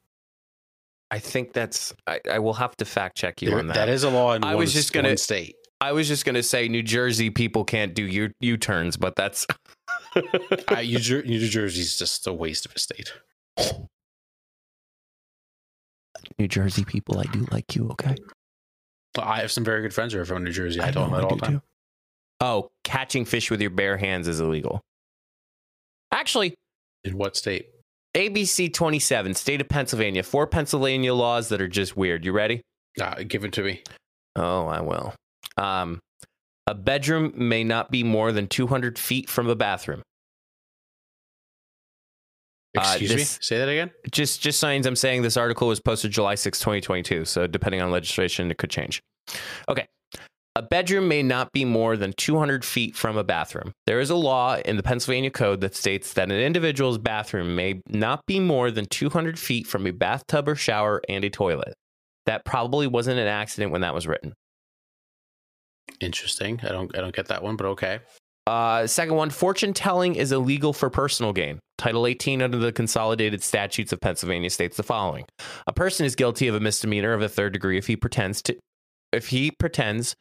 I 1.10 1.18
think 1.18 1.52
that's. 1.54 1.94
I, 2.06 2.20
I 2.30 2.38
will 2.38 2.52
have 2.54 2.76
to 2.76 2.84
fact 2.84 3.16
check 3.16 3.40
you 3.40 3.48
There- 3.50 3.58
on 3.58 3.66
that. 3.68 3.74
that 3.74 3.88
is 3.88 4.04
a 4.04 4.10
law 4.10 4.34
in 4.34 4.44
I 4.44 4.48
one, 4.48 4.58
was 4.58 4.72
just 4.74 4.92
gonna- 4.92 5.08
one 5.08 5.16
state. 5.16 5.56
I 5.80 5.92
was 5.92 6.08
just 6.08 6.24
gonna 6.24 6.42
say 6.42 6.68
New 6.68 6.82
Jersey 6.82 7.28
people 7.30 7.64
can't 7.64 7.94
do 7.94 8.02
U 8.04 8.30
U 8.40 8.56
turns, 8.56 8.96
but 8.96 9.14
that's. 9.16 9.46
uh, 10.16 10.80
New, 10.82 10.98
Jer- 10.98 11.22
New 11.22 11.46
Jersey's 11.48 11.98
just 11.98 12.26
a 12.26 12.32
waste 12.32 12.66
of 12.66 12.72
a 12.74 12.78
state. 12.78 13.12
New 16.38 16.48
Jersey 16.48 16.84
people, 16.84 17.18
I 17.18 17.24
do 17.24 17.46
like 17.50 17.74
you. 17.76 17.88
Okay, 17.92 18.14
I 19.18 19.40
have 19.40 19.52
some 19.52 19.64
very 19.64 19.82
good 19.82 19.94
friends 19.94 20.12
who 20.12 20.20
are 20.20 20.24
from 20.24 20.44
New 20.44 20.52
Jersey. 20.52 20.80
I, 20.82 20.90
tell 20.90 21.04
them 21.04 21.12
that 21.12 21.24
all 21.24 21.36
the 21.36 21.46
time. 21.46 21.62
Oh, 22.40 22.70
catching 22.84 23.24
fish 23.24 23.50
with 23.50 23.60
your 23.60 23.70
bare 23.70 23.96
hands 23.96 24.28
is 24.28 24.40
illegal. 24.40 24.82
Actually, 26.12 26.54
In 27.04 27.16
what 27.18 27.36
state? 27.36 27.68
ABC 28.16 28.72
27, 28.72 29.34
state 29.34 29.60
of 29.60 29.68
Pennsylvania, 29.68 30.22
four 30.22 30.46
Pennsylvania 30.46 31.12
laws 31.14 31.48
that 31.50 31.60
are 31.60 31.68
just 31.68 31.96
weird. 31.96 32.24
You 32.24 32.32
ready? 32.32 32.62
Uh, 33.00 33.22
give 33.28 33.44
it 33.44 33.52
to 33.52 33.62
me. 33.62 33.82
Oh, 34.36 34.66
I 34.66 34.80
will. 34.80 35.14
Um, 35.58 36.00
a 36.66 36.74
bedroom 36.74 37.32
may 37.36 37.62
not 37.62 37.90
be 37.90 38.02
more 38.02 38.32
than 38.32 38.48
200 38.48 38.98
feet 38.98 39.28
from 39.28 39.48
a 39.48 39.54
bathroom. 39.54 40.02
Uh, 42.76 42.80
Excuse 42.98 43.14
me. 43.14 43.22
Say 43.24 43.58
that 43.58 43.68
again. 43.68 43.90
Just, 44.10 44.40
just 44.42 44.58
signs. 44.60 44.86
I'm 44.86 44.96
saying 44.96 45.22
this 45.22 45.36
article 45.36 45.68
was 45.68 45.80
posted 45.80 46.10
July 46.10 46.34
6, 46.34 46.58
2022. 46.58 47.24
So 47.24 47.46
depending 47.46 47.80
on 47.80 47.90
legislation, 47.90 48.50
it 48.50 48.58
could 48.58 48.70
change. 48.70 49.00
Okay. 49.68 49.86
A 50.56 50.62
bedroom 50.62 51.06
may 51.06 51.22
not 51.22 51.52
be 51.52 51.66
more 51.66 51.98
than 51.98 52.14
200 52.14 52.64
feet 52.64 52.96
from 52.96 53.18
a 53.18 53.22
bathroom. 53.22 53.72
There 53.84 54.00
is 54.00 54.08
a 54.08 54.16
law 54.16 54.56
in 54.56 54.78
the 54.78 54.82
Pennsylvania 54.82 55.30
Code 55.30 55.60
that 55.60 55.74
states 55.74 56.14
that 56.14 56.32
an 56.32 56.40
individual's 56.40 56.96
bathroom 56.96 57.54
may 57.54 57.82
not 57.90 58.24
be 58.24 58.40
more 58.40 58.70
than 58.70 58.86
200 58.86 59.38
feet 59.38 59.66
from 59.66 59.86
a 59.86 59.90
bathtub 59.90 60.48
or 60.48 60.54
shower 60.54 61.02
and 61.10 61.26
a 61.26 61.28
toilet. 61.28 61.74
That 62.24 62.46
probably 62.46 62.86
wasn't 62.86 63.18
an 63.18 63.26
accident 63.26 63.70
when 63.70 63.82
that 63.82 63.92
was 63.92 64.06
written. 64.06 64.32
Interesting. 66.00 66.58
I 66.62 66.68
don't. 66.68 66.96
I 66.96 67.02
don't 67.02 67.14
get 67.14 67.28
that 67.28 67.42
one, 67.42 67.56
but 67.56 67.66
okay. 67.66 68.00
Uh, 68.46 68.86
second 68.86 69.14
one, 69.14 69.28
fortune 69.28 69.74
telling 69.74 70.14
is 70.14 70.32
illegal 70.32 70.72
for 70.72 70.88
personal 70.88 71.34
gain. 71.34 71.58
Title 71.76 72.06
18 72.06 72.40
under 72.40 72.56
the 72.56 72.72
Consolidated 72.72 73.42
Statutes 73.42 73.92
of 73.92 74.00
Pennsylvania 74.00 74.48
states 74.48 74.78
the 74.78 74.82
following: 74.82 75.26
A 75.66 75.72
person 75.74 76.06
is 76.06 76.14
guilty 76.14 76.48
of 76.48 76.54
a 76.54 76.60
misdemeanor 76.60 77.12
of 77.12 77.20
the 77.20 77.28
third 77.28 77.52
degree 77.52 77.76
if 77.76 77.88
he 77.88 77.94
pretends 77.94 78.40
to, 78.42 78.56
if 79.12 79.28
he 79.28 79.50
pretends, 79.50 80.16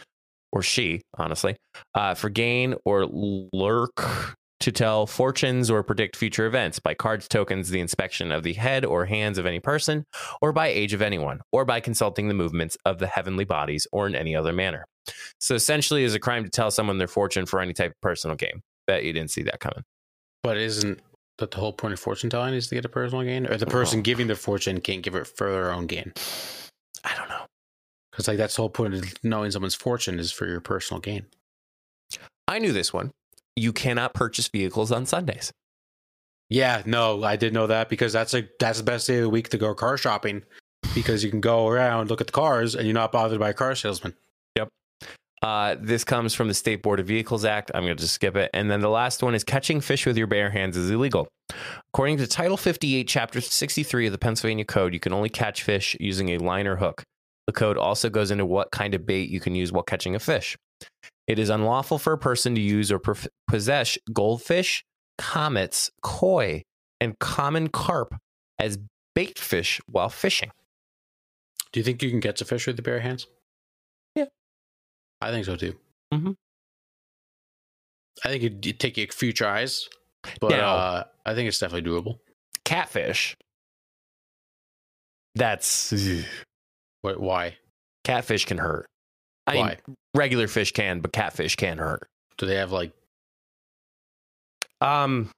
or 0.56 0.64
she, 0.64 1.02
honestly, 1.18 1.56
uh, 1.94 2.16
for 2.16 2.30
gain 2.30 2.74
or 2.86 3.06
lurk 3.06 4.36
to 4.62 4.72
tell 4.72 5.06
fortunes 5.06 5.70
or 5.70 5.84
predict 5.84 6.16
future 6.16 6.46
events 6.48 6.80
by 6.80 6.94
cards, 6.94 7.28
tokens, 7.28 7.70
the 7.70 7.82
inspection 7.82 8.32
of 8.32 8.42
the 8.42 8.54
head 8.54 8.86
or 8.86 9.06
hands 9.06 9.38
of 9.38 9.46
any 9.46 9.60
person, 9.60 10.06
or 10.42 10.54
by 10.54 10.68
age 10.68 10.94
of 10.94 11.02
anyone, 11.02 11.42
or 11.52 11.66
by 11.66 11.80
consulting 11.80 12.30
the 12.30 12.34
movements 12.34 12.78
of 12.86 12.98
the 12.98 13.06
heavenly 13.06 13.44
bodies, 13.46 13.86
or 13.92 14.08
in 14.08 14.16
any 14.16 14.36
other 14.36 14.54
manner. 14.54 14.86
So 15.40 15.54
essentially, 15.54 16.04
it's 16.06 16.16
a 16.16 16.20
crime 16.20 16.46
to 16.46 16.50
tell 16.50 16.72
someone 16.72 16.98
their 16.98 17.08
fortune 17.08 17.46
for 17.46 17.60
any 17.60 17.74
type 17.74 17.92
of 17.92 18.02
personal 18.02 18.36
gain. 18.36 18.62
Bet 18.88 19.04
you 19.04 19.14
didn't 19.14 19.30
see 19.30 19.44
that 19.44 19.60
coming. 19.60 19.84
But 20.42 20.58
isn't 20.58 21.02
that 21.38 21.52
the 21.52 21.58
whole 21.58 21.74
point 21.74 21.94
of 21.94 22.00
fortune 22.00 22.30
telling 22.30 22.54
is 22.54 22.68
to 22.68 22.76
get 22.76 22.86
a 22.86 22.90
personal 22.90 23.24
gain, 23.24 23.46
or 23.46 23.58
the 23.58 23.66
person 23.66 24.00
Oh. 24.00 24.04
giving 24.04 24.28
the 24.28 24.36
fortune 24.36 24.80
can't 24.80 25.04
give 25.04 25.16
it 25.16 25.28
for 25.28 25.52
their 25.52 25.72
own 25.72 25.86
gain? 25.86 26.14
Because 28.16 28.30
like 28.30 28.38
that's 28.38 28.56
the 28.56 28.62
whole 28.62 28.70
point 28.70 28.94
of 28.94 29.04
knowing 29.24 29.52
someone's 29.52 29.76
fortune 29.76 30.20
is 30.20 30.32
for 30.32 30.48
your 30.48 30.62
personal 30.62 31.02
gain. 31.02 31.26
I 32.48 32.60
knew 32.60 32.72
this 32.72 32.94
one. 32.94 33.12
You 33.58 33.74
cannot 33.74 34.14
purchase 34.14 34.48
vehicles 34.48 34.90
on 34.90 35.06
Sundays. 35.06 35.52
Yeah, 36.50 36.82
no, 36.86 37.24
I 37.24 37.36
did 37.36 37.54
know 37.54 37.68
that 37.68 37.90
because 37.90 38.14
that's 38.14 38.32
like 38.32 38.52
that's 38.58 38.78
the 38.78 38.86
best 38.86 39.08
day 39.08 39.18
of 39.18 39.24
the 39.24 39.30
week 39.30 39.50
to 39.50 39.58
go 39.58 39.74
car 39.74 39.98
shopping 39.98 40.44
because 40.94 41.26
you 41.26 41.30
can 41.30 41.42
go 41.42 41.68
around, 41.68 42.10
look 42.10 42.22
at 42.22 42.28
the 42.28 42.34
cars, 42.34 42.74
and 42.76 42.86
you're 42.86 42.94
not 42.94 43.12
bothered 43.12 43.40
by 43.40 43.50
a 43.50 43.54
car 43.54 43.76
salesman. 43.76 44.14
Yep. 44.56 44.70
Uh, 45.42 45.76
this 45.80 46.06
comes 46.06 46.34
from 46.34 46.48
the 46.48 46.54
State 46.54 46.84
Board 46.84 47.02
of 47.02 47.08
Vehicles 47.08 47.44
Act. 47.44 47.72
I'm 47.74 47.84
going 47.84 47.98
to 47.98 48.02
just 48.02 48.14
skip 48.14 48.38
it. 48.38 48.50
And 48.54 48.72
then 48.72 48.80
the 48.80 48.90
last 48.90 49.22
one 49.22 49.36
is 49.36 49.44
catching 49.44 49.82
fish 49.82 50.06
with 50.06 50.18
your 50.18 50.28
bare 50.28 50.52
hands 50.52 50.78
is 50.78 50.90
illegal. 50.90 51.28
According 51.94 52.18
to 52.18 52.28
Title 52.28 52.58
58, 52.58 53.08
Chapter 53.08 53.42
63 53.42 54.06
of 54.06 54.12
the 54.12 54.18
Pennsylvania 54.18 54.66
Code, 54.66 54.94
you 54.94 55.00
can 55.00 55.14
only 55.14 55.30
catch 55.30 55.64
fish 55.64 55.98
using 56.00 56.30
a 56.30 56.38
line 56.38 56.68
or 56.68 56.78
hook. 56.78 57.04
The 57.48 57.54
code 57.54 57.78
also 57.78 58.10
goes 58.10 58.32
into 58.32 58.46
what 58.46 58.72
kind 58.72 58.94
of 58.96 59.06
bait 59.06 59.30
you 59.30 59.40
can 59.40 59.54
use 59.56 59.72
while 59.72 59.84
catching 59.84 60.16
a 60.16 60.20
fish. 60.20 60.58
It 61.28 61.40
is 61.40 61.50
unlawful 61.50 61.98
for 62.00 62.14
a 62.14 62.18
person 62.18 62.56
to 62.56 62.62
use 62.62 62.92
or 62.92 63.00
prof- 63.00 63.28
possess 63.48 63.98
goldfish, 64.14 64.84
comets, 65.18 65.92
koi, 66.02 66.64
and 67.00 67.18
common 67.20 67.68
carp 67.70 68.16
as 68.60 68.78
bait 69.14 69.38
fish 69.38 69.80
while 69.88 70.10
fishing. 70.10 70.52
Do 71.72 71.80
you 71.80 71.84
think 71.84 72.02
you 72.02 72.10
can 72.10 72.22
catch 72.22 72.42
a 72.42 72.46
fish 72.46 72.68
with 72.68 72.78
your 72.78 72.84
bare 72.84 73.00
hands? 73.00 73.28
Yeah. 74.16 74.26
I 75.22 75.32
think 75.32 75.46
so 75.46 75.56
too. 75.56 75.76
Mhm. 76.14 76.36
I 78.24 78.30
think 78.30 78.44
it'd, 78.44 78.66
it'd 78.66 78.80
take 78.80 78.98
you 78.98 79.06
a 79.10 79.12
few 79.12 79.34
tries, 79.34 79.88
but 80.40 80.52
Now- 80.52 80.76
uh, 80.76 81.04
I 81.26 81.34
think 81.36 81.48
it's 81.48 81.60
definitely 81.60 81.90
doable. 81.90 82.20
Catfish. 82.64 83.36
That's 85.36 85.92
Wait, 87.06 87.20
why? 87.20 87.56
catfish 88.04 88.46
can 88.46 88.58
hurt. 88.58 88.86
I 89.48 89.56
Why? 89.56 89.68
mean, 89.88 89.96
regular 90.16 90.48
fish 90.48 90.72
can, 90.72 91.02
but 91.02 91.12
catfish 91.14 91.56
can 91.56 91.78
hurt. 91.78 92.08
Do 92.38 92.46
they 92.46 92.56
have 92.56 92.72
like? 92.72 92.92
Um, 94.82 95.30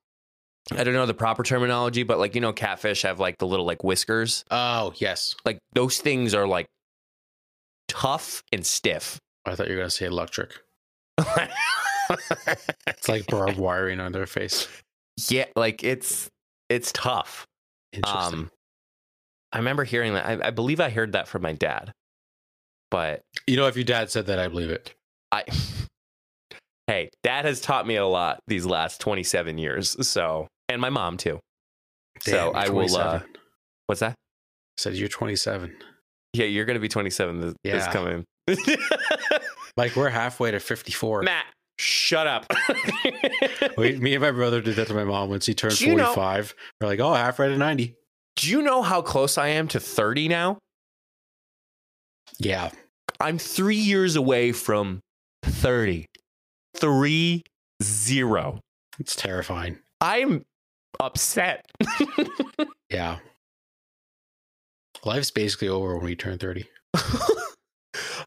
I 0.71 0.83
don't 0.83 0.93
know 0.93 1.05
the 1.05 1.13
proper 1.13 1.43
terminology, 1.43 2.03
but 2.03 2.19
like 2.19 2.35
you 2.35 2.41
know, 2.41 2.53
catfish 2.53 3.01
have 3.03 3.19
like 3.19 3.37
the 3.37 3.47
little 3.47 3.65
like 3.65 3.83
whiskers. 3.83 4.43
Oh, 4.51 4.93
yes. 4.97 5.35
Like 5.45 5.59
those 5.73 5.99
things 5.99 6.33
are 6.33 6.47
like 6.47 6.67
tough 7.87 8.41
and 8.51 8.65
stiff. 8.65 9.19
I 9.45 9.55
thought 9.55 9.67
you 9.67 9.73
were 9.75 9.81
gonna 9.81 9.89
say 9.89 10.05
electric. 10.05 10.51
It's 12.87 13.09
like 13.09 13.27
barbed 13.27 13.57
wiring 13.57 13.99
on 13.99 14.13
their 14.13 14.25
face. 14.25 14.67
yeah, 15.29 15.43
like 15.57 15.83
it's 15.83 16.29
it's 16.69 16.93
tough. 16.93 17.45
Interesting. 17.91 18.39
Um, 18.39 18.51
I 19.51 19.57
remember 19.59 19.83
hearing 19.83 20.13
that. 20.13 20.25
I, 20.25 20.47
I 20.47 20.49
believe 20.51 20.79
I 20.79 20.89
heard 20.89 21.13
that 21.13 21.27
from 21.27 21.41
my 21.41 21.53
dad, 21.53 21.91
but 22.91 23.21
you 23.47 23.55
know, 23.55 23.67
if 23.67 23.75
your 23.75 23.85
dad 23.85 24.09
said 24.11 24.27
that, 24.27 24.39
I 24.39 24.47
believe 24.47 24.69
it. 24.69 24.93
I. 25.31 25.43
Hey, 26.89 27.09
dad 27.21 27.43
has 27.43 27.59
taught 27.59 27.85
me 27.85 27.97
a 27.97 28.05
lot 28.05 28.39
these 28.47 28.65
last 28.65 29.01
27 29.01 29.57
years. 29.57 30.07
So, 30.07 30.47
and 30.69 30.79
my 30.79 30.89
mom 30.89 31.17
too. 31.17 31.37
So 32.21 32.31
Damn, 32.31 32.45
you're 32.45 32.55
I 32.55 32.69
will, 32.69 32.95
uh, 32.95 33.19
27. 33.19 33.23
What's 33.87 33.99
that? 33.99 34.15
said 34.77 34.93
you're 34.95 35.09
27. 35.09 35.75
Yeah, 36.31 36.45
you're 36.45 36.63
going 36.63 36.75
to 36.75 36.79
be 36.79 36.87
27 36.87 37.41
this, 37.41 37.53
this 37.61 37.83
Yeah. 37.85 37.91
coming. 37.91 38.23
Like 39.75 39.95
we're 39.97 40.09
halfway 40.09 40.51
to 40.51 40.59
54. 40.61 41.23
Matt, 41.23 41.45
shut 41.77 42.25
up. 42.25 42.45
Wait, 43.77 43.99
me 44.01 44.15
and 44.15 44.21
my 44.23 44.31
brother 44.31 44.59
did 44.61 44.77
that 44.77 44.87
to 44.87 44.93
my 44.95 45.03
mom 45.03 45.29
when 45.29 45.39
she 45.41 45.53
turned 45.53 45.77
Do 45.77 45.85
you 45.87 45.95
know- 45.95 46.05
45. 46.13 46.55
We're 46.81 46.87
like, 46.87 46.99
oh, 46.99 47.13
halfway 47.13 47.49
to 47.49 47.57
90. 47.57 47.95
Do 48.37 48.49
you 48.49 48.61
know 48.61 48.83
how 48.83 49.01
close 49.01 49.37
I 49.37 49.49
am 49.49 49.67
to 49.69 49.79
30 49.79 50.27
now? 50.27 50.59
Yeah. 52.37 52.69
I'm 53.19 53.39
three 53.39 53.75
years 53.75 54.15
away 54.15 54.51
from 54.51 55.01
30. 55.43 56.05
Three 56.75 57.43
zero. 57.81 58.59
It's 58.99 59.15
terrifying. 59.15 59.79
I'm 59.99 60.45
upset. 60.99 61.65
Yeah. 62.89 63.17
Life's 65.03 65.29
basically 65.29 65.67
over 65.67 65.97
when 65.97 66.05
we 66.05 66.15
turn 66.15 66.37
30. 66.37 66.65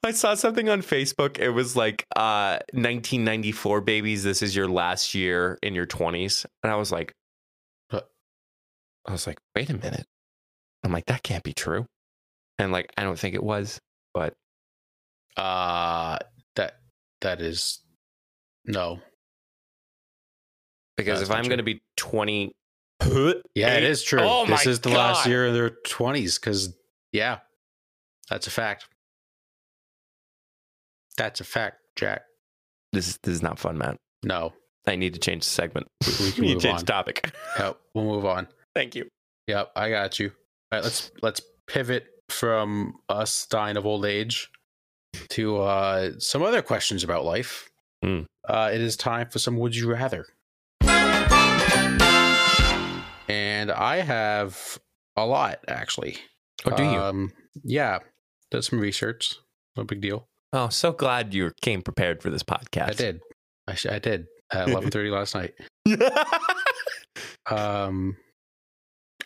I 0.04 0.10
saw 0.12 0.34
something 0.34 0.68
on 0.68 0.82
Facebook. 0.82 1.38
It 1.38 1.50
was 1.50 1.76
like 1.76 2.04
uh 2.14 2.58
1994 2.72 3.80
babies, 3.80 4.22
this 4.22 4.42
is 4.42 4.54
your 4.54 4.68
last 4.68 5.14
year 5.14 5.58
in 5.62 5.74
your 5.74 5.86
20s. 5.86 6.44
And 6.62 6.70
I 6.70 6.76
was 6.76 6.92
like? 6.92 7.14
I 9.06 9.12
was 9.12 9.26
like, 9.26 9.38
"Wait 9.54 9.70
a 9.70 9.74
minute." 9.74 10.06
I'm 10.84 10.92
like, 10.92 11.06
"That 11.06 11.22
can't 11.22 11.42
be 11.44 11.52
true." 11.52 11.86
And 12.58 12.72
like 12.72 12.92
I 12.96 13.02
don't 13.04 13.18
think 13.18 13.34
it 13.34 13.42
was, 13.42 13.80
but 14.14 14.34
Uh 15.36 16.18
that 16.56 16.74
that 17.20 17.40
is 17.40 17.80
no. 18.66 19.00
because 20.96 21.20
That's 21.20 21.30
if 21.30 21.36
I'm 21.36 21.44
going 21.44 21.58
to 21.58 21.64
be 21.64 21.80
20 21.96 22.52
Yeah, 23.54 23.74
it 23.76 23.84
is 23.84 24.02
true. 24.02 24.20
Oh 24.22 24.44
this 24.46 24.66
is 24.66 24.80
the 24.80 24.90
last 24.90 25.26
year 25.26 25.46
in 25.46 25.54
their 25.54 25.70
20s 25.70 26.40
cuz 26.40 26.76
yeah. 27.12 27.38
That's 28.28 28.46
a 28.46 28.50
fact. 28.50 28.86
That's 31.16 31.40
a 31.40 31.44
fact, 31.44 31.78
Jack. 31.96 32.22
This 32.92 33.08
is 33.08 33.18
this 33.22 33.34
is 33.34 33.42
not 33.42 33.58
fun, 33.58 33.78
man. 33.78 33.96
No. 34.22 34.52
I 34.86 34.96
need 34.96 35.14
to 35.14 35.20
change 35.20 35.44
the 35.44 35.50
segment. 35.50 35.88
We, 36.06 36.26
we 36.26 36.32
can 36.32 36.42
need 36.42 36.54
move 36.54 36.62
to 36.62 36.68
change 36.68 36.78
on. 36.80 36.84
the 36.84 36.92
topic. 36.92 37.34
Yep, 37.58 37.78
we'll 37.94 38.04
move 38.04 38.24
on. 38.24 38.48
Thank 38.74 38.94
you. 38.94 39.08
Yep, 39.46 39.72
I 39.74 39.90
got 39.90 40.18
you. 40.18 40.28
All 40.72 40.78
right, 40.78 40.84
let's 40.84 41.10
let's 41.22 41.40
pivot 41.66 42.06
from 42.28 42.94
us 43.08 43.46
dying 43.46 43.76
of 43.76 43.84
old 43.86 44.04
age 44.04 44.48
to 45.30 45.58
uh, 45.58 46.12
some 46.18 46.42
other 46.42 46.62
questions 46.62 47.02
about 47.02 47.24
life. 47.24 47.68
Hmm. 48.04 48.20
Uh, 48.48 48.70
it 48.72 48.80
is 48.80 48.96
time 48.96 49.28
for 49.28 49.38
some 49.40 49.58
would 49.58 49.74
you 49.74 49.90
rather. 49.90 50.26
And 53.28 53.70
I 53.70 53.96
have 53.98 54.78
a 55.16 55.24
lot 55.26 55.60
actually. 55.68 56.16
Oh, 56.64 56.76
do 56.76 56.82
you? 56.82 56.98
Um, 56.98 57.32
yeah, 57.64 57.98
did 58.50 58.62
some 58.62 58.80
research. 58.80 59.36
No 59.76 59.84
big 59.84 60.00
deal. 60.00 60.26
oh, 60.52 60.68
so 60.68 60.92
glad 60.92 61.32
you 61.34 61.52
came 61.62 61.82
prepared 61.82 62.22
for 62.22 62.30
this 62.30 62.42
podcast. 62.42 62.88
I 62.90 62.92
did. 62.92 63.20
I, 63.68 63.74
sh- 63.74 63.86
I 63.86 63.98
did 63.98 64.26
at 64.52 64.68
eleven 64.68 64.90
thirty 64.90 65.10
last 65.10 65.34
night. 65.34 65.54
Um, 67.50 68.16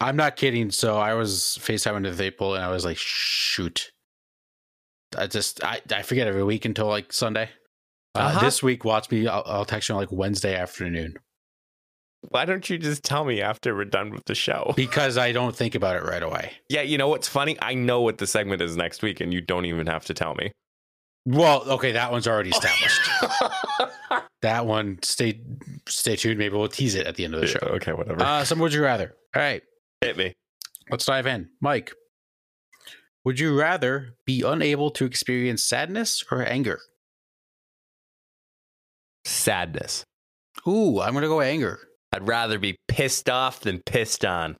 I'm 0.00 0.16
not 0.16 0.36
kidding. 0.36 0.70
So 0.70 0.96
I 0.96 1.14
was 1.14 1.58
FaceTiming 1.60 2.04
with 2.04 2.20
April, 2.20 2.54
and 2.54 2.64
I 2.64 2.70
was 2.70 2.84
like, 2.84 2.96
"Shoot!" 2.98 3.90
I 5.16 5.26
just 5.26 5.62
I, 5.64 5.80
I 5.94 6.02
forget 6.02 6.26
every 6.26 6.44
week 6.44 6.64
until 6.64 6.86
like 6.86 7.12
Sunday. 7.12 7.50
Uh, 8.14 8.18
Uh-huh. 8.18 8.40
This 8.40 8.62
week, 8.62 8.84
watch 8.84 9.10
me. 9.10 9.26
I'll, 9.26 9.42
I'll 9.46 9.64
text 9.64 9.88
you 9.88 9.94
on 9.94 10.00
like 10.00 10.12
Wednesday 10.12 10.54
afternoon 10.56 11.14
Why 12.28 12.44
don't 12.44 12.68
you 12.70 12.78
just 12.78 13.02
tell 13.04 13.24
me 13.24 13.40
after 13.42 13.74
we're 13.74 13.84
done 13.86 14.10
with 14.10 14.24
the 14.26 14.34
show? 14.34 14.72
because 14.76 15.18
I 15.18 15.32
don't 15.32 15.54
think 15.54 15.74
about 15.74 15.96
it 15.96 16.02
right 16.04 16.22
away. 16.22 16.52
Yeah, 16.68 16.82
you 16.82 16.96
know 16.98 17.08
what's 17.08 17.28
funny? 17.28 17.56
I 17.60 17.74
know 17.74 18.00
what 18.00 18.18
the 18.18 18.26
segment 18.26 18.62
is 18.62 18.76
next 18.76 19.02
week, 19.02 19.20
and 19.20 19.32
you 19.32 19.40
don't 19.40 19.64
even 19.66 19.86
have 19.88 20.04
to 20.06 20.14
tell 20.14 20.34
me. 20.34 20.52
Well, 21.26 21.62
okay, 21.70 21.92
that 21.92 22.10
one's 22.12 22.26
already 22.28 22.50
established. 22.56 23.00
that 24.42 24.66
one, 24.66 24.98
stay 25.02 25.40
stay 25.88 26.16
tuned. 26.16 26.38
Maybe 26.38 26.56
we'll 26.56 26.68
tease 26.68 26.94
it 26.94 27.06
at 27.06 27.16
the 27.16 27.24
end 27.24 27.34
of 27.34 27.40
the 27.40 27.46
show. 27.46 27.58
okay, 27.62 27.92
whatever. 27.92 28.22
Uh, 28.22 28.44
some 28.44 28.58
would 28.58 28.72
you 28.72 28.82
rather? 28.82 29.14
All 29.34 29.42
right, 29.42 29.62
Hit 30.04 30.16
me. 30.18 30.34
let's 30.90 31.06
dive 31.06 31.26
in. 31.26 31.48
Mike, 31.62 31.92
would 33.24 33.40
you 33.40 33.58
rather 33.58 34.16
be 34.26 34.42
unable 34.42 34.90
to 34.90 35.06
experience 35.06 35.64
sadness 35.64 36.22
or 36.30 36.46
anger? 36.46 36.78
Sadness. 39.24 40.04
Ooh, 40.68 41.00
I'm 41.00 41.14
gonna 41.14 41.26
go 41.26 41.40
anger. 41.40 41.78
I'd 42.12 42.28
rather 42.28 42.58
be 42.58 42.76
pissed 42.86 43.30
off 43.30 43.60
than 43.60 43.80
pissed 43.80 44.24
on. 44.24 44.56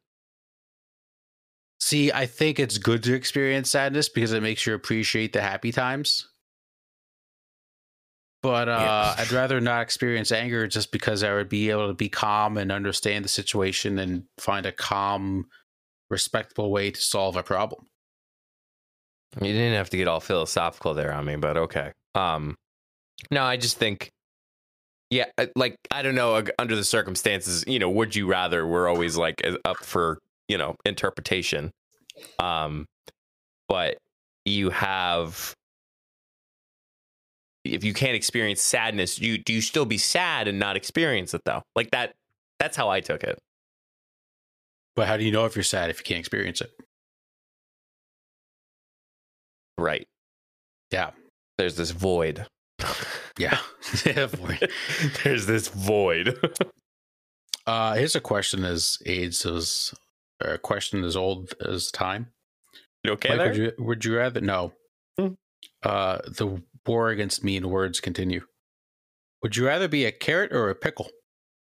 See, 1.78 2.10
I 2.10 2.24
think 2.24 2.58
it's 2.58 2.78
good 2.78 3.02
to 3.02 3.14
experience 3.14 3.70
sadness 3.70 4.08
because 4.08 4.32
it 4.32 4.42
makes 4.42 4.66
you 4.66 4.72
appreciate 4.72 5.34
the 5.34 5.42
happy 5.42 5.70
times. 5.70 6.26
But 8.44 8.68
uh, 8.68 9.14
Yeah. 9.16 9.22
I'd 9.22 9.32
rather 9.32 9.58
not 9.58 9.80
experience 9.80 10.30
anger 10.30 10.66
just 10.66 10.92
because 10.92 11.22
I 11.22 11.32
would 11.32 11.48
be 11.48 11.70
able 11.70 11.88
to 11.88 11.94
be 11.94 12.10
calm 12.10 12.58
and 12.58 12.70
understand 12.70 13.24
the 13.24 13.30
situation 13.30 13.98
and 13.98 14.24
find 14.36 14.66
a 14.66 14.72
calm, 14.72 15.46
respectable 16.10 16.70
way 16.70 16.90
to 16.90 17.00
solve 17.00 17.36
a 17.36 17.42
problem. 17.42 17.86
You 19.40 19.54
didn't 19.54 19.72
have 19.72 19.88
to 19.90 19.96
get 19.96 20.08
all 20.08 20.20
philosophical 20.20 20.92
there 20.92 21.10
on 21.10 21.24
me, 21.24 21.36
but 21.36 21.56
okay. 21.56 21.92
Um, 22.14 22.54
no, 23.30 23.42
I 23.44 23.56
just 23.56 23.78
think, 23.78 24.10
yeah, 25.08 25.24
like 25.56 25.76
I 25.90 26.02
don't 26.02 26.14
know. 26.14 26.44
Under 26.58 26.76
the 26.76 26.84
circumstances, 26.84 27.64
you 27.66 27.78
know, 27.78 27.88
would 27.88 28.14
you 28.14 28.26
rather? 28.26 28.66
We're 28.66 28.88
always 28.88 29.16
like 29.16 29.42
up 29.64 29.78
for 29.78 30.18
you 30.48 30.58
know 30.58 30.76
interpretation. 30.84 31.70
Um, 32.38 32.84
but 33.68 33.96
you 34.44 34.68
have, 34.68 35.54
if 37.64 37.82
you 37.82 37.94
can't 37.94 38.14
experience 38.14 38.60
sadness, 38.60 39.18
you 39.20 39.38
do 39.38 39.52
you 39.52 39.60
still 39.60 39.84
be 39.86 39.98
sad 39.98 40.48
and 40.48 40.58
not 40.58 40.76
experience 40.76 41.34
it 41.34 41.42
though? 41.44 41.62
Like 41.74 41.90
that. 41.90 42.14
That's 42.60 42.76
how 42.76 42.88
I 42.88 43.00
took 43.00 43.24
it. 43.24 43.38
But 44.96 45.08
how 45.08 45.16
do 45.16 45.24
you 45.24 45.32
know 45.32 45.44
if 45.44 45.56
you're 45.56 45.64
sad 45.64 45.90
if 45.90 45.98
you 45.98 46.04
can't 46.04 46.20
experience 46.20 46.60
it? 46.60 46.70
Right. 49.76 50.06
Yeah. 50.92 51.10
there's 51.58 51.76
this 51.76 51.90
void. 51.90 52.46
Yeah. 53.38 53.58
Yeah, 54.06 54.26
there's 55.24 55.46
this 55.46 55.68
void. 55.68 56.38
uh, 57.66 57.94
here's 57.94 58.16
a 58.16 58.20
question 58.20 58.64
as 58.64 58.98
AIDS 59.06 59.46
as 59.46 59.94
or 60.42 60.54
a 60.54 60.58
question 60.58 61.04
as 61.04 61.16
old 61.16 61.54
as 61.64 61.90
time. 61.90 62.28
You 63.04 63.12
okay 63.12 63.36
Mike, 63.36 63.46
would 63.46 63.56
you 63.56 63.72
would 63.78 64.04
you 64.04 64.16
rather 64.16 64.40
no? 64.40 64.72
Hmm. 65.18 65.34
Uh, 65.82 66.18
the 66.26 66.60
war 66.86 67.10
against 67.10 67.44
mean 67.44 67.68
words 67.70 68.00
continue. 68.00 68.42
Would 69.42 69.56
you 69.56 69.66
rather 69.66 69.88
be 69.88 70.04
a 70.04 70.12
carrot 70.12 70.52
or 70.52 70.70
a 70.70 70.74
pickle? 70.74 71.10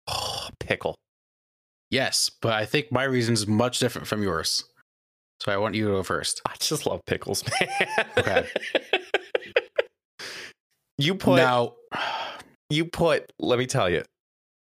Oh, 0.08 0.48
pickle. 0.60 0.94
Yes, 1.90 2.30
but 2.40 2.52
I 2.52 2.64
think 2.64 2.90
my 2.90 3.04
reason 3.04 3.34
is 3.34 3.46
much 3.46 3.78
different 3.78 4.08
from 4.08 4.22
yours. 4.22 4.64
So 5.40 5.52
I 5.52 5.56
want 5.56 5.74
you 5.74 5.86
to 5.86 5.92
go 5.92 6.02
first. 6.02 6.40
I 6.46 6.54
just 6.58 6.86
love 6.86 7.00
pickles, 7.06 7.44
man. 7.60 7.88
Okay. 8.16 8.48
you 10.98 11.14
put 11.14 11.36
now, 11.36 11.74
you 12.72 12.86
put 12.86 13.30
let 13.38 13.58
me 13.58 13.66
tell 13.66 13.88
you 13.90 14.02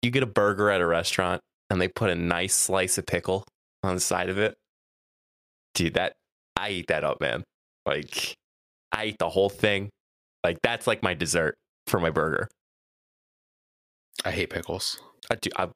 you 0.01 0.11
get 0.11 0.23
a 0.23 0.27
burger 0.27 0.69
at 0.69 0.81
a 0.81 0.85
restaurant 0.85 1.41
and 1.69 1.79
they 1.79 1.87
put 1.87 2.09
a 2.09 2.15
nice 2.15 2.55
slice 2.55 2.97
of 2.97 3.05
pickle 3.05 3.45
on 3.83 3.95
the 3.95 4.01
side 4.01 4.29
of 4.29 4.37
it 4.37 4.55
dude 5.75 5.93
that 5.93 6.13
i 6.57 6.69
eat 6.71 6.87
that 6.87 7.03
up 7.03 7.21
man 7.21 7.43
like 7.85 8.33
i 8.91 9.05
eat 9.05 9.17
the 9.19 9.29
whole 9.29 9.49
thing 9.49 9.89
like 10.43 10.57
that's 10.63 10.87
like 10.87 11.03
my 11.03 11.13
dessert 11.13 11.55
for 11.87 11.99
my 11.99 12.09
burger 12.09 12.47
I 14.25 14.31
hate 14.31 14.49
pickles. 14.49 14.99
i 15.31 15.35
do 15.35 15.49
i, 15.57 15.67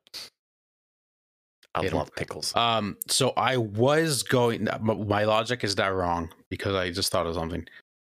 I 1.75 1.81
Hate 1.83 1.93
love 1.93 2.13
pickles 2.15 2.55
Um, 2.55 2.97
so 3.07 3.31
I 3.35 3.57
was 3.57 4.21
going. 4.21 4.67
My 4.81 5.23
logic 5.23 5.63
is 5.63 5.75
not 5.75 5.95
wrong 5.95 6.31
because 6.49 6.75
I 6.75 6.91
just 6.91 7.11
thought 7.11 7.25
of 7.25 7.33
something. 7.33 7.65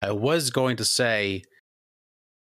I 0.02 0.12
was 0.12 0.50
going 0.50 0.76
to 0.76 0.84
say 0.84 1.42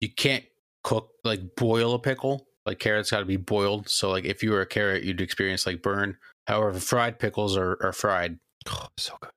you 0.00 0.08
can't 0.08 0.44
cook 0.82 1.10
like 1.22 1.56
boil 1.56 1.94
a 1.94 1.98
pickle. 1.98 2.46
Like 2.64 2.78
carrots 2.78 3.10
got 3.10 3.18
to 3.18 3.26
be 3.26 3.36
boiled. 3.36 3.88
So 3.90 4.10
like 4.10 4.24
if 4.24 4.42
you 4.42 4.50
were 4.52 4.62
a 4.62 4.66
carrot, 4.66 5.04
you'd 5.04 5.20
experience 5.20 5.66
like 5.66 5.82
burn. 5.82 6.16
However, 6.46 6.78
fried 6.80 7.18
pickles 7.18 7.56
are, 7.56 7.76
are 7.82 7.92
fried. 7.92 8.38
oh, 8.70 8.86
so 8.96 9.14
good 9.20 9.30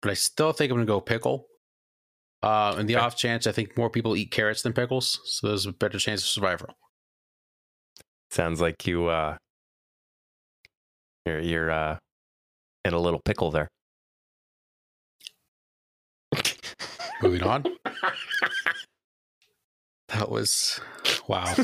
But 0.00 0.10
I 0.12 0.14
still 0.14 0.52
think 0.52 0.70
I'm 0.70 0.78
gonna 0.78 0.86
go 0.86 1.00
pickle. 1.02 1.46
Uh, 2.42 2.76
in 2.78 2.86
the 2.86 2.94
Okay. 2.96 3.04
off 3.04 3.16
chance, 3.16 3.46
I 3.46 3.52
think 3.52 3.76
more 3.76 3.90
people 3.90 4.14
eat 4.16 4.30
carrots 4.30 4.62
than 4.62 4.72
pickles, 4.72 5.20
so 5.24 5.48
there's 5.48 5.66
a 5.66 5.72
better 5.72 5.98
chance 5.98 6.22
of 6.22 6.28
survival. 6.28 6.68
sounds 8.30 8.60
like 8.60 8.86
you 8.86 9.06
uh 9.08 9.36
you're 11.26 11.40
you're 11.40 11.70
uh 11.70 11.96
in 12.84 12.92
a 12.94 12.98
little 12.98 13.20
pickle 13.24 13.50
there 13.50 13.68
Moving 17.22 17.42
on. 17.42 17.64
That 20.10 20.30
was 20.30 20.80
wow. 21.28 21.54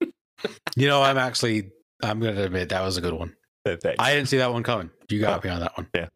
you 0.76 0.86
know, 0.86 1.02
I'm 1.02 1.18
actually 1.18 1.70
I'm 2.02 2.20
gonna 2.20 2.42
admit 2.42 2.68
that 2.68 2.82
was 2.82 2.96
a 2.96 3.00
good 3.00 3.12
one. 3.14 3.34
Thanks. 3.64 3.96
I 3.98 4.14
didn't 4.14 4.28
see 4.28 4.36
that 4.38 4.52
one 4.52 4.62
coming. 4.62 4.90
You 5.10 5.20
got 5.20 5.44
Oh, 5.44 5.48
me 5.48 5.52
on 5.52 5.60
that 5.60 5.76
one. 5.76 5.88
yeah. 5.92 6.06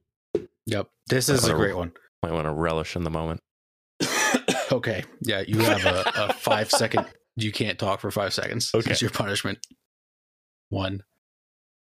Yep. 0.67 0.87
This 1.09 1.29
is 1.29 1.49
a 1.49 1.55
great 1.55 1.77
one. 1.77 1.91
might 2.23 2.33
want 2.33 2.47
to 2.47 2.53
relish 2.53 2.95
in 2.95 3.03
the 3.03 3.11
moment 3.11 3.41
okay. 4.73 5.05
Yeah, 5.23 5.43
you 5.47 5.59
have 5.61 5.85
a, 5.85 6.13
a 6.17 6.33
five 6.35 6.71
second 6.71 7.07
you 7.37 7.53
can't 7.53 7.79
talk 7.79 8.01
for 8.01 8.11
five 8.11 8.35
seconds. 8.35 8.71
Okay. 8.75 8.91
It's 8.91 9.01
your 9.01 9.11
punishment. 9.11 9.59
One, 10.71 11.03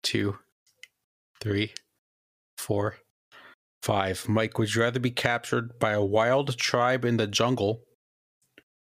two, 0.02 0.38
three, 1.40 1.74
four, 2.58 2.98
five. 3.84 4.28
Mike, 4.28 4.58
would 4.58 4.74
you 4.74 4.82
rather 4.82 5.00
be 5.00 5.12
captured 5.12 5.78
by 5.80 5.92
a 5.92 6.04
wild 6.04 6.58
tribe 6.58 7.06
in 7.06 7.18
the 7.18 7.28
jungle 7.28 7.84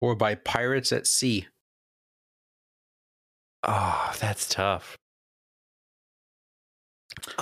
or 0.01 0.14
by 0.14 0.35
pirates 0.35 0.92
at 0.92 1.07
sea? 1.07 1.46
Oh, 3.62 4.14
that's 4.18 4.49
tough. 4.49 4.96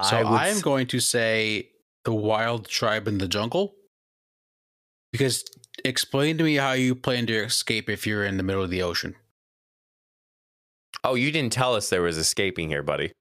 So 0.03 0.19
would 0.19 0.27
I 0.27 0.49
am 0.49 0.57
s- 0.57 0.63
going 0.63 0.87
to 0.89 1.01
say 1.01 1.71
the 2.05 2.15
wild 2.15 2.69
tribe 2.69 3.09
in 3.09 3.19
the 3.19 3.29
jungle. 3.29 3.75
Because 5.13 5.45
explain 5.85 6.39
to 6.39 6.45
me 6.45 6.57
how 6.57 6.73
you 6.73 6.95
plan 6.95 7.27
to 7.27 7.35
escape 7.35 7.89
if 7.89 8.07
you're 8.07 8.25
in 8.25 8.37
the 8.37 8.43
middle 8.43 8.63
of 8.63 8.71
the 8.71 8.83
ocean. 8.83 9.15
Oh, 11.03 11.15
you 11.15 11.31
didn't 11.31 11.53
tell 11.53 11.75
us 11.75 11.91
there 11.91 12.03
was 12.03 12.17
escaping 12.17 12.69
here, 12.69 12.83
buddy. 12.83 13.13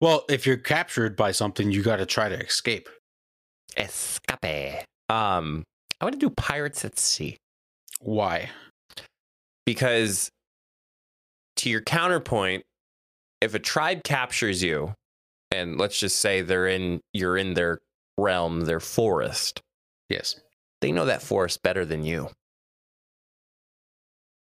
Well, 0.00 0.24
if 0.30 0.46
you're 0.46 0.56
captured 0.56 1.16
by 1.16 1.32
something, 1.32 1.70
you 1.70 1.82
got 1.82 1.96
to 1.96 2.06
try 2.06 2.28
to 2.28 2.38
escape. 2.38 2.88
Escape. 3.76 4.84
Um, 5.08 5.64
I 6.00 6.04
want 6.04 6.14
to 6.14 6.18
do 6.18 6.30
pirates 6.30 6.84
at 6.84 6.98
sea 6.98 7.36
Why? 8.00 8.50
because, 9.66 10.30
to 11.56 11.68
your 11.68 11.82
counterpoint, 11.82 12.62
if 13.40 13.54
a 13.54 13.58
tribe 13.58 14.02
captures 14.02 14.62
you, 14.62 14.94
and 15.50 15.78
let's 15.78 15.98
just 15.98 16.18
say 16.18 16.42
they're 16.42 16.66
in, 16.68 17.00
you're 17.12 17.36
in 17.36 17.54
their 17.54 17.78
realm, 18.16 18.62
their 18.62 18.80
forest. 18.80 19.60
Yes. 20.08 20.40
They 20.80 20.92
know 20.92 21.04
that 21.06 21.22
forest 21.22 21.62
better 21.62 21.84
than 21.84 22.04
you. 22.04 22.30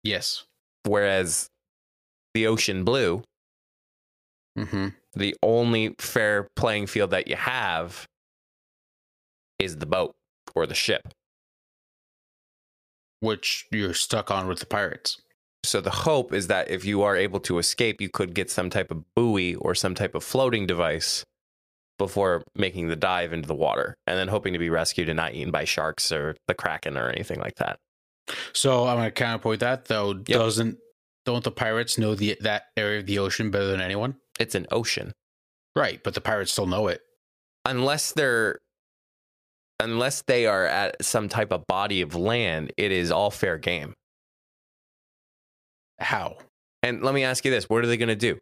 Yes. 0.02 0.44
Whereas 0.84 1.48
the 2.34 2.46
ocean 2.46 2.84
blue, 2.84 3.22
Mm-hmm. 4.58 4.88
the 5.14 5.36
only 5.40 5.94
fair 6.00 6.48
playing 6.56 6.88
field 6.88 7.10
that 7.10 7.28
you 7.28 7.36
have 7.36 8.06
is 9.60 9.76
the 9.76 9.86
boat 9.86 10.14
or 10.54 10.66
the 10.66 10.74
ship. 10.74 11.08
Which 13.20 13.66
you're 13.70 13.94
stuck 13.94 14.30
on 14.32 14.48
with 14.48 14.58
the 14.58 14.66
pirates. 14.66 15.20
So 15.64 15.80
the 15.80 15.90
hope 15.90 16.32
is 16.32 16.48
that 16.48 16.70
if 16.70 16.84
you 16.84 17.02
are 17.02 17.16
able 17.16 17.40
to 17.40 17.58
escape, 17.58 18.00
you 18.00 18.08
could 18.08 18.34
get 18.34 18.50
some 18.50 18.68
type 18.70 18.90
of 18.90 19.04
buoy 19.14 19.54
or 19.54 19.74
some 19.74 19.94
type 19.94 20.14
of 20.14 20.24
floating 20.24 20.66
device 20.66 21.24
before 21.98 22.42
making 22.54 22.88
the 22.88 22.96
dive 22.96 23.32
into 23.32 23.46
the 23.46 23.54
water 23.54 23.96
and 24.06 24.18
then 24.18 24.28
hoping 24.28 24.52
to 24.52 24.58
be 24.58 24.70
rescued 24.70 25.08
and 25.08 25.16
not 25.16 25.34
eaten 25.34 25.50
by 25.50 25.64
sharks 25.64 26.10
or 26.12 26.36
the 26.46 26.54
kraken 26.54 26.96
or 26.96 27.08
anything 27.08 27.40
like 27.40 27.56
that. 27.56 27.78
So 28.52 28.86
I'm 28.86 28.96
going 28.96 29.08
to 29.08 29.10
counterpoint 29.10 29.60
that 29.60 29.86
though. 29.86 30.14
Doesn't 30.14 30.78
don't 31.26 31.44
the 31.44 31.50
pirates 31.50 31.98
know 31.98 32.14
the 32.14 32.36
that 32.40 32.64
area 32.76 33.00
of 33.00 33.06
the 33.06 33.18
ocean 33.18 33.50
better 33.50 33.66
than 33.66 33.80
anyone? 33.80 34.16
It's 34.38 34.54
an 34.54 34.66
ocean. 34.70 35.12
Right, 35.76 36.02
but 36.02 36.14
the 36.14 36.20
pirates 36.20 36.52
still 36.52 36.66
know 36.66 36.88
it. 36.88 37.00
Unless 37.64 38.12
they're 38.12 38.58
unless 39.80 40.22
they 40.22 40.46
are 40.46 40.66
at 40.66 41.04
some 41.04 41.28
type 41.28 41.52
of 41.52 41.66
body 41.66 42.00
of 42.00 42.14
land, 42.14 42.72
it 42.76 42.92
is 42.92 43.10
all 43.10 43.30
fair 43.30 43.58
game. 43.58 43.94
How? 45.98 46.36
And 46.82 47.02
let 47.02 47.14
me 47.14 47.24
ask 47.24 47.44
you 47.44 47.50
this, 47.50 47.68
what 47.68 47.84
are 47.84 47.86
they 47.86 47.96
going 47.96 48.08
to 48.08 48.16
do? 48.16 48.38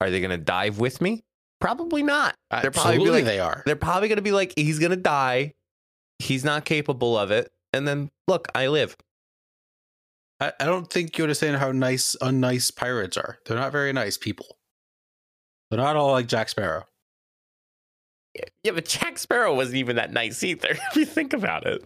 Are 0.00 0.10
they 0.10 0.20
going 0.20 0.30
to 0.30 0.36
dive 0.36 0.78
with 0.78 1.00
me? 1.00 1.22
Probably 1.60 2.02
not. 2.02 2.34
They're 2.50 2.70
probably 2.70 2.92
be 2.98 3.02
Absolutely 3.02 3.22
like- 3.22 3.24
they 3.24 3.40
are. 3.40 3.62
They're 3.66 3.76
probably 3.76 4.08
going 4.08 4.16
to 4.16 4.22
be 4.22 4.32
like 4.32 4.52
he's 4.56 4.78
going 4.78 4.90
to 4.90 4.96
die. 4.96 5.54
He's 6.18 6.44
not 6.44 6.64
capable 6.64 7.16
of 7.18 7.30
it. 7.30 7.50
And 7.72 7.86
then 7.86 8.10
look, 8.28 8.48
I 8.54 8.68
live. 8.68 8.96
I, 10.40 10.52
I 10.60 10.64
don't 10.66 10.90
think 10.90 11.16
you 11.16 11.24
understand 11.24 11.56
how 11.56 11.72
nice 11.72 12.14
unnice 12.20 12.74
pirates 12.74 13.16
are. 13.16 13.38
They're 13.46 13.56
not 13.56 13.72
very 13.72 13.92
nice 13.92 14.16
people. 14.18 14.58
They're 15.70 15.80
not 15.80 15.96
all 15.96 16.12
like 16.12 16.26
Jack 16.26 16.48
Sparrow. 16.48 16.84
Yeah, 18.62 18.72
but 18.72 18.84
Jack 18.84 19.16
Sparrow 19.18 19.54
wasn't 19.54 19.78
even 19.78 19.96
that 19.96 20.12
nice 20.12 20.42
either. 20.42 20.76
If 20.90 20.96
you 20.96 21.04
think 21.06 21.32
about 21.32 21.66
it, 21.66 21.82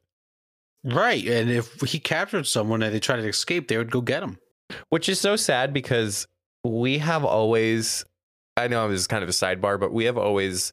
Right. 0.83 1.25
And 1.27 1.51
if 1.51 1.81
he 1.83 1.99
captured 1.99 2.47
someone 2.47 2.83
and 2.83 2.95
they 2.95 3.01
tried 3.01 3.17
to 3.21 3.29
escape, 3.29 3.69
they 3.69 3.77
would 3.77 3.91
go 3.91 4.01
get 4.01 4.23
him. 4.23 4.39
which 4.89 5.09
is 5.11 5.21
so 5.21 5.37
sad 5.37 5.73
because 5.75 6.27
we 6.65 6.99
have 6.99 7.25
always. 7.25 8.05
I 8.57 8.69
know 8.69 8.89
this 8.89 9.01
is 9.01 9.07
kind 9.07 9.23
of 9.23 9.29
a 9.29 9.33
sidebar, 9.33 9.79
but 9.81 9.93
we 9.93 10.05
have 10.05 10.19
always 10.19 10.73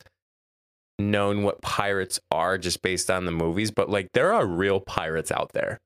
known 1.00 1.44
what 1.44 1.62
pirates 1.62 2.20
are 2.32 2.58
just 2.58 2.82
based 2.82 3.10
on 3.12 3.26
the 3.26 3.32
movies. 3.32 3.72
But 3.72 3.90
like, 3.90 4.08
there 4.14 4.34
are 4.34 4.46
real 4.46 4.80
pirates 4.80 5.32
out 5.32 5.52
there, 5.54 5.78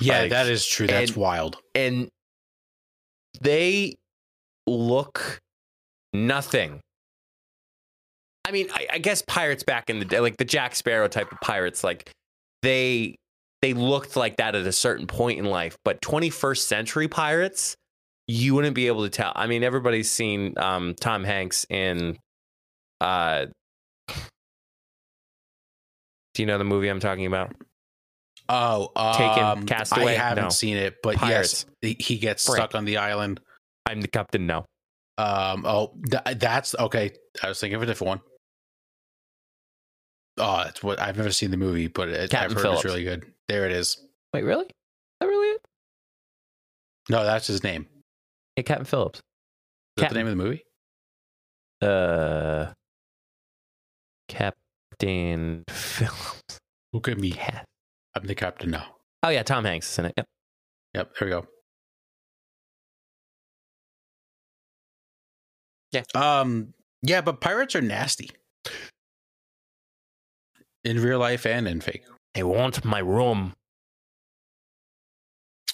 Yeah, 0.00 0.20
Like, 0.22 0.30
that 0.30 0.46
is 0.46 0.64
true. 0.66 0.86
That's 0.86 1.10
and- 1.10 1.16
wild. 1.20 1.56
and 1.74 2.08
they 3.40 3.94
look 4.66 5.40
nothing. 6.12 6.80
I 8.46 8.52
mean, 8.52 8.68
I, 8.72 8.86
I 8.94 8.98
guess 8.98 9.22
pirates 9.26 9.62
back 9.64 9.90
in 9.90 9.98
the 9.98 10.04
day, 10.04 10.20
like 10.20 10.36
the 10.36 10.44
Jack 10.44 10.74
Sparrow 10.76 11.08
type 11.08 11.32
of 11.32 11.40
pirates, 11.40 11.82
like 11.84 12.10
they 12.62 13.16
they 13.62 13.72
looked 13.74 14.16
like 14.16 14.36
that 14.36 14.54
at 14.54 14.66
a 14.66 14.72
certain 14.72 15.06
point 15.06 15.38
in 15.38 15.44
life. 15.46 15.76
But 15.84 16.00
21st 16.00 16.58
century 16.58 17.08
pirates, 17.08 17.74
you 18.28 18.54
wouldn't 18.54 18.74
be 18.74 18.86
able 18.88 19.04
to 19.04 19.10
tell. 19.10 19.32
I 19.34 19.46
mean, 19.46 19.62
everybody's 19.62 20.10
seen 20.10 20.58
um, 20.58 20.94
Tom 20.94 21.24
Hanks 21.24 21.64
in. 21.70 22.18
Uh, 23.00 23.46
do 26.34 26.42
you 26.42 26.46
know 26.46 26.58
the 26.58 26.64
movie 26.64 26.88
I'm 26.88 27.00
talking 27.00 27.26
about? 27.26 27.54
Oh, 28.48 28.90
Taken, 29.16 29.44
um, 29.44 29.66
Castaway? 29.66 30.14
I 30.16 30.18
haven't 30.18 30.44
No. 30.44 30.50
seen 30.50 30.76
it, 30.76 30.96
but 31.02 31.16
Pirates. 31.16 31.66
yes, 31.82 31.96
he- 31.98 32.02
he 32.02 32.18
gets 32.18 32.44
Frank. 32.46 32.58
stuck 32.58 32.74
on 32.74 32.84
the 32.84 32.98
island. 32.98 33.40
I'm 33.86 34.00
the 34.00 34.08
captain 34.08 34.46
now. 34.46 34.66
Um, 35.18 35.64
oh, 35.66 35.94
th- 36.10 36.38
that's 36.38 36.74
okay. 36.78 37.12
I 37.42 37.48
was 37.48 37.58
thinking 37.58 37.76
of 37.76 37.82
a 37.82 37.86
different 37.86 38.08
one. 38.08 38.20
Oh, 40.38 40.64
that's 40.64 40.82
what 40.82 41.00
I've 41.00 41.16
never 41.16 41.30
seen 41.32 41.50
the 41.50 41.56
movie, 41.56 41.86
but 41.86 42.08
it, 42.10 42.34
I've 42.34 42.52
heard 42.52 42.60
Phillips. 42.60 42.80
it's 42.80 42.84
really 42.84 43.04
good. 43.04 43.32
There 43.48 43.64
it 43.64 43.72
is. 43.72 43.98
Wait, 44.34 44.42
really? 44.42 44.66
Is 44.66 44.70
that 45.20 45.26
really 45.26 45.48
it? 45.48 45.60
No, 47.08 47.24
that's 47.24 47.46
his 47.46 47.64
name. 47.64 47.86
Is 48.56 48.62
Yeah, 48.62 48.62
Captain 48.62 48.84
Phillips. 48.86 49.20
that 49.96 50.02
Captain. 50.02 50.14
the 50.14 50.24
name 50.24 50.32
of 50.32 50.38
the 50.38 50.44
movie? 50.44 50.62
Uh, 51.82 52.72
Captain 54.28 55.64
Phillips. 55.68 56.58
Look 56.92 57.08
at 57.08 57.18
me. 57.18 57.32
Cap- 57.32 57.64
I'm 58.14 58.26
the 58.26 58.34
captain 58.34 58.70
now. 58.70 58.96
Oh 59.22 59.28
yeah, 59.28 59.42
Tom 59.42 59.64
Hanks 59.64 59.90
is 59.92 59.98
in 59.98 60.04
it. 60.06 60.14
Yep. 60.16 60.26
Yep, 60.94 61.12
there 61.18 61.26
we 61.28 61.30
go. 61.32 61.46
Yeah. 65.92 66.02
Um. 66.14 66.72
Yeah, 67.02 67.20
but 67.20 67.40
pirates 67.40 67.74
are 67.76 67.80
nasty 67.82 68.30
in 70.84 71.00
real 71.02 71.18
life 71.18 71.44
and 71.46 71.68
in 71.68 71.80
fake. 71.80 72.04
They 72.34 72.42
want 72.42 72.84
my 72.84 72.98
room. 72.98 73.54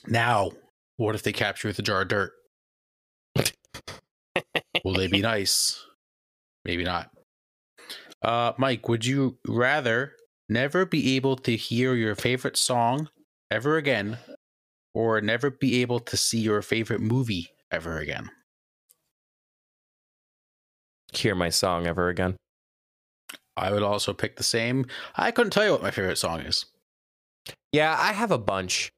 Now, 0.06 0.50
what 0.96 1.14
if 1.14 1.22
they 1.22 1.32
capture 1.32 1.68
a 1.68 1.72
jar 1.72 2.02
of 2.02 2.08
dirt? 2.08 2.32
Will 4.84 4.94
they 4.94 5.06
be 5.06 5.20
nice? 5.22 5.84
Maybe 6.64 6.84
not. 6.84 7.10
Uh, 8.22 8.52
Mike, 8.56 8.88
would 8.88 9.04
you 9.04 9.38
rather 9.46 10.14
never 10.48 10.86
be 10.86 11.16
able 11.16 11.36
to 11.36 11.56
hear 11.56 11.94
your 11.94 12.14
favorite 12.14 12.56
song 12.56 13.08
ever 13.50 13.76
again, 13.76 14.18
or 14.94 15.20
never 15.20 15.50
be 15.50 15.82
able 15.82 15.98
to 16.00 16.16
see 16.16 16.38
your 16.38 16.62
favorite 16.62 17.00
movie 17.00 17.48
ever 17.70 17.98
again? 17.98 18.30
Hear 21.12 21.34
my 21.34 21.50
song 21.50 21.86
ever 21.86 22.08
again. 22.08 22.36
I 23.56 23.72
would 23.72 23.82
also 23.82 24.14
pick 24.14 24.36
the 24.36 24.42
same. 24.42 24.86
I 25.14 25.30
couldn't 25.30 25.50
tell 25.50 25.64
you 25.64 25.72
what 25.72 25.82
my 25.82 25.90
favorite 25.90 26.16
song 26.16 26.40
is. 26.40 26.64
Yeah, 27.72 27.96
I 27.98 28.12
have 28.12 28.30
a 28.30 28.38
bunch. 28.38 28.90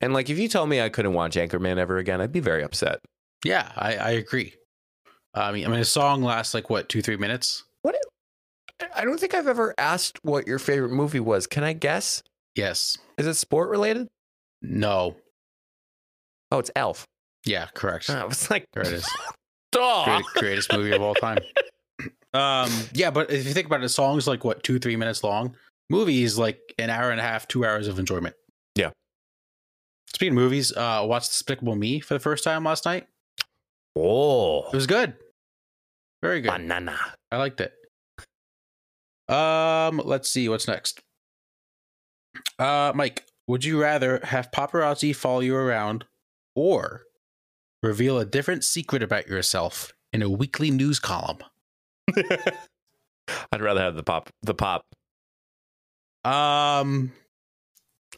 And 0.00 0.12
like, 0.12 0.28
if 0.28 0.38
you 0.38 0.48
told 0.48 0.68
me 0.68 0.80
I 0.80 0.88
couldn't 0.88 1.14
watch 1.14 1.36
Anchorman 1.36 1.78
ever 1.78 1.98
again, 1.98 2.20
I'd 2.20 2.32
be 2.32 2.40
very 2.40 2.64
upset. 2.64 2.98
Yeah, 3.44 3.70
I, 3.76 3.96
I 3.96 4.10
agree. 4.10 4.54
I 5.34 5.52
mean, 5.52 5.66
I 5.66 5.68
mean, 5.68 5.80
a 5.80 5.84
song 5.84 6.22
lasts 6.22 6.54
like 6.54 6.70
what 6.70 6.88
two, 6.88 7.02
three 7.02 7.16
minutes. 7.16 7.64
What? 7.82 7.96
I 8.94 9.04
don't 9.04 9.18
think 9.18 9.34
I've 9.34 9.48
ever 9.48 9.74
asked 9.78 10.18
what 10.24 10.46
your 10.46 10.58
favorite 10.58 10.92
movie 10.92 11.20
was. 11.20 11.46
Can 11.46 11.64
I 11.64 11.72
guess? 11.72 12.22
Yes. 12.54 12.96
Is 13.18 13.26
it 13.26 13.34
sport 13.34 13.68
related? 13.68 14.08
No. 14.62 15.16
Oh, 16.52 16.58
it's 16.58 16.70
Elf. 16.76 17.04
Yeah. 17.44 17.66
Correct. 17.74 18.08
I 18.10 18.24
was 18.24 18.48
like, 18.50 18.66
There 18.72 18.82
it 18.82 18.92
is. 18.92 19.08
Great, 19.74 20.24
greatest 20.36 20.72
movie 20.72 20.92
of 20.92 21.02
all 21.02 21.14
time. 21.14 21.38
Um, 22.34 22.68
yeah, 22.94 23.12
but 23.12 23.30
if 23.30 23.46
you 23.46 23.52
think 23.54 23.68
about 23.68 23.80
it, 23.82 23.84
a 23.84 23.88
song's 23.88 24.26
like 24.26 24.42
what 24.42 24.64
two, 24.64 24.80
three 24.80 24.96
minutes 24.96 25.22
long. 25.22 25.54
Movies 25.88 26.36
like 26.36 26.58
an 26.80 26.90
hour 26.90 27.12
and 27.12 27.20
a 27.20 27.22
half, 27.22 27.46
two 27.46 27.64
hours 27.64 27.86
of 27.86 28.00
enjoyment. 28.00 28.34
Yeah. 28.74 28.90
Speaking 30.12 30.32
of 30.32 30.34
movies, 30.42 30.72
uh, 30.76 30.80
I 30.80 31.00
watched 31.02 31.30
Despicable 31.30 31.76
Me 31.76 32.00
for 32.00 32.14
the 32.14 32.18
first 32.18 32.42
time 32.42 32.64
last 32.64 32.86
night. 32.86 33.06
Oh, 33.96 34.64
It 34.66 34.74
was 34.74 34.88
good. 34.88 35.14
Very 36.24 36.40
good. 36.40 36.52
banana. 36.52 36.98
I 37.30 37.36
liked 37.36 37.60
it. 37.60 37.74
Um, 39.28 40.00
let's 40.02 40.30
see 40.30 40.48
what's 40.48 40.66
next. 40.66 41.02
Uh, 42.58 42.92
Mike, 42.94 43.26
would 43.46 43.62
you 43.62 43.82
rather 43.82 44.20
have 44.22 44.50
paparazzi 44.50 45.14
follow 45.14 45.40
you 45.40 45.54
around 45.54 46.06
or 46.56 47.02
reveal 47.82 48.18
a 48.18 48.24
different 48.24 48.64
secret 48.64 49.02
about 49.02 49.26
yourself 49.26 49.92
in 50.14 50.22
a 50.22 50.30
weekly 50.30 50.70
news 50.70 50.98
column? 50.98 51.40
I'd 52.16 53.60
rather 53.60 53.82
have 53.82 53.94
the 53.94 54.02
pop, 54.02 54.30
the 54.42 54.54
pop, 54.54 54.86
Um, 56.24 57.12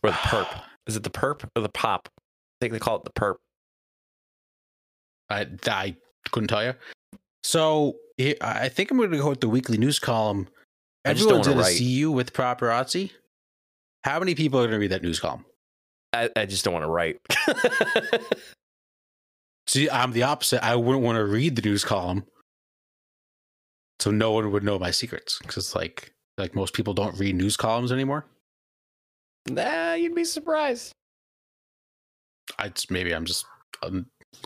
or 0.04 0.10
the 0.10 0.16
perp. 0.16 0.62
Is 0.86 0.94
it 0.94 1.02
the 1.02 1.10
perp 1.10 1.42
or 1.56 1.62
the 1.62 1.68
pop? 1.68 2.08
I 2.08 2.20
think 2.60 2.72
they 2.72 2.78
call 2.78 2.98
it 2.98 3.04
the 3.04 3.10
perp. 3.10 3.34
I 5.28 5.48
I 5.66 5.96
couldn't 6.30 6.46
tell 6.46 6.64
you. 6.64 6.74
So 7.46 7.94
I 8.40 8.68
think 8.68 8.90
I'm 8.90 8.96
going 8.96 9.12
to 9.12 9.18
go 9.18 9.28
with 9.28 9.40
the 9.40 9.48
weekly 9.48 9.78
news 9.78 10.00
column. 10.00 10.48
I 11.04 11.12
just 11.12 11.28
don't 11.28 11.38
Everyone's 11.38 11.46
going 11.46 11.58
to 11.58 11.78
see 11.78 11.84
you 11.84 12.10
with 12.10 12.32
paparazzi. 12.32 13.12
How 14.02 14.18
many 14.18 14.34
people 14.34 14.58
are 14.58 14.64
going 14.64 14.72
to 14.72 14.78
read 14.78 14.90
that 14.90 15.04
news 15.04 15.20
column? 15.20 15.44
I, 16.12 16.28
I 16.34 16.46
just 16.46 16.64
don't 16.64 16.74
want 16.74 16.84
to 16.84 16.90
write. 16.90 17.20
See, 19.68 19.88
I'm 19.88 20.10
the 20.10 20.24
opposite. 20.24 20.64
I 20.64 20.74
wouldn't 20.74 21.04
want 21.04 21.18
to 21.18 21.24
read 21.24 21.54
the 21.54 21.62
news 21.62 21.84
column, 21.84 22.24
so 24.00 24.10
no 24.10 24.32
one 24.32 24.50
would 24.50 24.64
know 24.64 24.80
my 24.80 24.90
secrets. 24.90 25.38
Because 25.38 25.56
it's 25.56 25.76
like 25.76 26.14
like 26.38 26.56
most 26.56 26.74
people 26.74 26.94
don't 26.94 27.16
read 27.16 27.36
news 27.36 27.56
columns 27.56 27.92
anymore. 27.92 28.26
nah, 29.48 29.92
you'd 29.94 30.16
be 30.16 30.24
surprised. 30.24 30.90
I 32.58 32.72
maybe 32.90 33.14
I'm 33.14 33.24
just 33.24 33.46
a 33.82 33.92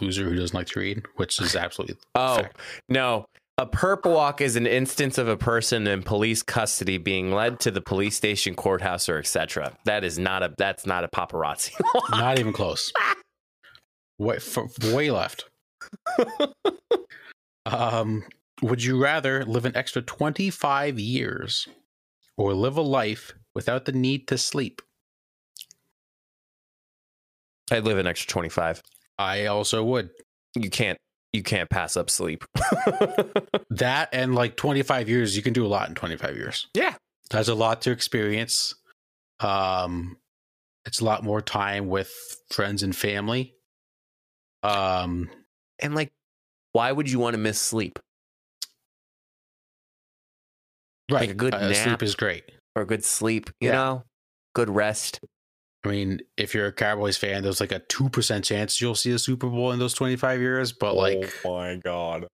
loser 0.01 0.25
who 0.25 0.35
doesn't 0.37 0.55
like 0.57 0.67
to 0.69 0.81
read, 0.81 1.03
which 1.17 1.41
is 1.41 1.55
absolutely 1.57 1.97
Oh 2.15 2.37
fact. 2.37 2.59
no. 2.89 3.27
A 3.59 3.67
perp 3.67 4.11
walk 4.11 4.41
is 4.41 4.57
an 4.57 4.67
instance 4.67 5.19
of 5.19 5.29
a 5.29 5.37
person 5.37 5.87
in 5.87 6.03
police 6.03 6.43
custody 6.43 6.97
being 6.97 7.31
led 7.31 7.61
to 7.61 7.71
the 7.71 7.83
police 7.83 8.17
station, 8.17 8.55
courthouse, 8.55 9.07
or 9.07 9.19
etc. 9.19 9.77
That 9.85 10.03
is 10.03 10.19
not 10.19 10.43
a 10.43 10.55
that's 10.57 10.87
not 10.87 11.05
a 11.05 11.09
paparazzi. 11.09 11.73
not 12.11 12.39
even 12.39 12.55
close. 12.55 12.91
way, 14.19 14.39
way 14.85 15.11
left. 15.11 15.45
Um, 17.67 18.25
would 18.63 18.83
you 18.83 19.03
rather 19.03 19.45
live 19.45 19.67
an 19.67 19.77
extra 19.77 20.01
25 20.01 20.99
years 20.99 21.69
or 22.39 22.55
live 22.55 22.79
a 22.79 22.83
life 22.83 23.35
without 23.55 23.85
the 23.85 23.93
need 23.93 24.27
to 24.29 24.39
sleep? 24.39 24.81
I'd 27.71 27.85
live 27.85 27.99
an 27.99 28.07
extra 28.07 28.27
twenty 28.29 28.49
five. 28.49 28.83
I 29.21 29.47
also 29.47 29.85
would. 29.85 30.11
You 30.57 30.71
can't 30.71 30.99
you 31.33 31.43
can't 31.43 31.69
pass 31.71 31.97
up 31.97 32.09
sleep. 32.11 32.45
That 33.71 34.09
and 34.13 34.35
like 34.35 34.57
25 34.57 35.09
years, 35.09 35.37
you 35.37 35.43
can 35.43 35.53
do 35.53 35.65
a 35.65 35.69
lot 35.69 35.89
in 35.89 35.95
25 35.95 36.37
years. 36.37 36.67
yeah. 36.75 36.95
There's 37.31 37.49
a 37.49 37.55
lot 37.55 37.83
to 37.83 37.93
experience. 37.93 38.75
Um, 39.39 40.17
it's 40.85 41.01
a 41.01 41.05
lot 41.05 41.23
more 41.23 41.41
time 41.41 41.87
with 41.87 42.13
friends 42.51 42.83
and 42.83 42.95
family. 42.95 43.55
Um, 44.65 45.31
And 45.79 45.95
like, 45.95 46.11
why 46.73 46.91
would 46.91 47.09
you 47.09 47.21
want 47.21 47.35
to 47.35 47.39
miss 47.39 47.61
sleep 47.61 47.99
right. 51.11 51.21
Like 51.23 51.31
a 51.31 51.35
good 51.35 51.55
uh, 51.55 51.69
nap. 51.69 51.77
sleep 51.77 52.03
is 52.03 52.15
great. 52.17 52.45
or 52.77 52.85
good 52.85 53.05
sleep? 53.05 53.51
You 53.61 53.69
Yeah. 53.69 53.73
know, 53.75 54.05
good 54.55 54.69
rest. 54.71 55.21
I 55.85 55.89
mean, 55.89 56.21
if 56.37 56.55
you're 56.55 56.67
a 56.67 56.73
Cowboys 56.73 57.17
fan, 57.17 57.43
there's 57.43 57.61
like 57.61 57.73
a 57.73 57.81
2% 57.81 58.45
chance 58.45 58.81
you'll 58.81 58.95
see 58.95 59.13
a 59.13 59.19
Super 59.19 59.49
Bowl 59.49 59.73
in 59.73 59.79
those 59.79 59.95
25 59.95 60.41
years, 60.41 60.73
but 60.73 60.95
like, 60.95 61.33
my 61.45 61.77
god. 61.77 62.27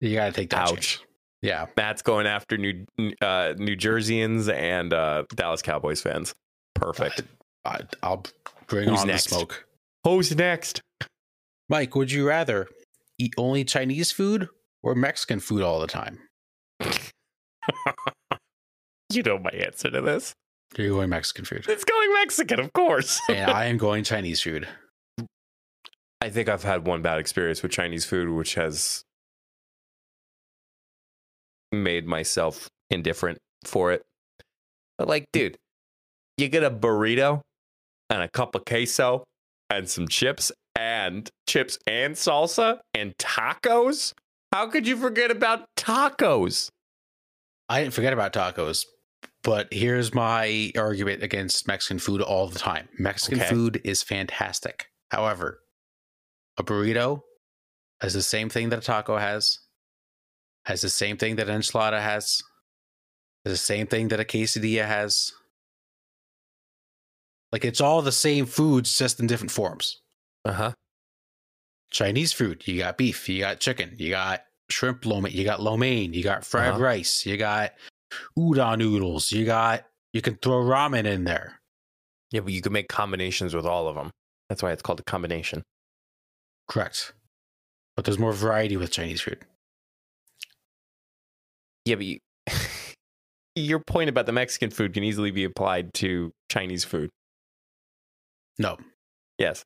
you 0.00 0.14
got 0.14 0.26
to 0.26 0.32
take 0.32 0.50
that 0.50 0.68
Ouch. 0.68 0.98
chance. 0.98 0.98
Yeah. 1.42 1.66
Matt's 1.76 2.02
going 2.02 2.26
after 2.26 2.56
New 2.56 2.84
uh, 3.20 3.54
New 3.56 3.76
Jerseyans 3.76 4.52
and 4.52 4.92
uh, 4.92 5.24
Dallas 5.34 5.62
Cowboys 5.62 6.00
fans. 6.00 6.34
Perfect. 6.74 7.22
I, 7.64 7.82
I'll 8.02 8.24
bring 8.66 8.88
Who's 8.88 9.00
on 9.02 9.06
next? 9.06 9.24
the 9.24 9.36
smoke. 9.36 9.66
Who's 10.02 10.34
next? 10.34 10.80
Mike, 11.68 11.94
would 11.94 12.10
you 12.10 12.26
rather 12.26 12.68
eat 13.18 13.34
only 13.36 13.64
Chinese 13.64 14.10
food 14.10 14.48
or 14.82 14.94
Mexican 14.94 15.38
food 15.40 15.62
all 15.62 15.80
the 15.80 15.86
time? 15.86 16.18
You 19.12 19.22
know 19.22 19.38
my 19.38 19.50
answer 19.50 19.88
to 19.90 20.00
this. 20.00 20.34
You're 20.76 20.90
going 20.90 21.10
Mexican 21.10 21.44
food. 21.44 21.66
It's 21.68 21.84
going 21.84 22.12
Mexican, 22.14 22.60
of 22.60 22.72
course. 22.72 23.20
and 23.28 23.50
I 23.50 23.66
am 23.66 23.76
going 23.78 24.04
Chinese 24.04 24.42
food. 24.42 24.68
I 26.20 26.30
think 26.30 26.48
I've 26.48 26.62
had 26.62 26.86
one 26.86 27.02
bad 27.02 27.18
experience 27.18 27.62
with 27.62 27.72
Chinese 27.72 28.04
food, 28.04 28.28
which 28.28 28.54
has 28.54 29.04
made 31.72 32.06
myself 32.06 32.68
indifferent 32.90 33.38
for 33.64 33.92
it. 33.92 34.02
But 34.98 35.08
like, 35.08 35.26
dude, 35.32 35.56
you 36.36 36.48
get 36.48 36.62
a 36.62 36.70
burrito 36.70 37.42
and 38.10 38.22
a 38.22 38.28
cup 38.28 38.54
of 38.54 38.64
queso 38.64 39.24
and 39.70 39.88
some 39.88 40.08
chips 40.08 40.52
and 40.74 41.28
chips 41.48 41.78
and 41.86 42.14
salsa 42.14 42.78
and 42.94 43.16
tacos. 43.18 44.12
How 44.52 44.68
could 44.68 44.86
you 44.86 44.96
forget 44.96 45.30
about 45.30 45.66
tacos? 45.76 46.70
I 47.68 47.82
didn't 47.82 47.94
forget 47.94 48.12
about 48.12 48.32
tacos, 48.32 48.84
but 49.46 49.72
here's 49.72 50.12
my 50.12 50.72
argument 50.76 51.22
against 51.22 51.68
Mexican 51.68 52.00
food 52.00 52.20
all 52.20 52.48
the 52.48 52.58
time. 52.58 52.88
Mexican 52.98 53.38
Okay. 53.40 53.48
food 53.48 53.80
is 53.84 54.02
fantastic. 54.02 54.86
However, 55.12 55.60
a 56.58 56.64
burrito 56.64 57.22
has 58.00 58.12
the 58.12 58.22
same 58.22 58.48
thing 58.48 58.70
that 58.70 58.80
a 58.80 58.82
taco 58.82 59.16
has, 59.18 59.60
has 60.64 60.80
the 60.82 60.88
same 60.90 61.16
thing 61.16 61.36
that 61.36 61.48
an 61.48 61.60
enchilada 61.60 62.02
has, 62.02 62.42
has 63.44 63.52
the 63.52 63.56
same 63.56 63.86
thing 63.86 64.08
that 64.08 64.18
a 64.18 64.24
quesadilla 64.24 64.84
has. 64.84 65.30
Like 67.52 67.64
it's 67.64 67.80
all 67.80 68.02
the 68.02 68.10
same 68.12 68.46
foods, 68.46 68.98
just 68.98 69.20
in 69.20 69.28
different 69.28 69.52
forms. 69.52 70.00
Uh 70.44 70.52
huh. 70.52 70.72
Chinese 71.92 72.32
food, 72.32 72.66
you 72.66 72.78
got 72.80 72.98
beef, 72.98 73.28
you 73.28 73.38
got 73.38 73.60
chicken, 73.60 73.94
you 73.96 74.10
got 74.10 74.42
shrimp 74.68 75.06
lo 75.06 75.20
mein, 75.20 75.32
you 75.32 75.44
got 75.44 75.62
lo 75.62 75.76
mein, 75.76 76.12
you 76.12 76.24
got 76.24 76.44
fried 76.44 76.70
Uh-huh. 76.70 76.80
rice, 76.80 77.24
you 77.24 77.36
got 77.36 77.70
udon 78.38 78.78
noodles, 78.78 79.32
you 79.32 79.44
got 79.44 79.84
you 80.12 80.22
can 80.22 80.36
throw 80.36 80.62
ramen 80.62 81.04
in 81.04 81.24
there. 81.24 81.60
Yeah, 82.30 82.40
but 82.40 82.52
you 82.52 82.62
can 82.62 82.72
make 82.72 82.88
combinations 82.88 83.54
with 83.54 83.66
all 83.66 83.88
of 83.88 83.94
them. 83.94 84.10
That's 84.48 84.62
why 84.62 84.72
it's 84.72 84.82
called 84.82 85.00
a 85.00 85.04
combination. 85.04 85.62
Correct. 86.68 87.12
But 87.94 88.04
there's 88.04 88.18
more 88.18 88.32
variety 88.32 88.76
with 88.76 88.90
Chinese 88.90 89.20
food. 89.20 89.38
Yeah, 91.84 91.94
but 91.96 92.04
you, 92.04 92.18
your 93.54 93.80
point 93.80 94.08
about 94.10 94.26
the 94.26 94.32
Mexican 94.32 94.70
food 94.70 94.92
can 94.92 95.04
easily 95.04 95.30
be 95.30 95.44
applied 95.44 95.94
to 95.94 96.32
Chinese 96.50 96.84
food. 96.84 97.10
No. 98.58 98.76
Yes. 99.38 99.64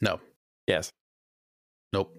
No. 0.00 0.20
Yes. 0.66 0.90
Nope. 1.92 2.14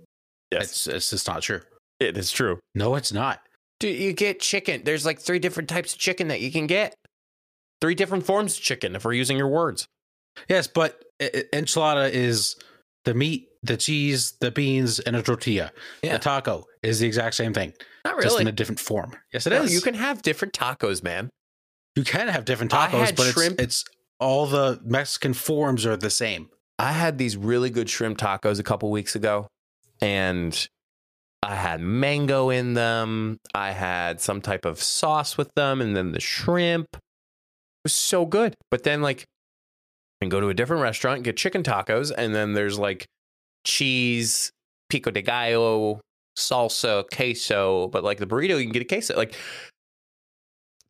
Yes. 0.51 0.63
It's 0.63 0.88
it's 0.88 1.09
just 1.11 1.28
not 1.28 1.41
true. 1.41 1.61
it 1.99 2.18
is 2.18 2.32
true. 2.32 2.59
No, 2.74 2.95
it's 2.95 3.11
not. 3.11 3.41
Dude, 3.80 3.98
you 4.00 4.14
get 4.14 4.40
chicken. 4.40 4.82
There's 4.86 5.06
like 5.06 5.20
three 5.20 5.40
different 5.40 5.70
types 5.70 5.94
of 5.94 6.00
chicken 6.00 6.28
that 6.30 6.42
you 6.42 6.52
can 6.52 6.68
get. 6.68 6.96
Three 7.82 7.96
different 7.96 8.26
forms 8.26 8.58
of 8.58 8.64
chicken, 8.64 8.96
if 8.96 9.04
we're 9.04 9.14
using 9.14 9.38
your 9.38 9.50
words. 9.50 9.88
Yes, 10.48 10.68
but 10.68 11.04
i- 11.22 11.30
i- 11.34 11.44
enchilada 11.58 12.10
is 12.12 12.56
the 13.04 13.14
meat, 13.14 13.50
the 13.64 13.78
cheese, 13.78 14.34
the 14.40 14.50
beans, 14.52 15.00
and 15.00 15.16
a 15.16 15.22
tortilla. 15.22 15.72
Yeah. 16.02 16.14
The 16.14 16.20
taco 16.20 16.66
is 16.82 17.00
the 17.00 17.08
exact 17.08 17.36
same 17.36 17.54
thing, 17.54 17.74
Not 18.06 18.22
just 18.22 18.40
in 18.40 18.48
a 18.48 18.52
different 18.52 18.80
form. 18.80 19.14
Yes, 19.34 19.46
it 19.46 19.52
No, 19.52 19.64
is. 19.64 19.74
You 19.74 19.82
can 19.82 19.94
have 19.96 20.22
different 20.22 20.54
tacos, 20.54 21.04
man. 21.04 21.30
you 21.96 22.04
can 22.04 22.28
have 22.30 22.46
different 22.46 22.74
I 22.74 22.88
tacos, 22.88 23.06
had 23.08 23.16
but 23.16 23.34
shrimp- 23.34 23.60
it's 23.60 23.82
it's 23.82 23.86
all 24.20 24.46
the 24.46 24.80
Mexican 24.84 25.34
forms 25.34 25.86
are 25.86 25.98
the 25.98 26.10
same. 26.10 26.50
I 26.80 26.92
had 26.94 27.18
these 27.18 27.36
really 27.38 27.70
good 27.70 27.90
shrimp 27.90 28.18
tacos 28.18 28.60
a 28.60 28.64
couple 28.64 28.90
weeks 28.92 29.16
ago, 29.16 29.48
and 30.02 30.68
I 31.46 31.56
had 31.56 31.80
mango 31.80 32.50
in 32.50 32.74
them. 32.74 33.38
I 33.54 33.72
had 33.72 34.20
some 34.20 34.41
type 34.41 34.66
of 34.66 34.82
sauce 34.82 35.38
with 35.38 35.54
them, 35.56 35.80
and 35.80 35.96
then 35.96 36.12
the 36.12 36.20
shrimp 36.20 36.88
it 36.93 37.00
was 37.84 37.93
so 37.93 38.26
good. 38.26 38.56
But 38.72 38.84
then, 38.84 39.04
like, 39.04 39.26
and 40.22 40.32
go 40.32 40.41
to 40.41 40.50
a 40.50 40.56
different 40.56 40.82
restaurant, 40.82 41.24
get 41.24 41.38
chicken 41.38 41.62
tacos, 41.62 42.12
and 42.16 42.34
then 42.34 42.54
there's 42.54 42.80
like 42.80 43.06
cheese, 43.64 44.50
pico 44.89 45.12
de 45.12 45.22
gallo, 45.22 46.02
salsa, 46.36 47.04
queso. 47.14 47.89
But 47.89 48.04
like 48.04 48.18
the 48.18 48.26
burrito, 48.26 48.58
you 48.58 48.64
can 48.64 48.72
get 48.72 48.82
a 48.82 48.86
queso. 48.86 49.16
Like, 49.16 49.36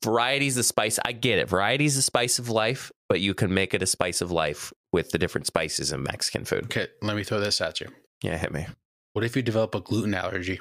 variety's 0.06 0.56
the 0.56 0.64
spice. 0.64 1.00
I 1.04 1.12
get 1.12 1.38
it. 1.38 1.50
Variety's 1.50 1.98
the 1.98 2.02
spice 2.02 2.40
of 2.40 2.50
life, 2.50 2.94
but 3.10 3.20
you 3.20 3.34
can 3.34 3.54
make 3.54 3.74
it 3.74 3.84
a 3.84 3.88
spice 3.88 4.22
of 4.22 4.32
life 4.32 4.72
with 4.94 5.12
the 5.12 5.18
different 5.18 5.48
spices 5.48 5.92
in 5.92 6.04
Mexican 6.04 6.46
food. 6.46 6.64
Okay, 6.66 6.88
let 7.02 7.18
me 7.18 7.26
throw 7.26 7.42
this 7.42 7.60
at 7.60 7.82
you. 7.82 7.90
Yeah, 8.24 8.38
hit 8.38 8.54
me. 8.54 8.68
What 9.16 9.24
if 9.24 9.34
you 9.34 9.42
develop 9.42 9.74
a 9.74 9.80
gluten 9.80 10.14
allergy? 10.14 10.60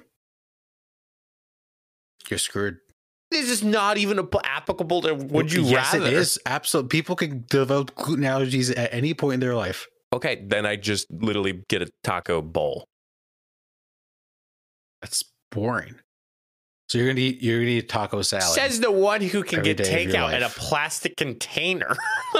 You're 2.30 2.38
screwed. 2.38 2.76
This 3.32 3.50
is 3.50 3.64
not 3.64 3.98
even 3.98 4.16
app- 4.20 4.32
applicable 4.44 5.02
to 5.02 5.14
would 5.14 5.52
you 5.52 5.62
yes, 5.62 5.92
rather. 5.92 6.06
it 6.06 6.12
is. 6.12 6.38
Absolutely. 6.46 6.90
People 6.90 7.16
can 7.16 7.44
develop 7.50 7.96
gluten 7.96 8.22
allergies 8.22 8.72
at 8.78 8.94
any 8.94 9.12
point 9.12 9.34
in 9.34 9.40
their 9.40 9.56
life. 9.56 9.88
Okay, 10.12 10.44
then 10.46 10.66
I 10.66 10.76
just 10.76 11.10
literally 11.10 11.64
get 11.68 11.82
a 11.82 11.88
taco 12.04 12.40
bowl. 12.42 12.84
That's 15.02 15.24
boring. 15.50 15.96
So 16.88 16.98
you're 16.98 17.08
gonna 17.08 17.18
eat 17.22 17.42
you're 17.42 17.58
gonna 17.58 17.70
eat 17.70 17.88
taco 17.88 18.22
salad. 18.22 18.44
Says 18.54 18.78
the 18.78 18.92
one 18.92 19.20
who 19.20 19.42
can 19.42 19.64
get 19.64 19.78
day 19.78 20.04
of 20.04 20.12
takeout 20.12 20.32
in 20.32 20.44
a 20.44 20.48
plastic 20.48 21.16
container. 21.16 21.96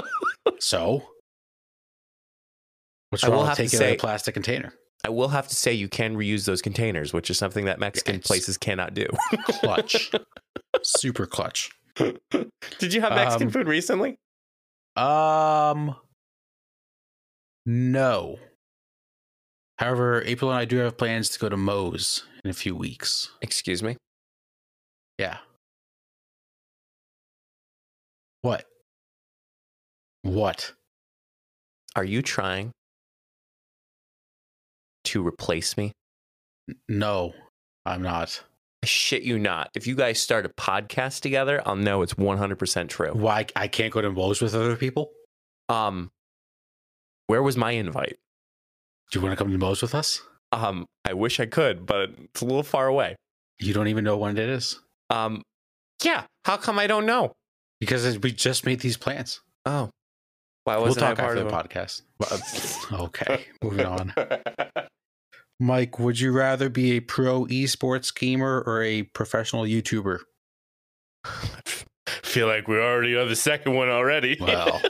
so 0.60 1.02
what's 3.10 3.24
I 3.24 3.30
will 3.30 3.38
wrong 3.38 3.48
with 3.48 3.56
taking 3.56 3.80
it 3.80 3.82
in 3.82 3.88
say- 3.88 3.94
a 3.94 3.98
plastic 3.98 4.34
container? 4.34 4.72
I 5.04 5.10
will 5.10 5.28
have 5.28 5.46
to 5.48 5.54
say 5.54 5.72
you 5.72 5.88
can 5.88 6.16
reuse 6.16 6.46
those 6.46 6.62
containers, 6.62 7.12
which 7.12 7.28
is 7.28 7.36
something 7.38 7.66
that 7.66 7.78
Mexican 7.78 8.16
Yes. 8.16 8.26
places 8.26 8.56
cannot 8.56 8.94
do. 8.94 9.06
Clutch. 9.48 10.10
Super 10.82 11.26
clutch. 11.26 11.70
Did 11.96 12.92
you 12.94 13.00
have 13.02 13.12
Mexican 13.12 13.48
Um, 13.48 13.52
food 13.52 13.68
recently? 13.68 14.16
Um 14.96 15.94
no. 17.66 18.38
However, 19.78 20.22
April 20.24 20.50
and 20.50 20.58
I 20.58 20.64
do 20.64 20.76
have 20.78 20.96
plans 20.96 21.28
to 21.30 21.38
go 21.38 21.48
to 21.48 21.56
Moe's 21.56 22.24
in 22.44 22.50
a 22.50 22.54
few 22.54 22.74
weeks. 22.76 23.30
Excuse 23.42 23.82
me. 23.82 23.96
Yeah. 25.18 25.38
What? 28.42 28.64
What? 30.22 30.72
Are 31.96 32.04
you 32.04 32.22
trying 32.22 32.70
to 35.14 35.26
replace 35.26 35.76
me? 35.76 35.92
No, 36.88 37.32
I'm 37.86 38.02
not. 38.02 38.42
I 38.82 38.86
shit 38.86 39.22
you 39.22 39.38
not. 39.38 39.70
If 39.74 39.86
you 39.86 39.94
guys 39.94 40.20
start 40.20 40.44
a 40.44 40.48
podcast 40.50 41.20
together, 41.20 41.62
I'll 41.64 41.76
know 41.76 42.02
it's 42.02 42.14
100% 42.14 42.88
true. 42.88 43.12
Why 43.12 43.46
I 43.56 43.68
can't 43.68 43.92
go 43.92 44.00
to 44.02 44.10
Moe's 44.10 44.40
with 44.42 44.54
other 44.54 44.76
people? 44.76 45.12
Um, 45.68 46.10
where 47.28 47.42
was 47.42 47.56
my 47.56 47.70
invite? 47.70 48.16
Do 49.12 49.18
you 49.18 49.24
want 49.24 49.38
to 49.38 49.42
come 49.42 49.52
to 49.52 49.58
Moe's 49.58 49.80
with 49.82 49.94
us? 49.94 50.20
Um, 50.52 50.84
I 51.04 51.14
wish 51.14 51.38
I 51.40 51.46
could, 51.46 51.86
but 51.86 52.10
it's 52.18 52.40
a 52.42 52.44
little 52.44 52.62
far 52.62 52.86
away. 52.88 53.16
You 53.60 53.72
don't 53.72 53.88
even 53.88 54.04
know 54.04 54.16
when 54.18 54.36
it 54.36 54.48
is 54.48 54.78
Um, 55.10 55.42
yeah. 56.02 56.24
How 56.44 56.56
come 56.56 56.78
I 56.78 56.86
don't 56.86 57.06
know? 57.06 57.32
because 57.80 58.18
we 58.18 58.32
just 58.32 58.64
made 58.66 58.80
these 58.80 58.96
plans. 58.96 59.40
Oh, 59.66 59.90
why 60.64 60.76
We'll 60.76 60.86
wasn't 60.86 61.04
I 61.04 61.08
talk 61.10 61.18
part 61.18 61.38
after 61.38 61.46
of 61.46 61.50
the 61.50 61.58
it? 61.58 61.68
podcast. 61.68 62.92
Okay, 62.92 63.46
moving 63.62 63.84
on. 63.86 64.14
Mike, 65.60 65.98
would 65.98 66.18
you 66.20 66.32
rather 66.32 66.68
be 66.68 66.92
a 66.96 67.00
pro 67.00 67.44
esports 67.46 68.14
gamer 68.14 68.62
or 68.66 68.82
a 68.82 69.02
professional 69.04 69.62
YouTuber? 69.64 70.20
Feel 72.06 72.46
like 72.48 72.68
we're 72.68 72.82
already 72.82 73.16
on 73.16 73.28
the 73.28 73.36
second 73.36 73.74
one 73.74 73.88
already. 73.88 74.36
Well, 74.40 74.82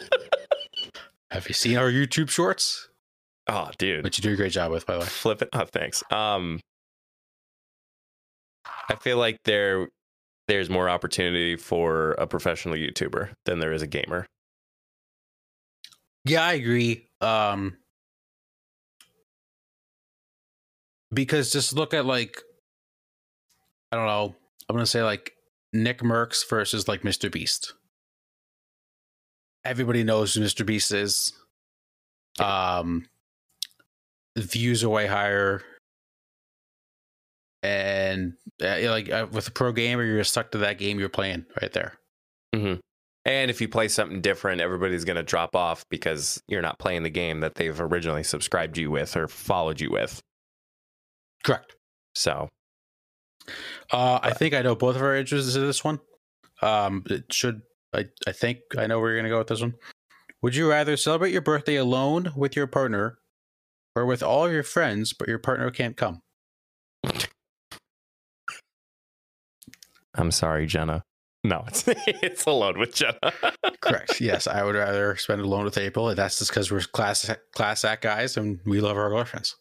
have 1.30 1.46
you 1.48 1.54
seen 1.54 1.76
our 1.76 1.90
YouTube 1.90 2.28
shorts? 2.30 2.88
oh, 3.46 3.70
dude, 3.78 4.02
Which 4.04 4.16
you 4.18 4.22
do 4.22 4.32
a 4.32 4.36
great 4.36 4.52
job 4.52 4.72
with, 4.72 4.86
by 4.86 4.94
the 4.94 5.00
way. 5.00 5.06
flip 5.06 5.42
it. 5.42 5.50
Oh, 5.52 5.66
thanks. 5.66 6.02
Um, 6.10 6.60
I 8.88 8.94
feel 8.96 9.18
like 9.18 9.38
there, 9.44 9.88
there's 10.48 10.70
more 10.70 10.88
opportunity 10.88 11.56
for 11.56 12.12
a 12.12 12.26
professional 12.26 12.74
YouTuber 12.74 13.34
than 13.44 13.58
there 13.58 13.72
is 13.74 13.82
a 13.82 13.86
gamer. 13.86 14.26
Yeah, 16.24 16.42
I 16.44 16.54
agree. 16.54 17.06
Um, 17.20 17.76
because 21.14 21.52
just 21.52 21.74
look 21.74 21.94
at 21.94 22.04
like, 22.04 22.40
I 23.92 23.96
don't 23.96 24.06
know. 24.06 24.34
I'm 24.68 24.76
gonna 24.76 24.86
say 24.86 25.02
like 25.02 25.32
Nick 25.72 26.00
Mercs 26.00 26.48
versus 26.48 26.88
like 26.88 27.02
Mr. 27.02 27.30
Beast. 27.30 27.74
Everybody 29.64 30.04
knows 30.04 30.34
who 30.34 30.40
Mr. 30.42 30.66
Beast 30.66 30.92
is. 30.92 31.32
Um, 32.38 33.08
views 34.36 34.84
are 34.84 34.88
way 34.88 35.06
higher, 35.06 35.62
and 37.62 38.34
uh, 38.62 38.76
like 38.84 39.10
uh, 39.10 39.26
with 39.30 39.48
a 39.48 39.52
pro 39.52 39.72
gamer, 39.72 40.04
you're 40.04 40.24
stuck 40.24 40.50
to 40.52 40.58
that 40.58 40.78
game 40.78 40.98
you're 40.98 41.08
playing 41.08 41.46
right 41.60 41.72
there. 41.72 41.98
And 43.26 43.50
if 43.50 43.60
you 43.60 43.68
play 43.68 43.88
something 43.88 44.20
different, 44.20 44.60
everybody's 44.60 45.04
going 45.04 45.16
to 45.16 45.22
drop 45.22 45.56
off 45.56 45.84
because 45.88 46.42
you're 46.46 46.60
not 46.60 46.78
playing 46.78 47.04
the 47.04 47.10
game 47.10 47.40
that 47.40 47.54
they've 47.54 47.80
originally 47.80 48.22
subscribed 48.22 48.76
you 48.76 48.90
with 48.90 49.16
or 49.16 49.28
followed 49.28 49.80
you 49.80 49.90
with. 49.90 50.20
Correct. 51.44 51.76
So, 52.14 52.48
Uh, 53.92 54.18
I 54.22 54.32
think 54.32 54.54
I 54.54 54.62
know 54.62 54.74
both 54.74 54.96
of 54.96 55.02
our 55.02 55.14
answers 55.14 55.52
to 55.54 55.60
this 55.60 55.84
one. 55.84 56.00
Um, 56.62 57.02
it 57.10 57.30
should 57.32 57.60
I? 57.92 58.06
I 58.26 58.32
think 58.32 58.58
I 58.78 58.86
know 58.86 58.98
where 59.00 59.10
you're 59.10 59.18
gonna 59.18 59.28
go 59.28 59.38
with 59.38 59.48
this 59.48 59.60
one. 59.60 59.74
Would 60.42 60.56
you 60.56 60.68
rather 60.70 60.96
celebrate 60.96 61.32
your 61.32 61.42
birthday 61.42 61.76
alone 61.76 62.32
with 62.36 62.56
your 62.56 62.66
partner, 62.66 63.18
or 63.94 64.06
with 64.06 64.22
all 64.22 64.46
of 64.46 64.52
your 64.52 64.62
friends, 64.62 65.12
but 65.12 65.28
your 65.28 65.38
partner 65.38 65.70
can't 65.70 65.96
come? 65.96 66.22
I'm 70.14 70.30
sorry, 70.30 70.66
Jenna. 70.66 71.02
No, 71.42 71.64
it's 71.66 71.84
it's 71.88 72.46
alone 72.46 72.78
with 72.78 72.94
Jenna. 72.94 73.18
Correct. 73.80 74.20
yes, 74.20 74.46
I 74.46 74.62
would 74.62 74.76
rather 74.76 75.16
spend 75.16 75.40
it 75.40 75.44
alone 75.46 75.64
with 75.64 75.76
April. 75.76 76.08
and 76.08 76.16
That's 76.16 76.38
just 76.38 76.50
because 76.50 76.70
we're 76.70 76.80
class 76.80 77.30
class 77.54 77.84
act 77.84 78.02
guys 78.02 78.36
and 78.36 78.60
we 78.64 78.80
love 78.80 78.96
our 78.96 79.10
girlfriends. 79.10 79.56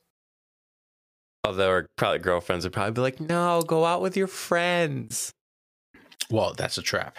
Although 1.46 1.70
our 1.70 1.88
probably 1.98 2.20
girlfriends 2.20 2.66
would 2.66 2.74
probably 2.74 2.94
be 2.94 3.02
like, 3.02 3.20
"No, 3.20 3.62
go 3.62 3.86
out 3.86 4.02
with 4.02 4.16
your 4.16 4.28
friends." 4.28 5.34
Well, 6.30 6.54
that's 6.54 6.78
a 6.78 6.82
trap. 6.82 7.18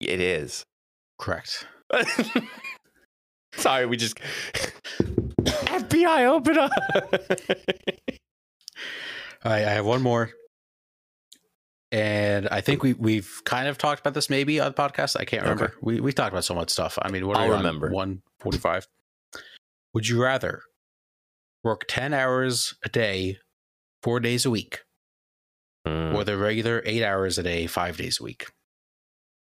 It 0.00 0.20
is. 0.20 0.64
Correct. 1.18 1.66
sorry, 3.54 3.86
we 3.86 3.96
just 3.96 4.18
FBI 5.44 6.26
open 6.26 6.58
up. 6.58 6.72
I, 9.44 9.54
I 9.54 9.58
have 9.58 9.86
one 9.86 10.02
more. 10.02 10.30
And 11.92 12.48
I 12.48 12.60
think 12.62 12.82
we 12.82 12.94
we've 12.94 13.42
kind 13.44 13.68
of 13.68 13.78
talked 13.78 14.00
about 14.00 14.14
this 14.14 14.30
maybe 14.30 14.58
on 14.58 14.72
the 14.72 14.74
podcast. 14.74 15.14
I 15.20 15.24
can't 15.24 15.42
remember. 15.42 15.66
Okay. 15.66 15.74
We 15.82 16.00
we 16.00 16.12
talked 16.12 16.32
about 16.32 16.44
so 16.44 16.54
much 16.54 16.70
stuff. 16.70 16.98
I 17.00 17.10
mean, 17.10 17.26
what 17.26 17.38
we 17.38 17.48
remember. 17.48 17.90
One 17.90 18.22
forty 18.40 18.58
five. 18.58 18.88
Would 19.94 20.08
you 20.08 20.20
rather 20.22 20.62
work 21.64 21.84
ten 21.88 22.12
hours 22.14 22.74
a 22.84 22.88
day, 22.88 23.38
four 24.02 24.20
days 24.20 24.44
a 24.46 24.50
week, 24.50 24.80
Mm, 25.86 26.14
or 26.14 26.22
the 26.24 26.36
regular 26.36 26.80
eight 26.86 27.02
hours 27.02 27.38
a 27.38 27.42
day, 27.42 27.66
five 27.66 27.96
days 27.96 28.20
a 28.20 28.24
week? 28.24 28.46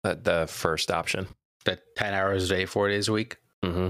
the, 0.03 0.15
the 0.23 0.47
first 0.49 0.91
option. 0.91 1.27
that 1.65 1.81
10 1.97 2.13
hours 2.13 2.45
a 2.51 2.55
day, 2.55 2.67
four 2.67 2.89
days 2.89 3.09
a 3.09 3.13
week. 3.13 3.39
hmm 3.63 3.89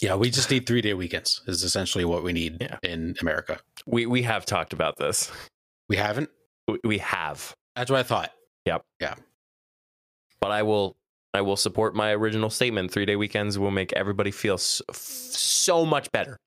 Yeah, 0.00 0.14
we 0.14 0.30
just 0.30 0.50
need 0.50 0.66
three 0.66 0.80
day 0.80 0.94
weekends, 0.94 1.42
is 1.46 1.62
essentially 1.62 2.04
what 2.06 2.22
we 2.22 2.32
need 2.32 2.58
Yeah. 2.62 2.78
in 2.82 3.14
America. 3.20 3.58
We 3.86 4.06
we 4.06 4.22
have 4.22 4.46
talked 4.46 4.72
about 4.72 4.96
this. 4.96 5.30
We 5.88 5.96
haven't. 5.96 6.30
We- 6.66 6.80
We 6.84 6.98
have, 6.98 7.54
That's 7.76 7.90
what 7.90 8.00
I 8.00 8.02
thought. 8.04 8.32
Yep. 8.66 8.84
Yeah. 9.00 9.14
But 10.40 10.50
I 10.50 10.62
will 10.62 10.96
I 11.34 11.40
will 11.42 11.56
support 11.56 11.94
my 11.94 12.12
original 12.12 12.48
statement. 12.50 12.90
Three 12.90 13.04
day 13.06 13.16
weekends 13.16 13.58
will 13.58 13.70
make 13.70 13.92
everybody 13.94 14.30
feel 14.30 14.56
so, 14.58 14.82
so 14.92 15.84
much 15.84 16.10
better. 16.12 16.38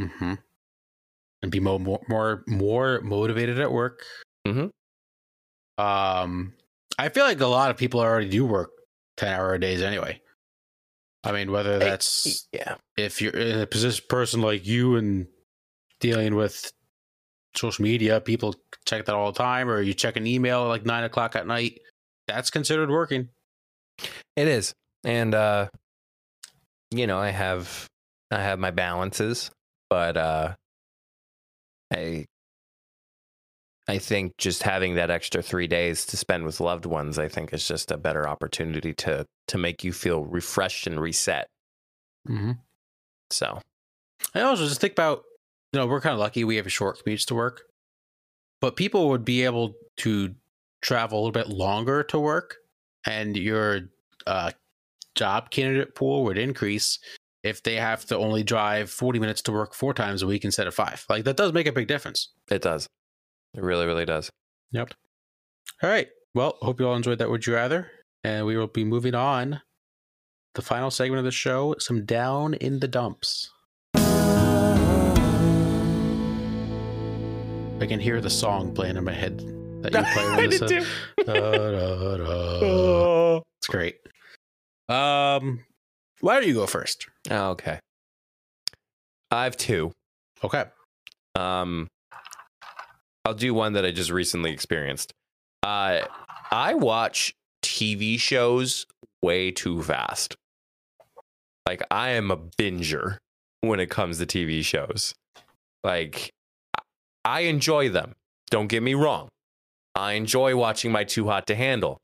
Mm-hmm. 0.00 0.34
And 1.42 1.52
be 1.52 1.60
mo- 1.60 1.78
more, 1.78 2.00
more, 2.08 2.44
more 2.46 3.00
motivated 3.00 3.60
at 3.60 3.70
work. 3.70 4.02
Mhm. 4.46 4.70
Um, 5.78 6.54
I 6.98 7.08
feel 7.08 7.24
like 7.24 7.40
a 7.40 7.46
lot 7.46 7.70
of 7.70 7.76
people 7.76 8.00
already 8.00 8.28
do 8.28 8.44
work 8.44 8.70
10 9.16 9.32
hour 9.32 9.56
days 9.58 9.82
anyway. 9.82 10.20
I 11.24 11.32
mean, 11.32 11.50
whether 11.50 11.78
that's 11.78 12.48
yeah. 12.52 12.76
if 12.96 13.20
you're 13.20 13.36
in 13.36 13.60
a 13.60 13.66
position 13.66 14.04
person 14.08 14.40
like 14.40 14.66
you 14.66 14.96
and 14.96 15.26
dealing 16.00 16.34
with 16.36 16.72
social 17.56 17.82
media, 17.82 18.20
people 18.20 18.54
check 18.86 19.04
that 19.04 19.14
all 19.14 19.32
the 19.32 19.38
time, 19.38 19.68
or 19.68 19.80
you 19.80 19.94
check 19.94 20.16
an 20.16 20.26
email 20.26 20.62
at 20.62 20.68
like 20.68 20.86
nine 20.86 21.04
o'clock 21.04 21.34
at 21.36 21.46
night, 21.46 21.80
that's 22.26 22.50
considered 22.50 22.90
working. 22.90 23.28
It 24.36 24.48
is. 24.48 24.72
And 25.04 25.34
uh 25.34 25.68
you 26.90 27.06
know, 27.06 27.18
I 27.18 27.30
have 27.30 27.86
I 28.30 28.40
have 28.40 28.58
my 28.58 28.70
balances, 28.70 29.50
but 29.88 30.16
uh 30.16 30.54
I 31.92 32.26
I 33.88 33.98
think 33.98 34.36
just 34.36 34.62
having 34.62 34.96
that 34.96 35.10
extra 35.10 35.42
3 35.42 35.66
days 35.66 36.04
to 36.06 36.16
spend 36.18 36.44
with 36.44 36.60
loved 36.60 36.84
ones, 36.84 37.18
I 37.18 37.28
think 37.28 37.54
is 37.54 37.66
just 37.66 37.90
a 37.90 37.96
better 37.96 38.28
opportunity 38.28 38.92
to 38.94 39.26
to 39.48 39.58
make 39.58 39.82
you 39.82 39.92
feel 39.92 40.24
refreshed 40.24 40.86
and 40.86 41.00
reset. 41.00 41.48
Mm-hmm. 42.28 42.52
So, 43.30 43.60
I 44.34 44.42
also 44.42 44.64
just 44.66 44.80
think 44.80 44.92
about, 44.92 45.24
you 45.72 45.80
know, 45.80 45.86
we're 45.86 46.00
kind 46.00 46.12
of 46.12 46.18
lucky 46.18 46.44
we 46.44 46.56
have 46.56 46.66
a 46.66 46.70
short 46.70 47.02
commute 47.02 47.20
to 47.20 47.34
work, 47.34 47.62
but 48.60 48.76
people 48.76 49.08
would 49.08 49.24
be 49.24 49.44
able 49.44 49.74
to 49.98 50.34
travel 50.82 51.18
a 51.18 51.20
little 51.20 51.32
bit 51.32 51.48
longer 51.48 52.02
to 52.04 52.18
work, 52.18 52.56
and 53.06 53.36
your 53.36 53.88
uh, 54.26 54.50
job 55.14 55.50
candidate 55.50 55.94
pool 55.94 56.24
would 56.24 56.38
increase 56.38 56.98
if 57.48 57.62
they 57.62 57.76
have 57.76 58.04
to 58.06 58.16
only 58.16 58.42
drive 58.42 58.90
40 58.90 59.18
minutes 59.18 59.42
to 59.42 59.52
work 59.52 59.74
four 59.74 59.92
times 59.94 60.22
a 60.22 60.26
week 60.26 60.44
instead 60.44 60.66
of 60.66 60.74
five. 60.74 61.04
Like, 61.08 61.24
that 61.24 61.36
does 61.36 61.52
make 61.52 61.66
a 61.66 61.72
big 61.72 61.88
difference. 61.88 62.30
it 62.50 62.62
does. 62.62 62.86
It 63.54 63.62
really 63.62 63.86
really 63.86 64.04
does. 64.04 64.30
Yep. 64.72 64.92
All 65.82 65.90
right. 65.90 66.08
Well, 66.34 66.58
hope 66.60 66.78
you 66.80 66.86
all 66.86 66.94
enjoyed 66.96 67.18
that 67.18 67.30
Would 67.30 67.46
You 67.46 67.54
Rather. 67.54 67.90
And 68.24 68.44
we 68.46 68.56
will 68.56 68.66
be 68.66 68.84
moving 68.84 69.14
on. 69.14 69.62
The 70.54 70.62
final 70.62 70.90
segment 70.90 71.18
of 71.18 71.24
the 71.24 71.30
show 71.30 71.74
some 71.78 72.04
down 72.04 72.54
in 72.54 72.80
the 72.80 72.88
dumps. 72.88 73.50
I 77.80 77.86
can 77.86 78.00
hear 78.00 78.20
the 78.20 78.28
song 78.30 78.74
playing 78.74 78.96
in 78.96 79.04
my 79.04 79.12
head 79.12 79.38
that 79.82 79.94
you 79.94 80.02
play 80.12 80.24
when 80.36 80.50
this, 80.50 80.60
uh, 80.60 80.66
da, 81.24 81.32
da, 81.32 82.16
da. 82.16 83.40
It's 83.60 83.68
great. 83.68 83.96
Um, 84.88 85.64
why 86.20 86.34
don't 86.34 86.46
you 86.48 86.54
go 86.54 86.66
first? 86.66 87.06
Oh, 87.30 87.50
okay. 87.50 87.78
I 89.30 89.44
have 89.44 89.56
two. 89.56 89.92
Okay. 90.42 90.64
Um, 91.34 91.88
I'll 93.24 93.34
do 93.34 93.52
one 93.54 93.74
that 93.74 93.84
I 93.84 93.90
just 93.90 94.10
recently 94.10 94.50
experienced. 94.52 95.12
Uh, 95.62 96.00
I 96.50 96.74
watch 96.74 97.34
TV 97.62 98.18
shows 98.18 98.86
way 99.22 99.50
too 99.50 99.82
fast. 99.82 100.36
Like 101.66 101.82
I 101.90 102.10
am 102.10 102.30
a 102.30 102.36
binger 102.36 103.18
when 103.60 103.80
it 103.80 103.90
comes 103.90 104.18
to 104.18 104.26
TV 104.26 104.64
shows. 104.64 105.14
Like 105.84 106.30
I 107.24 107.40
enjoy 107.40 107.90
them. 107.90 108.14
Don't 108.50 108.68
get 108.68 108.82
me 108.82 108.94
wrong. 108.94 109.28
I 109.94 110.12
enjoy 110.12 110.56
watching 110.56 110.90
my 110.92 111.04
Too 111.04 111.26
Hot 111.26 111.46
to 111.48 111.54
Handle. 111.54 111.98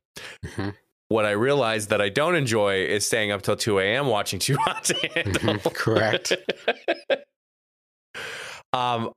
Mhm. 0.45 0.75
What 1.09 1.27
I 1.27 1.33
realize 1.33 1.89
that 1.89 2.01
I 2.01 2.09
don't 2.09 2.35
enjoy 2.35 2.85
is 2.85 3.07
staying 3.07 3.31
up 3.31 3.43
till 3.43 3.57
2 3.57 3.79
a.m. 3.79 4.07
watching 4.07 4.39
Too 4.41 4.57
Hot 4.57 4.85
to 4.85 5.09
Handle. 5.15 5.55
Mhm, 5.55 5.75
correct. 5.75 6.33
um, 8.73 9.13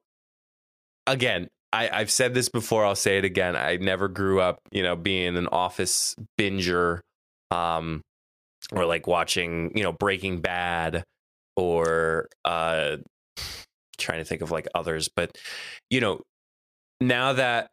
again, 1.06 1.48
I, 1.74 1.90
I've 1.90 2.12
said 2.12 2.34
this 2.34 2.50
before. 2.50 2.86
I'll 2.86 2.96
say 2.96 3.18
it 3.18 3.26
again. 3.26 3.56
I 3.56 3.78
never 3.78 4.08
grew 4.08 4.40
up, 4.40 4.60
you 4.72 4.84
know, 4.84 4.96
being 4.96 5.38
an 5.38 5.48
office 5.48 6.16
binger, 6.40 7.00
um, 7.52 8.02
or 8.72 8.86
like 8.86 9.08
watching, 9.08 9.72
you 9.76 9.84
know, 9.84 9.92
Breaking 9.92 10.42
Bad, 10.42 11.04
or 11.56 12.28
uh, 12.46 12.98
trying 13.98 14.20
to 14.20 14.26
think 14.26 14.42
of 14.42 14.52
like 14.52 14.68
others. 14.76 15.10
But 15.14 15.38
you 15.90 16.02
know, 16.02 16.22
now 17.02 17.34
that 17.34 17.70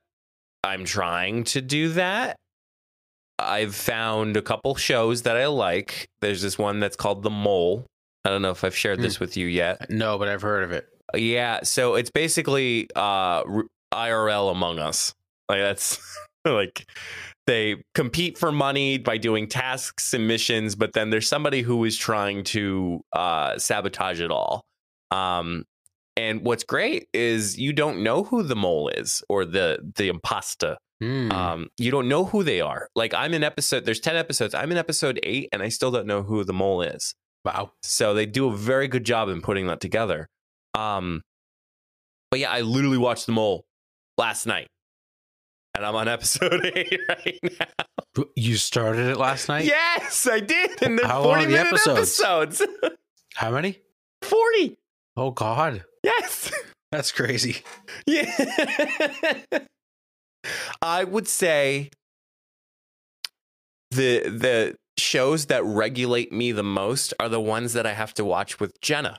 I'm 0.63 0.85
trying 0.85 1.45
to 1.45 1.61
do 1.61 1.91
that, 1.91 2.37
I've 3.45 3.75
found 3.75 4.37
a 4.37 4.43
couple 4.43 4.75
shows 4.75 5.23
that 5.23 5.37
I 5.37 5.47
like. 5.47 6.09
There's 6.21 6.43
this 6.43 6.59
one 6.59 6.81
that's 6.81 6.97
called 6.97 7.23
The 7.23 7.31
Mole. 7.31 7.87
I 8.25 8.31
don't 8.31 8.43
know 8.43 8.51
if 8.51 8.65
I've 8.65 8.77
shared 8.77 9.01
this 9.01 9.21
with 9.21 9.37
you 9.37 9.47
yet. 9.47 9.91
No, 9.91 10.19
but 10.19 10.29
I've 10.29 10.43
heard 10.43 10.65
of 10.65 10.73
it. 10.73 10.89
Yeah, 11.15 11.61
so 11.63 11.95
it's 11.95 12.11
basically 12.11 12.89
uh 12.97 13.45
IRL 13.93 14.51
Among 14.51 14.79
Us. 14.79 15.13
Like 15.49 15.61
that's 15.61 15.99
like 16.45 16.87
they 17.47 17.83
compete 17.95 18.39
for 18.39 18.51
money 18.51 18.97
by 18.97 19.19
doing 19.19 19.47
tasks 19.47 20.15
and 20.15 20.27
missions, 20.27 20.75
but 20.75 20.95
then 20.95 21.11
there's 21.11 21.29
somebody 21.29 21.61
who 21.61 21.85
is 21.85 21.97
trying 21.97 22.45
to 22.45 23.03
uh 23.13 23.59
sabotage 23.59 24.21
it 24.21 24.31
all. 24.31 24.65
Um 25.11 25.65
and 26.17 26.43
what's 26.43 26.65
great 26.65 27.09
is 27.13 27.59
you 27.59 27.73
don't 27.73 28.03
know 28.03 28.25
who 28.25 28.43
the 28.43 28.57
mole 28.57 28.89
is 28.89 29.23
or 29.29 29.45
the 29.45 29.79
the 29.97 30.09
imposter. 30.09 30.79
Hmm. 31.01 31.31
Um 31.33 31.69
you 31.79 31.91
don't 31.91 32.09
know 32.09 32.25
who 32.25 32.43
they 32.45 32.61
are. 32.61 32.89
Like 32.95 33.13
I'm 33.15 33.35
in 33.35 33.43
episode 33.43 33.85
there's 33.85 34.01
10 34.01 34.17
episodes. 34.17 34.55
I'm 34.55 34.71
in 34.73 34.79
episode 34.79 35.19
8 35.23 35.49
and 35.53 35.63
I 35.63 35.69
still 35.69 35.91
don't 35.91 36.07
know 36.07 36.23
who 36.23 36.45
the 36.45 36.53
mole 36.53 36.83
is. 36.83 37.15
wow. 37.45 37.73
So 37.83 38.15
they 38.15 38.27
do 38.27 38.49
a 38.49 38.57
very 38.57 38.89
good 38.89 39.05
job 39.05 39.29
in 39.29 39.41
putting 39.43 39.67
that 39.67 39.81
together. 39.81 40.29
Um, 40.75 41.23
but 42.31 42.41
yeah, 42.41 42.51
I 42.51 42.63
literally 42.63 42.99
watched 42.99 43.27
the 43.27 43.33
mole 43.33 43.65
last 44.19 44.47
night, 44.47 44.67
and 45.77 45.85
I'm 45.87 45.95
on 45.95 46.09
episode 46.17 46.65
eight 46.75 46.99
right 47.09 47.39
now. 47.43 48.25
You 48.35 48.57
started 48.57 49.07
it 49.07 49.17
last 49.19 49.49
night? 49.49 49.65
Yes, 49.67 50.27
I 50.27 50.41
did. 50.41 50.83
And 50.83 50.99
they're 50.99 51.07
How 51.07 51.21
are 51.21 51.37
40 51.39 51.45
the 51.45 51.51
minute 51.53 51.67
episodes? 51.69 52.21
episodes. 52.61 52.63
How 53.35 53.51
many? 53.51 53.79
40. 54.23 54.79
Oh, 55.17 55.31
God. 55.33 55.85
Yes. 56.03 56.51
That's 56.91 57.13
crazy. 57.13 57.59
Yeah. 58.07 58.25
I 60.83 61.05
would 61.05 61.29
say 61.29 61.91
the 63.91 64.29
the 64.29 64.77
shows 64.97 65.47
that 65.47 65.65
regulate 65.65 66.33
me 66.33 66.53
the 66.53 66.63
most 66.63 67.15
are 67.19 67.29
the 67.29 67.41
ones 67.41 67.73
that 67.73 67.87
I 67.87 67.93
have 67.93 68.15
to 68.15 68.25
watch 68.25 68.61
with 68.61 68.81
Jenna. 68.81 69.19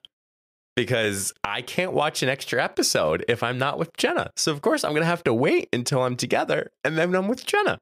Because 0.76 1.32
I 1.42 1.62
can't 1.62 1.94
watch 1.94 2.22
an 2.22 2.28
extra 2.28 2.62
episode 2.62 3.24
if 3.30 3.42
I'm 3.42 3.58
not 3.58 3.80
with 3.80 3.96
Jenna. 3.96 4.32
So 4.36 4.52
of 4.52 4.62
course 4.62 4.84
I'm 4.84 4.94
gonna 4.94 5.06
have 5.06 5.24
to 5.24 5.34
wait 5.34 5.70
until 5.72 6.04
I'm 6.04 6.18
together 6.18 6.70
and 6.84 6.98
then 6.98 7.16
I'm 7.16 7.30
with 7.30 7.46
Jenna. 7.46 7.80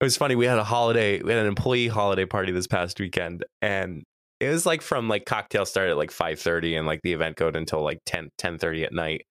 It 0.00 0.04
was 0.04 0.16
funny, 0.16 0.36
we 0.36 0.46
had 0.46 0.58
a 0.58 0.64
holiday, 0.64 1.20
we 1.20 1.32
had 1.32 1.40
an 1.40 1.48
employee 1.48 1.88
holiday 1.88 2.26
party 2.26 2.52
this 2.52 2.68
past 2.68 3.00
weekend, 3.00 3.44
and 3.60 4.04
it 4.38 4.48
was 4.48 4.64
like 4.64 4.80
from 4.80 5.08
like 5.08 5.24
cocktail 5.24 5.66
started 5.66 5.90
at 5.92 5.96
like 5.96 6.12
5:30 6.12 6.78
and 6.78 6.86
like 6.86 7.00
the 7.02 7.12
event 7.12 7.36
goed 7.36 7.56
until 7.56 7.82
like 7.82 7.98
10 8.06 8.30
10:30 8.38 8.84
at 8.84 8.92
night. 8.92 9.22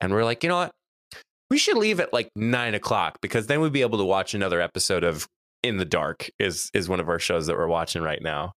And 0.00 0.12
we're 0.12 0.24
like, 0.24 0.42
you 0.42 0.48
know 0.48 0.56
what? 0.56 0.72
We 1.52 1.58
should 1.58 1.76
leave 1.76 2.00
at 2.00 2.14
like 2.14 2.30
nine 2.34 2.74
o'clock 2.74 3.18
because 3.20 3.46
then 3.46 3.60
we'd 3.60 3.74
be 3.74 3.82
able 3.82 3.98
to 3.98 4.06
watch 4.06 4.32
another 4.32 4.58
episode 4.58 5.04
of 5.04 5.28
In 5.62 5.76
the 5.76 5.84
Dark 5.84 6.30
is 6.38 6.70
is 6.72 6.88
one 6.88 6.98
of 6.98 7.10
our 7.10 7.18
shows 7.18 7.46
that 7.46 7.58
we're 7.58 7.66
watching 7.66 8.00
right 8.00 8.22
now. 8.22 8.52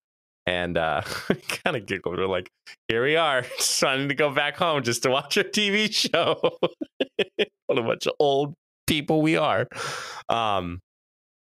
And 0.46 0.78
uh 0.78 1.02
kind 1.66 1.76
of 1.76 1.86
giggled. 1.88 2.18
We're 2.18 2.26
like, 2.28 2.50
here 2.88 3.04
we 3.04 3.18
are, 3.18 3.44
wanting 3.84 4.08
to 4.08 4.16
go 4.16 4.34
back 4.34 4.56
home 4.56 4.82
just 4.82 5.04
to 5.04 5.10
watch 5.10 5.38
our 5.38 5.44
TV 5.44 5.92
show. 5.94 6.40
what 7.66 7.78
a 7.78 7.84
bunch 7.84 8.08
of 8.08 8.14
old 8.18 8.54
people 8.88 9.22
we 9.22 9.36
are. 9.36 9.68
Um 10.30 10.80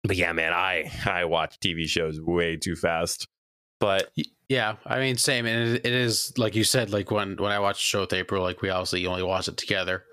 but 0.05 0.15
yeah, 0.15 0.31
man, 0.31 0.53
I 0.53 0.89
I 1.05 1.25
watch 1.25 1.57
TV 1.59 1.85
shows 1.85 2.17
way 2.21 2.55
too 2.55 2.77
fast. 2.77 3.27
But 3.81 4.09
Yeah, 4.47 4.77
I 4.85 5.01
mean, 5.01 5.17
same. 5.17 5.45
And 5.45 5.75
it, 5.75 5.85
it 5.85 5.91
is 5.91 6.31
like 6.37 6.55
you 6.55 6.63
said, 6.63 6.93
like 6.93 7.11
when 7.11 7.35
when 7.35 7.51
I 7.51 7.59
watched 7.59 7.81
the 7.81 7.87
show 7.87 7.99
with 7.99 8.13
April, 8.13 8.41
like 8.41 8.61
we 8.61 8.69
obviously 8.69 9.05
only 9.05 9.23
watch 9.23 9.49
it 9.49 9.57
together. 9.57 10.05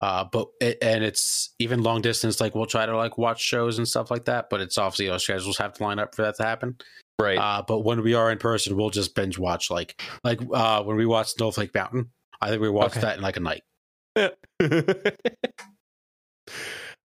Uh, 0.00 0.24
but 0.30 0.48
it, 0.60 0.78
and 0.82 1.02
it's 1.02 1.54
even 1.58 1.82
long 1.82 2.02
distance. 2.02 2.40
Like 2.40 2.54
we'll 2.54 2.66
try 2.66 2.86
to 2.86 2.96
like 2.96 3.18
watch 3.18 3.40
shows 3.40 3.78
and 3.78 3.88
stuff 3.88 4.10
like 4.10 4.26
that. 4.26 4.48
But 4.50 4.60
it's 4.60 4.78
obviously 4.78 5.10
our 5.10 5.18
schedules 5.18 5.56
have 5.58 5.72
to 5.74 5.82
line 5.82 5.98
up 5.98 6.14
for 6.14 6.22
that 6.22 6.36
to 6.36 6.44
happen. 6.44 6.76
right. 7.20 7.38
Uh, 7.38 7.62
but 7.66 7.80
when 7.80 8.02
we 8.02 8.14
are 8.14 8.30
in 8.30 8.38
person, 8.38 8.76
we'll 8.76 8.90
just 8.90 9.14
binge 9.14 9.38
watch. 9.38 9.70
Like 9.70 10.00
like 10.22 10.40
uh, 10.52 10.82
when 10.82 10.96
we 10.96 11.06
watched 11.06 11.30
Snowflake 11.30 11.74
Mountain, 11.74 12.10
I 12.40 12.50
think 12.50 12.60
we 12.60 12.68
watched 12.68 12.98
Okay. 12.98 13.06
that 13.06 13.16
in 13.16 13.22
like 13.22 13.36
a 13.36 13.40
night. 13.40 13.62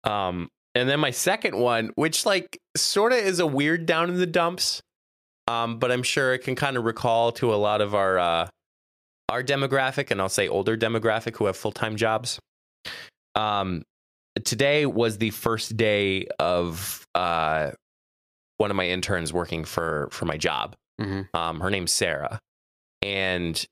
um, 0.03 0.49
and 0.73 0.89
then 0.89 0.99
my 0.99 1.11
second 1.11 1.57
one, 1.57 1.91
which 1.95 2.25
like 2.25 2.59
sort 2.75 3.11
of 3.13 3.19
is 3.19 3.39
a 3.39 3.47
weird 3.47 3.85
down 3.85 4.09
in 4.09 4.17
the 4.17 4.25
dumps. 4.25 4.81
um, 5.47 5.79
but 5.79 5.91
I'm 5.91 6.03
sure 6.03 6.33
it 6.33 6.39
can 6.39 6.55
kind 6.55 6.77
of 6.77 6.85
recall 6.85 7.31
to 7.33 7.53
a 7.53 7.57
lot 7.57 7.81
of 7.81 7.93
our 7.93 8.17
uh, 8.17 8.47
our 9.29 9.43
demographic, 9.43 10.11
and 10.11 10.21
I'll 10.21 10.29
say 10.29 10.47
older 10.47 10.77
demographic 10.77 11.37
who 11.37 11.45
have 11.45 11.57
full 11.57 11.71
time 11.71 11.95
jobs. 11.95 12.39
Um, 13.35 13.83
today 14.43 14.85
was 14.85 15.17
the 15.17 15.29
first 15.31 15.77
day 15.77 16.27
of 16.39 17.05
uh, 17.15 17.71
one 18.57 18.71
of 18.71 18.77
my 18.77 18.87
interns 18.87 19.33
working 19.33 19.65
for 19.65 20.09
for 20.11 20.25
my 20.25 20.37
job. 20.37 20.75
Mhm. 20.99 21.27
Um, 21.33 21.59
her 21.59 21.69
name's 21.69 21.91
Sarah, 21.91 22.39
and 23.01 23.63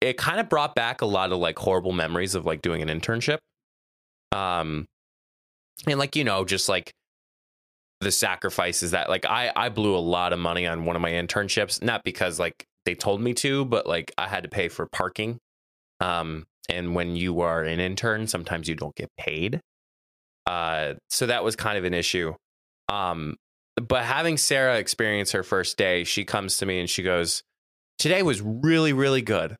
it 0.00 0.16
kind 0.18 0.40
of 0.40 0.48
brought 0.48 0.74
back 0.74 1.00
a 1.00 1.06
lot 1.06 1.32
of 1.32 1.38
like 1.38 1.58
horrible 1.58 1.92
memories 1.92 2.34
of 2.34 2.44
like 2.44 2.62
doing 2.62 2.82
an 2.82 2.88
internship. 2.88 3.38
Um, 4.32 4.86
and 5.86 5.98
like 5.98 6.16
you 6.16 6.24
know, 6.24 6.44
just 6.44 6.68
like 6.68 6.92
the 8.00 8.12
sacrifices 8.12 8.90
that 8.92 9.08
like 9.08 9.24
I 9.24 9.50
I 9.56 9.68
blew 9.70 9.96
a 9.96 9.98
lot 9.98 10.32
of 10.32 10.38
money 10.38 10.66
on 10.66 10.84
one 10.84 10.96
of 10.96 11.02
my 11.02 11.12
internships, 11.12 11.82
not 11.82 12.04
because 12.04 12.38
like 12.38 12.64
they 12.84 12.94
told 12.94 13.20
me 13.20 13.34
to, 13.34 13.64
but 13.64 13.86
like 13.86 14.12
I 14.18 14.28
had 14.28 14.42
to 14.44 14.48
pay 14.48 14.68
for 14.68 14.86
parking. 14.86 15.38
Um, 16.00 16.44
and 16.68 16.94
when 16.94 17.16
you 17.16 17.40
are 17.40 17.62
an 17.62 17.80
intern, 17.80 18.26
sometimes 18.26 18.68
you 18.68 18.74
don't 18.74 18.94
get 18.94 19.08
paid. 19.18 19.60
Uh, 20.46 20.94
so 21.10 21.26
that 21.26 21.44
was 21.44 21.56
kind 21.56 21.78
of 21.78 21.84
an 21.84 21.94
issue. 21.94 22.34
Um, 22.88 23.36
but 23.76 24.04
having 24.04 24.36
Sarah 24.36 24.78
experience 24.78 25.32
her 25.32 25.42
first 25.42 25.76
day, 25.76 26.04
she 26.04 26.24
comes 26.24 26.58
to 26.58 26.66
me 26.66 26.80
and 26.80 26.88
she 26.88 27.02
goes, 27.02 27.42
Today 27.98 28.22
was 28.22 28.40
really, 28.42 28.92
really 28.92 29.22
good. 29.22 29.56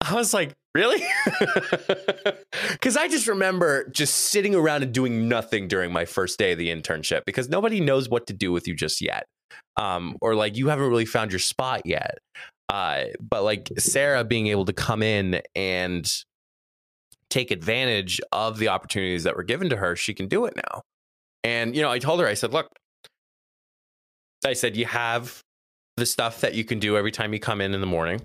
I 0.00 0.14
was 0.14 0.34
like, 0.34 0.52
Really? 0.74 1.02
Because 2.70 2.96
I 2.96 3.08
just 3.08 3.28
remember 3.28 3.88
just 3.90 4.14
sitting 4.14 4.54
around 4.54 4.82
and 4.82 4.92
doing 4.92 5.28
nothing 5.28 5.68
during 5.68 5.92
my 5.92 6.04
first 6.04 6.38
day 6.38 6.52
of 6.52 6.58
the 6.58 6.68
internship 6.68 7.22
because 7.24 7.48
nobody 7.48 7.80
knows 7.80 8.08
what 8.08 8.26
to 8.26 8.32
do 8.32 8.52
with 8.52 8.66
you 8.66 8.74
just 8.74 9.00
yet. 9.00 9.26
Um, 9.76 10.16
or 10.20 10.34
like 10.34 10.56
you 10.56 10.68
haven't 10.68 10.88
really 10.88 11.06
found 11.06 11.30
your 11.32 11.38
spot 11.38 11.82
yet. 11.84 12.18
Uh, 12.68 13.04
but 13.20 13.42
like 13.42 13.70
Sarah 13.78 14.24
being 14.24 14.46
able 14.46 14.64
to 14.64 14.72
come 14.72 15.02
in 15.02 15.42
and 15.54 16.10
take 17.28 17.50
advantage 17.50 18.20
of 18.30 18.58
the 18.58 18.68
opportunities 18.68 19.24
that 19.24 19.36
were 19.36 19.42
given 19.42 19.70
to 19.70 19.76
her, 19.76 19.96
she 19.96 20.14
can 20.14 20.28
do 20.28 20.44
it 20.46 20.54
now. 20.56 20.82
And, 21.44 21.74
you 21.74 21.82
know, 21.82 21.90
I 21.90 21.98
told 21.98 22.20
her, 22.20 22.26
I 22.26 22.34
said, 22.34 22.52
look, 22.52 22.68
I 24.44 24.52
said, 24.52 24.76
you 24.76 24.86
have 24.86 25.40
the 25.96 26.06
stuff 26.06 26.40
that 26.40 26.54
you 26.54 26.64
can 26.64 26.78
do 26.78 26.96
every 26.96 27.12
time 27.12 27.32
you 27.32 27.40
come 27.40 27.60
in 27.60 27.74
in 27.74 27.80
the 27.80 27.86
morning. 27.86 28.22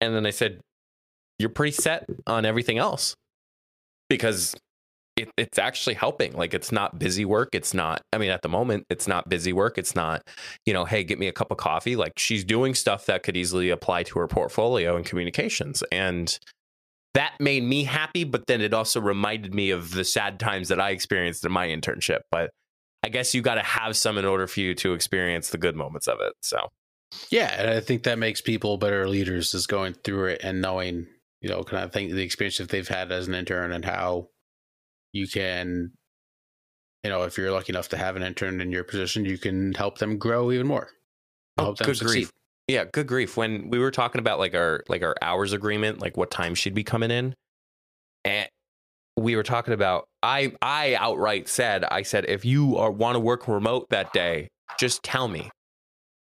And 0.00 0.14
then 0.14 0.26
I 0.26 0.30
said, 0.30 0.60
you're 1.38 1.48
pretty 1.48 1.72
set 1.72 2.06
on 2.26 2.44
everything 2.44 2.78
else 2.78 3.14
because 4.08 4.54
it, 5.16 5.30
it's 5.36 5.58
actually 5.58 5.94
helping. 5.94 6.32
Like 6.32 6.54
it's 6.54 6.72
not 6.72 6.98
busy 6.98 7.24
work. 7.24 7.50
It's 7.52 7.74
not, 7.74 8.02
I 8.12 8.18
mean, 8.18 8.30
at 8.30 8.42
the 8.42 8.48
moment, 8.48 8.86
it's 8.88 9.06
not 9.06 9.28
busy 9.28 9.52
work. 9.52 9.78
It's 9.78 9.94
not, 9.94 10.22
you 10.64 10.72
know, 10.72 10.84
hey, 10.84 11.04
get 11.04 11.18
me 11.18 11.28
a 11.28 11.32
cup 11.32 11.50
of 11.50 11.58
coffee. 11.58 11.96
Like 11.96 12.18
she's 12.18 12.44
doing 12.44 12.74
stuff 12.74 13.06
that 13.06 13.22
could 13.22 13.36
easily 13.36 13.70
apply 13.70 14.04
to 14.04 14.18
her 14.18 14.28
portfolio 14.28 14.96
and 14.96 15.04
communications. 15.04 15.82
And 15.92 16.38
that 17.14 17.34
made 17.38 17.62
me 17.62 17.84
happy, 17.84 18.24
but 18.24 18.46
then 18.46 18.62
it 18.62 18.72
also 18.72 19.00
reminded 19.00 19.54
me 19.54 19.70
of 19.70 19.92
the 19.92 20.04
sad 20.04 20.40
times 20.40 20.68
that 20.68 20.80
I 20.80 20.90
experienced 20.90 21.44
in 21.44 21.52
my 21.52 21.68
internship. 21.68 22.20
But 22.30 22.50
I 23.02 23.10
guess 23.10 23.34
you 23.34 23.42
got 23.42 23.56
to 23.56 23.62
have 23.62 23.96
some 23.96 24.16
in 24.16 24.24
order 24.24 24.46
for 24.46 24.60
you 24.60 24.74
to 24.76 24.94
experience 24.94 25.50
the 25.50 25.58
good 25.58 25.76
moments 25.76 26.08
of 26.08 26.18
it. 26.20 26.32
So, 26.40 26.68
Yeah, 27.30 27.54
and 27.58 27.68
I 27.68 27.80
think 27.80 28.04
that 28.04 28.18
makes 28.18 28.40
people 28.40 28.78
better 28.78 29.08
leaders 29.08 29.52
is 29.52 29.66
going 29.66 29.92
through 29.92 30.26
it 30.26 30.40
and 30.42 30.62
knowing, 30.62 31.06
you 31.42 31.50
know, 31.50 31.62
kind 31.64 31.84
of 31.84 31.92
think 31.92 32.12
the 32.12 32.22
experience 32.22 32.56
that 32.58 32.70
they've 32.70 32.88
had 32.88 33.12
as 33.12 33.28
an 33.28 33.34
intern 33.34 33.72
and 33.72 33.84
how 33.84 34.28
you 35.12 35.28
can, 35.28 35.92
you 37.02 37.10
know, 37.10 37.22
if 37.22 37.36
you're 37.36 37.50
lucky 37.50 37.72
enough 37.72 37.88
to 37.90 37.96
have 37.96 38.16
an 38.16 38.22
intern 38.22 38.60
in 38.60 38.72
your 38.72 38.84
position, 38.84 39.24
you 39.24 39.38
can 39.38 39.74
help 39.74 39.98
them 39.98 40.18
grow 40.18 40.52
even 40.52 40.66
more. 40.66 40.90
Oh, 41.58 41.64
help 41.64 41.78
them 41.78 41.86
good 41.86 41.96
succeed. 41.96 42.14
grief. 42.14 42.30
Yeah, 42.68 42.84
good 42.90 43.06
grief. 43.06 43.36
When 43.36 43.70
we 43.70 43.78
were 43.78 43.90
talking 43.90 44.18
about 44.20 44.38
like 44.38 44.54
our 44.54 44.84
like 44.88 45.02
our 45.02 45.16
hours 45.20 45.52
agreement, 45.52 46.00
like 46.00 46.16
what 46.16 46.30
time 46.30 46.54
she'd 46.54 46.74
be 46.74 46.84
coming 46.84 47.10
in, 47.10 47.34
and 48.24 48.48
we 49.16 49.36
were 49.36 49.42
talking 49.42 49.74
about 49.74 50.06
I 50.22 50.52
I 50.62 50.94
outright 50.94 51.48
said 51.48 51.84
I 51.84 52.02
said 52.02 52.24
if 52.28 52.44
you 52.44 52.76
are 52.76 52.90
want 52.90 53.16
to 53.16 53.20
work 53.20 53.48
remote 53.48 53.88
that 53.90 54.12
day, 54.12 54.48
just 54.78 55.02
tell 55.02 55.28
me. 55.28 55.50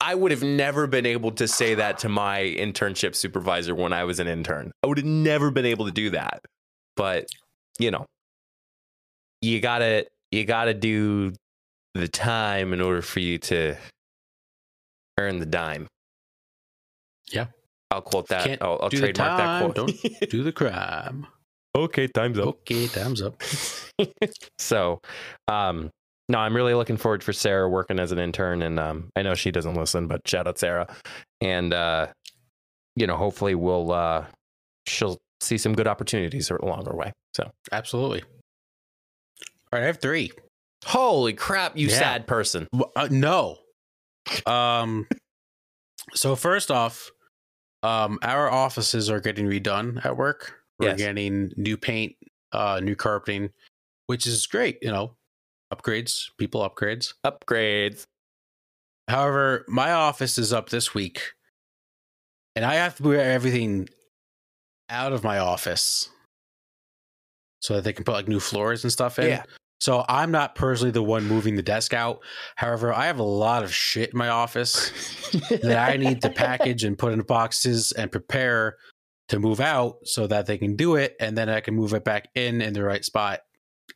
I 0.00 0.16
would 0.16 0.32
have 0.32 0.42
never 0.42 0.88
been 0.88 1.06
able 1.06 1.30
to 1.32 1.46
say 1.46 1.76
that 1.76 1.98
to 1.98 2.08
my 2.08 2.40
internship 2.40 3.14
supervisor 3.14 3.72
when 3.72 3.92
I 3.92 4.02
was 4.02 4.18
an 4.18 4.26
intern. 4.26 4.72
I 4.82 4.88
would 4.88 4.98
have 4.98 5.06
never 5.06 5.52
been 5.52 5.64
able 5.64 5.86
to 5.86 5.92
do 5.92 6.10
that. 6.10 6.40
But, 6.96 7.26
you 7.78 7.92
know, 7.92 8.06
you 9.42 9.60
got 9.60 9.78
to 9.78 10.06
you 10.30 10.44
got 10.44 10.64
to 10.64 10.74
do 10.74 11.34
the 11.94 12.08
time 12.08 12.72
in 12.72 12.80
order 12.80 13.02
for 13.02 13.20
you 13.20 13.38
to 13.38 13.76
earn 15.18 15.38
the 15.38 15.46
dime. 15.46 15.86
Yeah. 17.30 17.46
I'll 17.90 18.00
quote 18.00 18.28
that. 18.28 18.46
Can't 18.46 18.62
I'll, 18.62 18.78
I'll 18.82 18.90
trademark 18.90 19.38
that 19.38 19.60
quote. 19.60 19.74
Don't 19.74 20.30
do 20.30 20.42
the 20.42 20.52
crime. 20.52 21.26
okay, 21.76 22.06
time's 22.06 22.38
up. 22.38 22.46
Okay, 22.46 22.86
time's 22.86 23.20
up. 23.20 23.42
so, 24.58 25.00
um, 25.48 25.90
no, 26.28 26.38
I'm 26.38 26.56
really 26.56 26.72
looking 26.72 26.96
forward 26.96 27.22
for 27.22 27.34
Sarah 27.34 27.68
working 27.68 27.98
as 27.98 28.10
an 28.10 28.18
intern, 28.18 28.62
and 28.62 28.80
um, 28.80 29.10
I 29.14 29.22
know 29.22 29.34
she 29.34 29.50
doesn't 29.50 29.74
listen, 29.74 30.06
but 30.06 30.26
shout 30.26 30.46
out 30.46 30.58
Sarah, 30.58 30.86
and 31.42 31.74
uh, 31.74 32.06
you 32.96 33.06
know, 33.06 33.16
hopefully 33.16 33.54
we'll 33.54 33.92
uh, 33.92 34.24
she'll 34.86 35.20
see 35.40 35.58
some 35.58 35.74
good 35.74 35.86
opportunities 35.86 36.50
along 36.50 36.86
her 36.86 36.94
way. 36.94 37.12
So, 37.34 37.50
Absolutely. 37.72 38.22
All 39.72 39.78
right, 39.78 39.84
I 39.84 39.86
have 39.86 40.00
three. 40.00 40.32
holy 40.84 41.32
crap, 41.32 41.76
you 41.76 41.86
Yeah. 41.88 41.98
sad 41.98 42.26
person! 42.26 42.66
Uh, 42.96 43.08
no. 43.10 43.58
Um. 44.46 45.06
So 46.14 46.34
first 46.36 46.70
off, 46.72 47.10
um, 47.84 48.18
our 48.22 48.50
offices 48.50 49.08
are 49.08 49.20
getting 49.20 49.46
redone 49.46 50.04
at 50.04 50.16
work. 50.16 50.60
We're 50.78 50.88
Yes. 50.88 50.98
getting 50.98 51.52
new 51.56 51.76
paint, 51.76 52.16
uh, 52.50 52.80
new 52.82 52.96
carpeting, 52.96 53.52
which 54.08 54.26
is 54.26 54.46
great. 54.48 54.78
You 54.82 54.90
know, 54.90 55.16
upgrades, 55.72 56.30
people 56.36 56.68
upgrades. 56.68 57.14
Upgrades. 57.24 58.04
However, 59.08 59.64
my 59.68 59.92
office 59.92 60.36
is 60.38 60.52
up 60.52 60.70
this 60.70 60.94
week, 60.94 61.32
and 62.56 62.64
I 62.64 62.74
have 62.74 62.96
to 62.96 63.02
move 63.04 63.18
everything 63.20 63.88
out 64.88 65.12
of 65.12 65.22
my 65.22 65.38
office 65.38 66.10
so 67.60 67.74
that 67.74 67.84
they 67.84 67.92
can 67.92 68.04
put 68.04 68.12
like 68.12 68.28
new 68.28 68.40
floors 68.40 68.82
and 68.82 68.92
stuff 68.92 69.18
in. 69.20 69.28
Yeah. 69.28 69.44
So 69.82 70.04
I'm 70.08 70.30
not 70.30 70.54
personally 70.54 70.92
the 70.92 71.02
one 71.02 71.26
moving 71.26 71.56
the 71.56 71.62
desk 71.62 71.92
out. 71.92 72.20
However, 72.54 72.94
I 72.94 73.06
have 73.06 73.18
a 73.18 73.24
lot 73.24 73.64
of 73.64 73.74
shit 73.74 74.12
in 74.12 74.16
my 74.16 74.28
office 74.28 74.92
that 75.50 75.90
I 75.90 75.96
need 75.96 76.22
to 76.22 76.30
package 76.30 76.84
and 76.84 76.96
put 76.96 77.12
in 77.12 77.20
boxes 77.22 77.90
and 77.90 78.12
prepare 78.12 78.76
to 79.30 79.40
move 79.40 79.58
out 79.58 79.96
so 80.04 80.28
that 80.28 80.46
they 80.46 80.56
can 80.56 80.76
do 80.76 80.94
it 80.94 81.16
and 81.18 81.36
then 81.36 81.48
I 81.48 81.58
can 81.58 81.74
move 81.74 81.94
it 81.94 82.04
back 82.04 82.28
in 82.36 82.62
in 82.62 82.74
the 82.74 82.84
right 82.84 83.04
spot. 83.04 83.40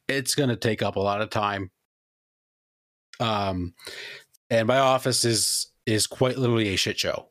It's 0.08 0.34
going 0.34 0.48
to 0.48 0.56
take 0.56 0.82
up 0.82 0.96
a 0.96 1.00
lot 1.00 1.20
of 1.20 1.30
time. 1.30 1.70
Um 3.20 3.74
and 4.50 4.66
my 4.66 4.78
office 4.78 5.24
is 5.24 5.70
is 5.86 6.08
quite 6.08 6.36
literally 6.36 6.74
a 6.74 6.76
shit 6.76 6.98
show 6.98 7.28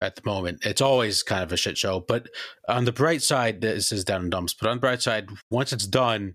at 0.00 0.16
the 0.16 0.22
moment. 0.24 0.66
It's 0.66 0.80
always 0.80 1.22
kind 1.22 1.44
of 1.44 1.52
a 1.52 1.56
shit 1.56 1.78
show, 1.78 2.00
but 2.00 2.26
on 2.68 2.84
the 2.84 2.90
bright 2.90 3.22
side 3.22 3.60
this 3.60 3.92
is 3.92 4.02
down 4.02 4.24
in 4.24 4.30
dumps, 4.30 4.54
but 4.60 4.68
on 4.68 4.78
the 4.78 4.80
bright 4.80 5.02
side 5.02 5.28
once 5.50 5.72
it's 5.72 5.86
done 5.86 6.34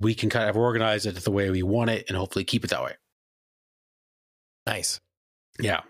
we 0.00 0.14
can 0.14 0.30
kind 0.30 0.48
of 0.48 0.56
organize 0.56 1.06
it 1.06 1.14
the 1.16 1.30
way 1.30 1.50
we 1.50 1.62
want 1.62 1.90
it 1.90 2.04
and 2.08 2.16
hopefully 2.16 2.44
keep 2.44 2.64
it 2.64 2.70
that 2.70 2.82
way. 2.82 2.94
nice. 4.66 5.00
Yeah. 5.60 5.80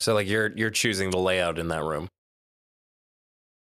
So, 0.00 0.12
like 0.14 0.26
you're 0.28 0.52
you're 0.56 0.70
choosing 0.70 1.10
the 1.10 1.18
layout 1.18 1.58
in 1.58 1.68
that 1.68 1.82
room. 1.82 2.08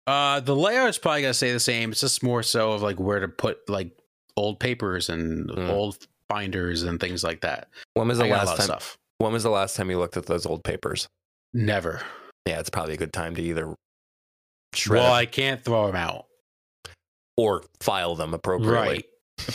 Uh, 0.08 0.40
the 0.40 0.56
layout's 0.56 0.98
probably 0.98 1.22
gonna 1.22 1.34
stay 1.34 1.54
the 1.54 1.60
same. 1.60 1.92
It's 1.92 2.02
just 2.02 2.24
more 2.24 2.44
so 2.44 2.72
of 2.74 2.82
like 2.82 3.00
where 3.00 3.20
to 3.20 3.28
put 3.28 3.70
like 3.70 3.92
old 4.36 4.60
papers 4.60 5.10
and 5.10 5.50
Mm. 5.50 5.70
old 5.70 6.08
binders 6.28 6.84
and 6.84 7.00
things 7.00 7.24
like 7.24 7.42
that. 7.42 7.70
When 7.94 8.08
was 8.08 8.18
the 8.18 8.26
I 8.26 8.30
got 8.30 8.44
a 8.44 8.46
lot 8.46 8.48
last 8.48 8.58
time? 8.58 8.66
stuff. 8.66 8.98
When 9.20 9.32
was 9.34 9.44
the 9.44 9.50
last 9.50 9.76
time 9.76 9.90
you 9.90 10.00
looked 10.00 10.18
at 10.18 10.26
those 10.26 10.46
old 10.46 10.64
papers? 10.64 11.08
Never. 11.54 12.02
Yeah, 12.46 12.60
it's 12.60 12.70
probably 12.70 12.94
a 12.96 12.98
good 12.98 13.14
time 13.14 13.36
to 13.36 13.42
either 13.42 13.76
shred 14.74 15.02
Well, 15.04 15.14
I 15.14 15.26
can't 15.26 15.64
throw 15.64 15.88
them 15.88 15.96
out. 15.96 16.26
or 17.38 17.64
file 17.80 18.16
them 18.16 18.34
appropriately. 18.34 18.76
Right. 18.76 19.06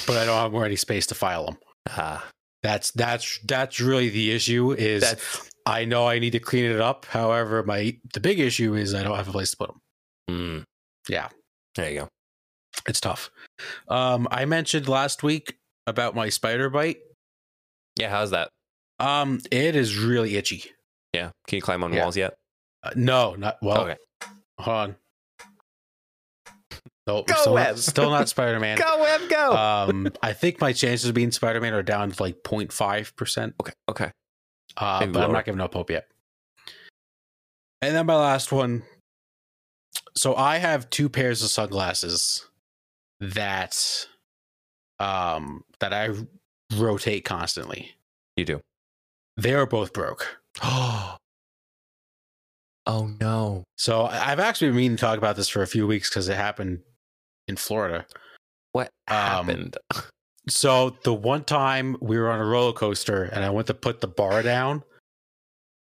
But 0.07 0.17
I 0.17 0.25
don't 0.25 0.37
have 0.37 0.53
more 0.53 0.65
any 0.65 0.77
space 0.77 1.07
to 1.09 1.15
file 1.15 1.47
them. 1.47 1.59
Ah, 1.91 2.27
That's 2.63 2.91
that's 2.93 3.39
that's 3.45 3.81
really 3.81 4.09
the 4.09 4.31
issue. 4.33 4.73
Is 4.73 5.03
that's 5.03 5.51
I 5.67 5.85
know 5.85 6.07
I 6.07 6.19
need 6.19 6.31
to 6.33 6.41
clean 6.41 6.65
it 6.65 6.81
up. 6.81 7.05
However, 7.07 7.63
my 7.63 7.97
the 8.13 8.21
big 8.21 8.39
issue 8.41 8.75
is 8.75 8.95
I 8.95 9.03
don't 9.03 9.17
have 9.17 9.29
a 9.29 9.33
place 9.33 9.51
to 9.53 9.57
put 9.57 9.69
them. 9.69 9.81
mm, 10.31 10.65
Yeah. 11.09 11.29
there 11.75 11.91
you 11.91 12.01
go. 12.01 12.09
It's 12.89 13.01
tough. 13.01 13.31
Um, 13.89 14.27
I 14.31 14.45
mentioned 14.47 14.89
last 14.89 15.23
week 15.23 15.57
about 15.87 16.15
my 16.15 16.29
spider 16.29 16.69
bite. 16.71 16.99
Yeah, 17.99 18.11
how's 18.11 18.31
that? 18.31 18.49
Um, 18.99 19.41
it 19.51 19.77
is 19.77 19.97
really 19.99 20.37
itchy. 20.37 20.65
Yeah, 21.13 21.31
can 21.47 21.57
you 21.57 21.63
climb 21.63 21.85
on 21.85 21.93
Yeah. 21.93 22.03
walls 22.03 22.17
yet? 22.17 22.35
Uh, 22.83 22.91
no, 22.97 23.35
not 23.37 23.57
well. 23.63 23.83
okay, 23.83 23.97
Hold 24.59 24.77
on. 24.77 24.97
Nope, 27.07 27.27
Go 27.27 27.35
still, 27.35 27.55
Web. 27.55 27.67
not, 27.75 27.79
still 27.79 28.11
not 28.11 28.29
Spider 28.31 28.59
Man. 28.61 28.79
go 28.81 29.01
Web, 29.01 29.29
go. 29.29 29.53
um, 29.57 30.09
I 30.23 30.33
think 30.33 30.61
my 30.61 30.73
chances 30.73 31.09
of 31.09 31.15
being 31.15 31.31
Spider 31.33 31.61
Man 31.61 31.75
are 31.75 31.83
down 31.83 32.11
to 32.11 32.23
like 32.23 32.43
0.5 32.43 33.15
percent. 33.17 33.55
okay, 33.61 33.73
okay. 33.89 34.11
Uh, 34.77 34.99
Maybe 35.01 35.13
but 35.13 35.23
I'm 35.25 35.33
not 35.33 35.45
giving 35.45 35.61
up 35.61 35.75
hope 35.75 35.91
yet. 35.91 36.09
And 37.83 37.95
then 37.95 38.07
my 38.07 38.17
last 38.17 38.51
one. 38.53 38.83
So 40.17 40.35
I 40.35 40.57
have 40.59 40.89
two 40.91 41.09
pairs 41.09 41.43
of 41.43 41.51
sunglasses 41.51 42.47
that 43.21 44.07
um 44.99 45.63
that 45.81 45.93
I 45.93 46.09
rotate 46.77 47.25
constantly. 47.25 47.93
You 48.37 48.45
do. 48.47 48.61
They 49.37 49.53
are 49.55 49.67
both 49.67 49.93
broke. 49.93 50.39
Oh. 50.63 51.17
Oh 52.87 53.11
no. 53.19 53.65
So 53.79 54.03
I- 54.03 54.31
I've 54.33 54.39
actually 54.41 54.69
been 54.69 54.77
meaning 54.77 54.97
to 54.99 55.01
talk 55.01 55.17
about 55.17 55.37
this 55.37 55.49
for 55.49 55.63
a 55.63 55.67
few 55.67 55.87
weeks 55.87 56.11
because 56.11 56.29
it 56.29 56.37
happened 56.37 56.81
in 57.49 57.57
Florida. 57.57 58.07
What 58.73 58.91
Um, 59.09 59.17
happened? 59.17 59.77
So 60.47 60.91
the 61.05 61.15
one 61.15 61.43
time 61.43 61.97
we 62.03 62.19
were 62.19 62.31
on 62.31 62.39
a 62.39 62.45
roller 62.45 62.75
coaster 62.75 63.23
and 63.23 63.43
I 63.43 63.49
went 63.49 63.67
to 63.69 63.73
put 63.73 64.03
the 64.03 64.07
bar 64.07 64.43
down 64.43 64.83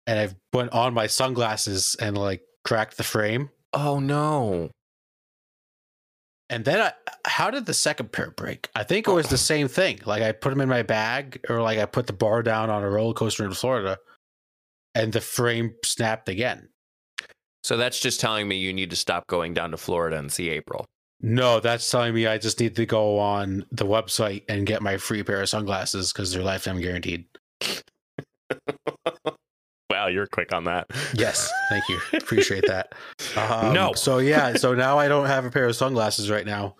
and 0.07 0.19
I 0.19 0.35
went 0.53 0.71
on 0.75 0.93
my 0.93 1.07
sunglasses 1.07 1.97
and 1.99 2.19
like 2.19 2.43
cracked 2.63 2.99
the 2.99 3.05
frame. 3.05 3.49
oh 3.73 4.01
no. 4.01 4.71
And 6.51 6.67
then 6.67 6.79
I, 6.83 6.93
how 7.27 7.51
did 7.51 7.65
the 7.65 7.73
second 7.73 8.13
pair 8.13 8.33
break? 8.33 8.69
I 8.75 8.85
think 8.85 9.09
it 9.09 9.13
was 9.13 9.29
the 9.29 9.39
same 9.39 9.67
thing. 9.67 10.01
Like 10.05 10.23
I 10.23 10.33
put 10.33 10.51
them 10.51 10.61
in 10.61 10.69
my 10.69 10.83
bag 10.83 11.41
or 11.49 11.63
like 11.63 11.79
I 11.79 11.87
put 11.87 12.07
the 12.07 12.13
bar 12.13 12.43
down 12.43 12.69
on 12.69 12.83
a 12.83 12.91
roller 12.91 13.15
coaster 13.15 13.47
in 13.47 13.53
Florida 13.55 13.97
and 14.95 15.11
the 15.11 15.23
frame 15.23 15.75
snapped 15.83 16.29
again. 16.29 16.69
So 17.63 17.79
that's 17.79 17.99
just 17.99 18.21
telling 18.21 18.47
me 18.47 18.57
you 18.57 18.75
need 18.75 18.91
to 18.91 18.97
stop 18.97 19.27
going 19.27 19.55
down 19.55 19.71
to 19.71 19.79
Florida 19.79 20.19
and 20.19 20.31
see 20.31 20.51
April. 20.51 20.85
No, 21.27 21.59
that's 21.59 21.91
telling 21.91 22.13
me 22.13 22.27
I 22.27 22.37
just 22.37 22.61
need 22.61 22.77
to 22.77 22.85
go 22.85 23.19
on 23.19 23.65
the 23.73 23.87
website 23.87 24.43
and 24.47 24.67
get 24.67 24.83
my 24.83 24.99
free 24.99 25.23
pair 25.23 25.41
of 25.41 25.49
sunglasses 25.49 26.13
because 26.13 26.31
they're 26.31 26.43
lifetime 26.43 26.81
guaranteed. 26.81 27.25
Wow, 29.91 30.09
you're 30.09 30.27
quick 30.27 30.53
on 30.53 30.65
that. 30.65 30.89
Yes, 31.15 31.51
thank 31.71 31.89
you. 31.89 32.01
Appreciate 32.15 32.65
that. 32.67 32.93
Um, 33.37 33.73
No. 33.73 33.93
So 33.93 34.19
yeah, 34.19 34.55
so 34.55 34.75
now 34.75 34.99
I 34.99 35.09
don't 35.09 35.27
have 35.27 35.45
a 35.45 35.51
pair 35.51 35.67
of 35.67 35.77
sunglasses 35.77 36.31
right 36.31 36.45
now. 36.45 36.75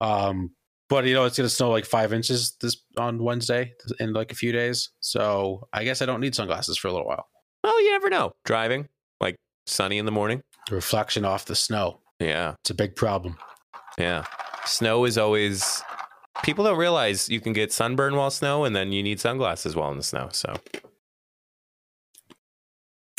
Um, 0.00 0.52
but 0.88 1.04
you 1.04 1.14
know 1.14 1.24
it's 1.24 1.36
gonna 1.36 1.48
snow 1.50 1.70
like 1.70 1.84
five 1.84 2.12
inches 2.12 2.56
this 2.60 2.82
on 2.96 3.22
Wednesday 3.22 3.74
in 4.00 4.12
like 4.12 4.32
a 4.32 4.34
few 4.34 4.50
days. 4.50 4.90
So 5.00 5.68
I 5.72 5.84
guess 5.84 6.00
I 6.00 6.06
don't 6.06 6.20
need 6.20 6.34
sunglasses 6.34 6.78
for 6.78 6.88
a 6.88 6.92
little 6.92 7.06
while. 7.06 7.26
Well, 7.62 7.80
you 7.82 7.90
never 7.90 8.08
know. 8.08 8.32
Driving, 8.44 8.88
like 9.20 9.36
sunny 9.66 9.98
in 9.98 10.06
the 10.06 10.12
morning. 10.12 10.40
The 10.68 10.74
reflection 10.76 11.24
off 11.24 11.44
the 11.44 11.54
snow. 11.54 12.00
Yeah. 12.18 12.54
It's 12.62 12.70
a 12.70 12.74
big 12.74 12.96
problem. 12.96 13.36
Yeah. 13.98 14.24
Snow 14.64 15.04
is 15.04 15.18
always 15.18 15.82
people 16.44 16.64
don't 16.64 16.78
realize 16.78 17.28
you 17.28 17.40
can 17.40 17.52
get 17.52 17.72
sunburn 17.72 18.14
while 18.16 18.30
snow 18.30 18.64
and 18.64 18.74
then 18.76 18.92
you 18.92 19.02
need 19.02 19.18
sunglasses 19.20 19.74
while 19.74 19.90
in 19.90 19.96
the 19.96 20.02
snow. 20.02 20.28
So 20.32 20.52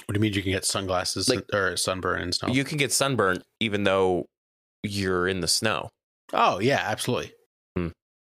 What 0.06 0.14
do 0.14 0.16
you 0.16 0.20
mean 0.22 0.34
you 0.34 0.42
can 0.42 0.52
get 0.52 0.66
sunglasses 0.66 1.30
Like- 1.30 1.46
or 1.54 1.76
sunburn 1.78 2.22
and 2.22 2.34
snow? 2.34 2.50
you 2.54 2.64
can 2.64 2.78
get 2.78 2.92
sunburn 2.92 3.44
even 3.60 3.84
though 3.84 4.26
you're 4.84 5.28
in 5.28 5.42
the 5.42 5.48
snow. 5.48 5.90
oh 6.34 6.60
yeah, 6.60 6.82
absolutely. 6.86 7.34
Hmm. 7.78 7.90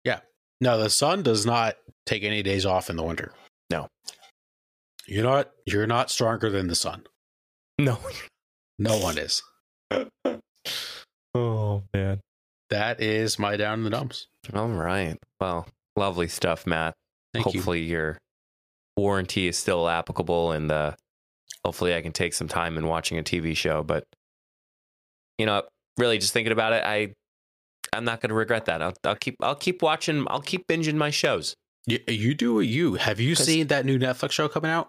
Yeah. 0.04 0.20
No, 0.60 0.78
the 0.78 0.90
sun 0.90 1.22
does 1.22 1.46
not 1.46 1.76
take 2.06 2.24
any 2.24 2.42
days 2.42 2.66
off 2.66 2.90
in 2.90 2.96
the 2.96 3.02
winter. 3.02 3.32
No. 3.70 3.88
You're 5.06 5.24
not 5.24 5.50
you're 5.66 5.86
not 5.86 6.10
stronger 6.10 6.50
than 6.50 6.66
the 6.68 6.74
sun. 6.74 7.04
No. 7.78 7.98
No 8.78 8.98
one 8.98 9.16
is. 9.18 9.42
Oh 11.34 11.82
man. 11.94 12.20
That 12.72 13.02
is 13.02 13.38
my 13.38 13.58
down 13.58 13.80
in 13.80 13.84
the 13.84 13.90
dumps. 13.90 14.28
All 14.54 14.68
right. 14.68 15.18
Well, 15.38 15.68
lovely 15.94 16.26
stuff, 16.26 16.66
Matt. 16.66 16.94
Thank 17.34 17.44
you. 17.46 17.52
hopefully 17.52 17.82
your 17.82 18.16
warranty 18.96 19.46
is 19.46 19.58
still 19.58 19.88
applicable 19.88 20.52
and 20.52 20.70
uh 20.70 20.92
hopefully 21.64 21.94
I 21.94 22.00
can 22.00 22.12
take 22.12 22.32
some 22.34 22.48
time 22.48 22.78
in 22.78 22.86
watching 22.86 23.18
a 23.18 23.22
TV 23.22 23.54
show. 23.54 23.82
But 23.82 24.04
you 25.36 25.44
know, 25.44 25.64
really 25.98 26.16
just 26.16 26.32
thinking 26.32 26.52
about 26.52 26.72
it, 26.72 26.82
I 26.82 27.12
I'm 27.92 28.04
not 28.06 28.22
gonna 28.22 28.32
regret 28.32 28.64
that. 28.64 28.80
I'll, 28.80 28.94
I'll 29.04 29.16
keep 29.16 29.36
I'll 29.42 29.54
keep 29.54 29.82
watching 29.82 30.26
I'll 30.28 30.40
keep 30.40 30.66
binging 30.66 30.94
my 30.94 31.10
shows. 31.10 31.54
You, 31.86 31.98
you 32.08 32.34
do 32.34 32.54
what 32.54 32.66
you. 32.66 32.94
Have 32.94 33.20
you 33.20 33.34
seen 33.34 33.66
that 33.66 33.84
new 33.84 33.98
Netflix 33.98 34.30
show 34.30 34.48
coming 34.48 34.70
out? 34.70 34.88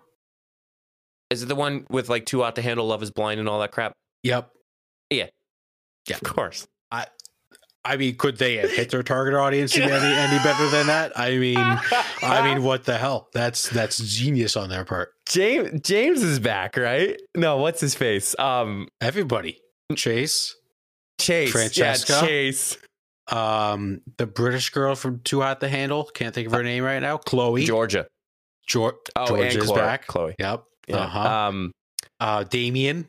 Is 1.29 1.43
it 1.43 1.47
the 1.47 1.55
one 1.55 1.85
with 1.89 2.07
like 2.07 2.25
Too 2.25 2.43
Hot 2.43 2.55
to 2.55 2.61
Handle, 2.61 2.85
love 2.87 3.03
is 3.03 3.11
blind 3.11 3.41
and 3.41 3.49
all 3.49 3.59
that 3.59 3.71
crap? 3.73 3.91
Yep. 4.23 4.51
Yeah. 5.09 5.27
Yeah. 6.07 6.15
Of 6.15 6.23
course. 6.23 6.65
I 6.91 7.07
mean, 7.97 8.15
could 8.15 8.37
they 8.37 8.55
have 8.57 8.71
hit 8.71 8.89
their 8.91 9.03
target 9.03 9.33
audience 9.33 9.75
any, 9.77 9.91
any 9.91 10.43
better 10.43 10.69
than 10.69 10.87
that? 10.87 11.11
I 11.19 11.37
mean, 11.37 11.57
I 11.57 12.41
mean, 12.43 12.63
what 12.63 12.85
the 12.85 12.97
hell? 12.97 13.27
That's 13.33 13.67
that's 13.69 13.97
genius 13.97 14.55
on 14.55 14.69
their 14.69 14.85
part. 14.85 15.13
James 15.27 15.81
James 15.81 16.23
is 16.23 16.39
back, 16.39 16.77
right? 16.77 17.19
No, 17.35 17.57
what's 17.57 17.81
his 17.81 17.93
face? 17.95 18.37
Um 18.39 18.87
Everybody, 19.01 19.59
Chase, 19.95 20.55
Chase. 21.19 21.51
Francesca? 21.51 22.13
Yeah, 22.13 22.21
Chase. 22.21 22.77
um, 23.31 24.01
the 24.17 24.27
British 24.27 24.69
girl 24.69 24.95
from 24.95 25.19
Too 25.19 25.41
Hot 25.41 25.59
to 25.61 25.67
Handle, 25.69 26.05
can't 26.13 26.33
think 26.33 26.47
of 26.47 26.53
her 26.53 26.63
name 26.63 26.83
right 26.83 26.99
now. 26.99 27.17
Chloe, 27.17 27.65
Georgia. 27.65 28.07
George, 28.65 28.95
Oh, 29.17 29.27
George 29.27 29.55
is 29.57 29.65
Chloe. 29.65 29.79
back. 29.79 30.07
Chloe. 30.07 30.35
Yep. 30.39 30.63
Yeah. 30.87 30.97
Uh-huh. 30.97 31.19
Um 31.47 31.71
Uh, 32.19 32.43
Damian. 32.45 33.07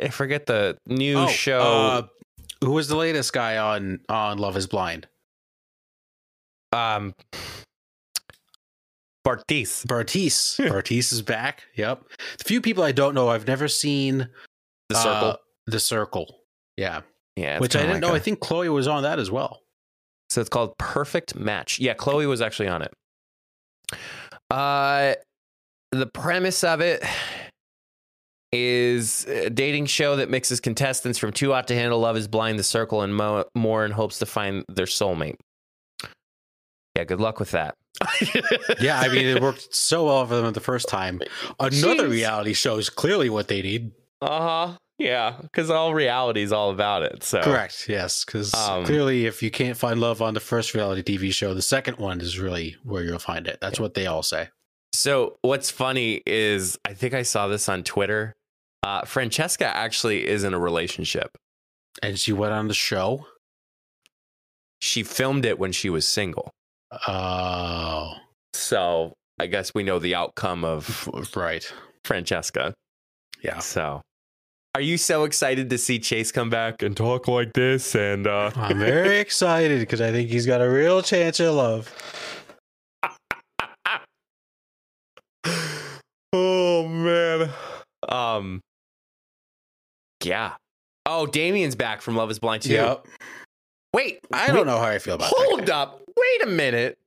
I 0.00 0.08
forget 0.08 0.46
the 0.46 0.76
new 0.86 1.18
Oh, 1.18 1.26
show. 1.28 1.60
Uh, 1.60 2.02
who 2.62 2.72
was 2.72 2.88
the 2.88 2.96
latest 2.96 3.32
guy 3.32 3.56
on 3.58 4.00
on 4.08 4.38
Love 4.38 4.56
Is 4.56 4.66
Blind? 4.66 5.08
um 6.72 7.14
Bartise. 9.26 9.84
Bartise. 9.86 10.56
Bartise 10.70 11.12
is 11.12 11.22
back. 11.22 11.64
Yep. 11.76 12.02
The 12.38 12.44
few 12.44 12.60
people 12.60 12.82
I 12.82 12.92
don't 12.92 13.14
know, 13.14 13.28
I've 13.28 13.46
never 13.46 13.68
seen 13.68 14.28
The 14.88 14.94
circle. 14.94 15.28
uh, 15.30 15.36
the 15.66 15.80
Circle. 15.80 16.38
Yeah. 16.76 17.02
yeah. 17.36 17.58
Which 17.58 17.76
I 17.76 17.80
didn't 17.80 17.94
like 17.96 18.00
know. 18.00 18.12
a- 18.12 18.16
I 18.16 18.18
think 18.18 18.40
Chloe 18.40 18.68
was 18.70 18.88
on 18.88 19.02
that 19.02 19.18
as 19.18 19.30
well. 19.30 19.60
so 20.30 20.40
it's 20.40 20.48
called 20.50 20.76
Perfect 20.78 21.34
Match. 21.36 21.78
Yeah, 21.78 21.94
Chloe 21.94 22.26
was 22.26 22.40
actually 22.40 22.68
on 22.68 22.82
it. 22.82 22.92
Uh 24.50 25.14
the 25.92 26.06
premise 26.06 26.62
of 26.64 26.80
it 26.80 27.02
is 28.52 29.26
a 29.26 29.50
dating 29.50 29.86
show 29.86 30.16
that 30.16 30.28
mixes 30.30 30.60
contestants 30.60 31.18
from 31.18 31.32
Too 31.32 31.52
Hot 31.52 31.68
to 31.68 31.74
Handle, 31.74 32.00
Love 32.00 32.16
is 32.16 32.26
Blind, 32.28 32.58
The 32.58 32.64
Circle, 32.64 33.02
and 33.02 33.14
mo- 33.14 33.44
more 33.54 33.84
in 33.84 33.92
hopes 33.92 34.18
to 34.18 34.26
find 34.26 34.64
their 34.68 34.86
soulmate. 34.86 35.36
Yeah, 36.96 37.04
good 37.04 37.20
luck 37.20 37.38
with 37.38 37.52
that. 37.52 37.74
Yeah, 38.80 38.98
I 39.00 39.08
mean, 39.08 39.26
it 39.26 39.42
worked 39.42 39.74
so 39.74 40.06
well 40.06 40.26
for 40.26 40.36
them 40.36 40.52
the 40.52 40.60
first 40.60 40.88
time. 40.88 41.20
Another 41.58 42.08
Jeez. 42.08 42.10
reality 42.10 42.52
show 42.54 42.78
is 42.78 42.88
clearly 42.88 43.28
what 43.28 43.48
they 43.48 43.60
need. 43.62 43.92
Uh 44.22 44.40
huh. 44.68 44.76
Yeah, 44.98 45.36
because 45.42 45.70
all 45.70 45.92
reality 45.94 46.42
is 46.42 46.52
all 46.52 46.70
about 46.70 47.02
it. 47.02 47.22
So 47.22 47.42
Correct. 47.42 47.86
Yes, 47.88 48.24
because 48.24 48.52
Um, 48.54 48.84
clearly, 48.84 49.26
if 49.26 49.42
you 49.42 49.50
can't 49.50 49.76
find 49.76 50.00
love 50.00 50.22
on 50.22 50.34
the 50.34 50.40
first 50.40 50.74
reality 50.74 51.02
TV 51.02 51.32
show, 51.32 51.52
the 51.54 51.62
second 51.62 51.98
one 51.98 52.20
is 52.20 52.38
really 52.38 52.76
where 52.84 53.02
you'll 53.02 53.18
find 53.18 53.46
it. 53.46 53.58
That's 53.60 53.78
what 53.80 53.94
they 53.94 54.06
all 54.06 54.22
say. 54.22 54.48
So 54.94 55.36
what's 55.42 55.70
funny 55.70 56.22
is 56.26 56.78
I 56.86 56.94
think 56.94 57.12
I 57.14 57.22
saw 57.22 57.48
this 57.48 57.68
on 57.68 57.82
Twitter. 57.82 58.34
Uh, 58.82 59.02
Francesca 59.04 59.66
actually 59.66 60.26
is 60.26 60.44
in 60.44 60.54
a 60.54 60.58
relationship. 60.58 61.36
And 62.02 62.18
she 62.18 62.32
went 62.32 62.52
on 62.52 62.68
the 62.68 62.74
show. 62.74 63.26
She 64.80 65.02
filmed 65.02 65.44
it 65.44 65.58
when 65.58 65.72
she 65.72 65.90
was 65.90 66.08
single. 66.08 66.50
Oh, 67.06 68.14
So 68.54 69.12
I 69.38 69.46
guess 69.46 69.74
we 69.74 69.82
know 69.82 69.98
the 69.98 70.14
outcome 70.14 70.64
of 70.64 71.08
right. 71.36 71.70
Francesca. 72.04 72.74
Yeah. 73.42 73.58
So 73.58 74.00
are 74.74 74.80
you 74.80 74.96
so 74.98 75.24
excited 75.24 75.68
to 75.70 75.78
see 75.78 75.98
Chase 75.98 76.30
come 76.30 76.48
back 76.48 76.82
and 76.82 76.96
talk 76.96 77.26
like 77.26 77.52
this? 77.54 77.94
And 77.94 78.26
uh, 78.26 78.50
I'm 78.56 78.78
very 78.78 79.18
excited 79.26 79.80
because 79.80 80.00
I 80.00 80.12
think 80.12 80.30
he's 80.30 80.46
got 80.46 80.60
a 80.60 80.70
real 80.70 81.02
chance 81.02 81.40
of 81.40 81.54
love. 81.54 81.92
oh 86.32 86.86
man. 86.88 87.50
Um. 88.08 88.60
Yeah. 90.24 90.52
Oh, 91.06 91.26
Damian's 91.26 91.74
back 91.74 92.02
from 92.02 92.16
Love 92.16 92.30
Is 92.30 92.38
Blind 92.38 92.62
too. 92.62 92.72
Yep. 92.74 93.06
Wait, 93.94 94.20
I 94.32 94.48
wait- 94.48 94.54
don't 94.56 94.66
know 94.66 94.78
how 94.78 94.84
I 94.86 94.98
feel 94.98 95.14
about 95.14 95.30
that. 95.30 95.34
Hold 95.36 95.70
up. 95.70 96.02
Wait 96.16 96.42
a 96.44 96.50
minute. 96.50 96.98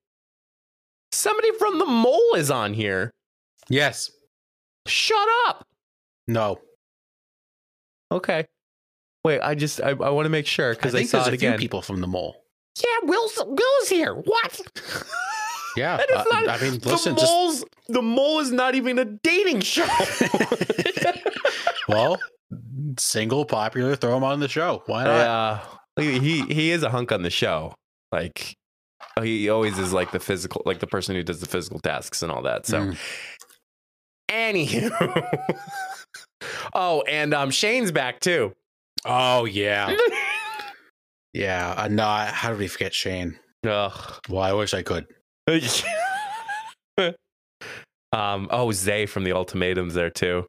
Somebody 1.12 1.52
from 1.60 1.78
the 1.80 1.86
mole 1.86 2.34
is 2.36 2.50
on 2.50 2.74
here. 2.74 3.12
Yes. 3.70 4.12
Shut 4.88 5.28
up. 5.48 5.66
No. 6.28 6.60
Okay. 8.12 8.46
Wait, 9.24 9.40
I 9.42 9.56
just 9.56 9.80
I, 9.82 9.90
I 9.90 10.10
want 10.10 10.26
to 10.26 10.30
make 10.30 10.48
sure 10.48 10.74
because 10.76 10.94
I, 10.94 11.00
think 11.00 11.10
saw 11.10 11.18
there's 11.20 11.28
it 11.30 11.34
a 11.36 11.38
few 11.38 11.50
again. 11.50 11.60
people 11.60 11.82
from 11.82 12.02
the 12.02 12.08
mole. 12.08 12.44
Yeah, 12.84 13.08
Will's 13.08 13.38
Will's 13.46 13.90
here. 13.90 14.14
What? 14.16 14.62
Yeah. 15.78 16.02
Uh, 16.14 16.24
not- 16.32 16.50
I 16.50 16.62
mean, 16.62 16.80
the 16.80 16.90
listen, 16.90 17.16
just 17.16 17.32
mole's 17.32 17.64
the 17.88 18.02
mole 18.02 18.40
is 18.40 18.52
not 18.52 18.76
even 18.76 19.00
a 19.00 19.06
dating 19.06 19.62
show. 19.62 19.88
well, 21.88 22.20
single, 23.00 23.46
popular, 23.46 23.96
throw 23.96 24.18
him 24.18 24.24
on 24.24 24.40
the 24.40 24.48
show. 24.48 24.84
Why 24.86 25.04
not? 25.06 25.16
yeah, 25.98 26.04
he 26.04 26.20
he 26.20 26.42
he 26.54 26.72
is 26.72 26.84
a 26.84 26.90
hunk 26.90 27.12
on 27.12 27.22
the 27.24 27.30
show. 27.30 27.74
Like 28.12 28.56
he 29.22 29.50
always 29.50 29.78
is 29.80 29.94
like 29.94 30.12
the 30.12 30.20
physical, 30.20 30.62
like 30.66 30.80
the 30.80 30.88
person 30.88 31.16
who 31.16 31.24
does 31.24 31.40
the 31.40 31.46
physical 31.48 31.80
tasks 31.80 32.22
and 32.24 32.32
all 32.32 32.42
that. 32.44 32.66
So, 32.66 32.80
Mm. 32.80 32.98
anywho, 34.32 35.58
oh, 36.74 37.02
and 37.04 37.34
um, 37.34 37.52
Shane's 37.52 37.92
back 37.92 38.20
too. 38.20 38.54
Oh 39.06 39.46
yeah, 39.46 39.96
yeah. 41.34 41.74
Uh, 41.78 41.88
no, 41.90 42.04
how 42.06 42.50
did 42.50 42.60
we 42.60 42.68
forget 42.68 42.94
Shane? 42.94 43.38
Ugh. 43.68 44.20
Well, 44.30 44.42
I 44.42 44.54
wish 44.54 44.74
I 44.74 44.82
could. 44.84 45.06
um. 48.12 48.48
Oh, 48.52 48.72
Zay 48.72 49.06
from 49.06 49.24
the 49.24 49.34
Ultimatums 49.34 49.94
there 49.94 50.10
too. 50.10 50.46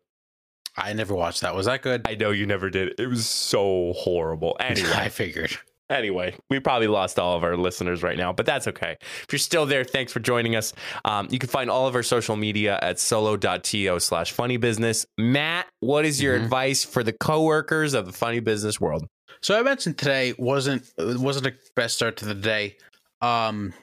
I 0.77 0.93
never 0.93 1.15
watched 1.15 1.43
that. 1.43 1.55
Was 1.55 1.67
that 1.67 1.83
good? 1.83 2.03
I 2.07 2.15
know 2.17 2.31
you 2.31 2.47
never 2.47 2.69
did. 2.71 2.95
It 2.99 3.07
was 3.07 3.27
so 3.27 3.93
horrible. 3.97 4.57
Anyway, 4.61 4.91
I 4.93 5.09
figured. 5.09 5.57
anyway, 5.91 6.35
we 6.51 6.59
probably 6.59 6.89
lost 6.89 7.19
all 7.19 7.37
of 7.37 7.45
our 7.45 7.57
listeners 7.57 8.03
right 8.03 8.17
now, 8.17 8.33
but 8.33 8.47
that's 8.47 8.67
okay. 8.67 8.97
If 9.01 9.27
you're 9.31 9.39
still 9.39 9.67
there, 9.67 9.85
thanks 9.85 10.13
for 10.13 10.21
joining 10.21 10.57
us. 10.57 10.73
Um, 11.05 11.29
you 11.31 11.39
can 11.39 11.49
find 11.49 11.71
all 11.71 11.87
of 11.87 11.95
our 11.95 12.03
social 12.03 12.35
media 12.35 12.79
at 12.83 12.99
solo.to 12.99 14.01
slash 14.01 14.33
funny 14.33 14.57
business. 14.57 15.07
Matt, 15.19 15.67
what 15.81 16.05
is 16.05 16.21
your 16.21 16.37
Mhm. 16.39 16.45
advice 16.45 16.83
for 16.85 17.03
the 17.05 17.13
coworkers 17.13 17.95
of 17.95 18.07
the 18.07 18.13
funny 18.13 18.41
business 18.41 18.81
world? 18.81 19.07
So 19.43 19.59
I 19.59 19.63
mentioned 19.63 19.99
today 19.99 20.35
wasn't 20.39 20.91
wasn't 20.99 21.47
a 21.49 21.55
best 21.77 21.97
start 21.97 22.17
to 22.19 22.25
the 22.25 22.35
day. 22.35 22.77
Um, 23.21 23.75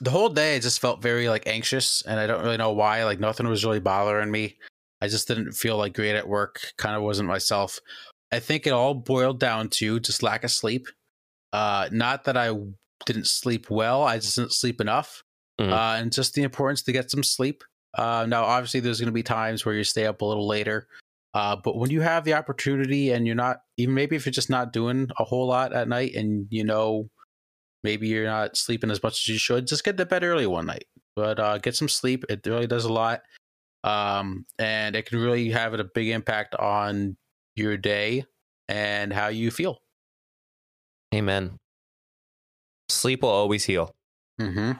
the 0.00 0.10
whole 0.10 0.28
day 0.28 0.56
I 0.56 0.58
just 0.60 0.80
felt 0.80 1.02
very 1.02 1.28
like 1.28 1.46
anxious, 1.46 2.02
and 2.02 2.18
I 2.20 2.26
don't 2.26 2.42
really 2.42 2.56
know 2.56 2.72
why. 2.72 3.04
Like 3.04 3.20
nothing 3.20 3.48
was 3.48 3.64
really 3.64 3.80
bothering 3.80 4.30
me. 4.30 4.58
I 5.02 5.08
just 5.08 5.26
didn't 5.26 5.52
feel 5.52 5.76
like 5.76 5.94
great 5.94 6.14
at 6.14 6.28
work. 6.28 6.60
Kind 6.78 6.94
of 6.94 7.02
wasn't 7.02 7.28
myself. 7.28 7.80
I 8.30 8.38
think 8.38 8.68
it 8.68 8.72
all 8.72 8.94
boiled 8.94 9.40
down 9.40 9.68
to 9.70 9.98
just 9.98 10.22
lack 10.22 10.44
of 10.44 10.52
sleep. 10.52 10.86
Uh, 11.52 11.88
not 11.90 12.22
that 12.24 12.36
I 12.36 12.56
didn't 13.04 13.26
sleep 13.26 13.68
well. 13.68 14.04
I 14.04 14.18
just 14.18 14.36
didn't 14.36 14.52
sleep 14.52 14.80
enough. 14.80 15.24
Mhm. 15.60 15.72
Uh, 15.72 16.00
and 16.00 16.12
just 16.12 16.34
the 16.34 16.44
importance 16.44 16.82
to 16.84 16.92
get 16.92 17.10
some 17.10 17.24
sleep. 17.24 17.64
Uh, 17.98 18.26
now, 18.28 18.44
obviously, 18.44 18.78
there's 18.78 19.00
going 19.00 19.08
to 19.08 19.12
be 19.12 19.24
times 19.24 19.66
where 19.66 19.74
you 19.74 19.82
stay 19.82 20.06
up 20.06 20.20
a 20.22 20.24
little 20.24 20.46
later. 20.46 20.86
Uh, 21.34 21.56
but 21.56 21.76
when 21.76 21.90
you 21.90 22.00
have 22.00 22.22
the 22.24 22.34
opportunity 22.34 23.10
and 23.10 23.26
you're 23.26 23.34
not, 23.34 23.58
even 23.78 23.94
maybe 23.94 24.14
if 24.14 24.24
you're 24.24 24.30
just 24.32 24.50
not 24.50 24.72
doing 24.72 25.10
a 25.18 25.24
whole 25.24 25.48
lot 25.48 25.72
at 25.72 25.88
night 25.88 26.14
and 26.14 26.46
you 26.50 26.62
know, 26.62 27.08
maybe 27.82 28.06
you're 28.06 28.24
not 28.24 28.56
sleeping 28.56 28.90
as 28.92 29.02
much 29.02 29.14
as 29.14 29.28
you 29.28 29.38
should, 29.38 29.66
just 29.66 29.82
get 29.82 29.96
to 29.96 30.06
bed 30.06 30.22
early 30.22 30.46
one 30.46 30.66
night. 30.66 30.84
But 31.16 31.40
uh, 31.40 31.58
get 31.58 31.74
some 31.74 31.88
sleep. 31.88 32.24
It 32.28 32.46
really 32.46 32.68
does 32.68 32.84
a 32.84 32.92
lot. 32.92 33.22
Um, 33.84 34.46
and 34.58 34.94
it 34.96 35.06
can 35.06 35.18
really 35.18 35.50
have 35.50 35.74
a 35.74 35.84
big 35.84 36.08
impact 36.08 36.54
on 36.54 37.16
your 37.56 37.76
day 37.76 38.24
and 38.68 39.12
how 39.12 39.28
you 39.28 39.50
feel. 39.50 39.78
Amen. 41.14 41.58
Sleep 42.88 43.22
will 43.22 43.30
always 43.30 43.64
heal. 43.64 43.94
Mm-hmm. 44.40 44.72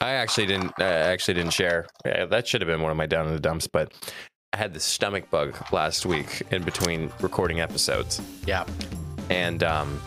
I 0.00 0.10
actually 0.12 0.46
didn't. 0.46 0.72
I 0.78 0.84
actually 0.84 1.34
didn't 1.34 1.52
share. 1.52 1.86
Yeah, 2.04 2.24
that 2.26 2.46
should 2.48 2.60
have 2.62 2.68
been 2.68 2.80
one 2.80 2.90
of 2.90 2.96
my 2.96 3.06
down 3.06 3.26
in 3.26 3.34
the 3.34 3.40
dumps, 3.40 3.66
but 3.66 3.92
I 4.52 4.56
had 4.56 4.72
the 4.72 4.80
stomach 4.80 5.30
bug 5.30 5.56
last 5.72 6.06
week 6.06 6.42
in 6.50 6.62
between 6.62 7.12
recording 7.20 7.60
episodes, 7.60 8.20
Yeah. 8.46 8.64
and 9.28 9.62
um, 9.62 10.00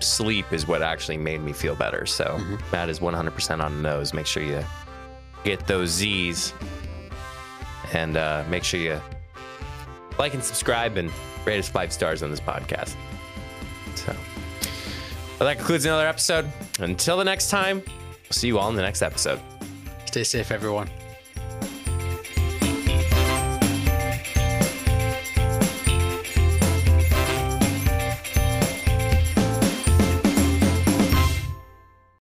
sleep 0.00 0.52
is 0.52 0.66
what 0.68 0.82
actually 0.82 1.16
made 1.18 1.40
me 1.42 1.52
feel 1.52 1.74
better. 1.74 2.06
So 2.06 2.24
Mhm. 2.38 2.72
Matt 2.72 2.88
is 2.88 3.00
100% 3.00 3.60
on 3.62 3.74
the 3.76 3.82
nose. 3.82 4.14
Make 4.14 4.26
sure 4.26 4.42
you 4.42 4.64
get 5.44 5.66
those 5.66 5.90
Z's, 5.90 6.54
and 7.92 8.16
uh, 8.16 8.44
make 8.48 8.64
sure 8.64 8.80
you 8.80 9.00
like 10.18 10.34
and 10.34 10.42
subscribe 10.42 10.96
and 10.96 11.10
rate 11.44 11.58
us 11.58 11.68
five 11.68 11.92
stars 11.92 12.22
on 12.22 12.30
this 12.30 12.40
podcast. 12.40 12.94
So, 13.94 14.14
well, 15.38 15.48
that 15.48 15.58
concludes 15.58 15.84
another 15.84 16.06
episode. 16.06 16.50
Until 16.80 17.16
the 17.16 17.24
next 17.24 17.50
time, 17.50 17.82
we'll 17.86 18.32
see 18.32 18.46
you 18.48 18.58
all 18.58 18.70
in 18.70 18.76
the 18.76 18.82
next 18.82 19.02
episode. 19.02 19.40
Stay 20.06 20.24
safe, 20.24 20.50
everyone. 20.50 20.88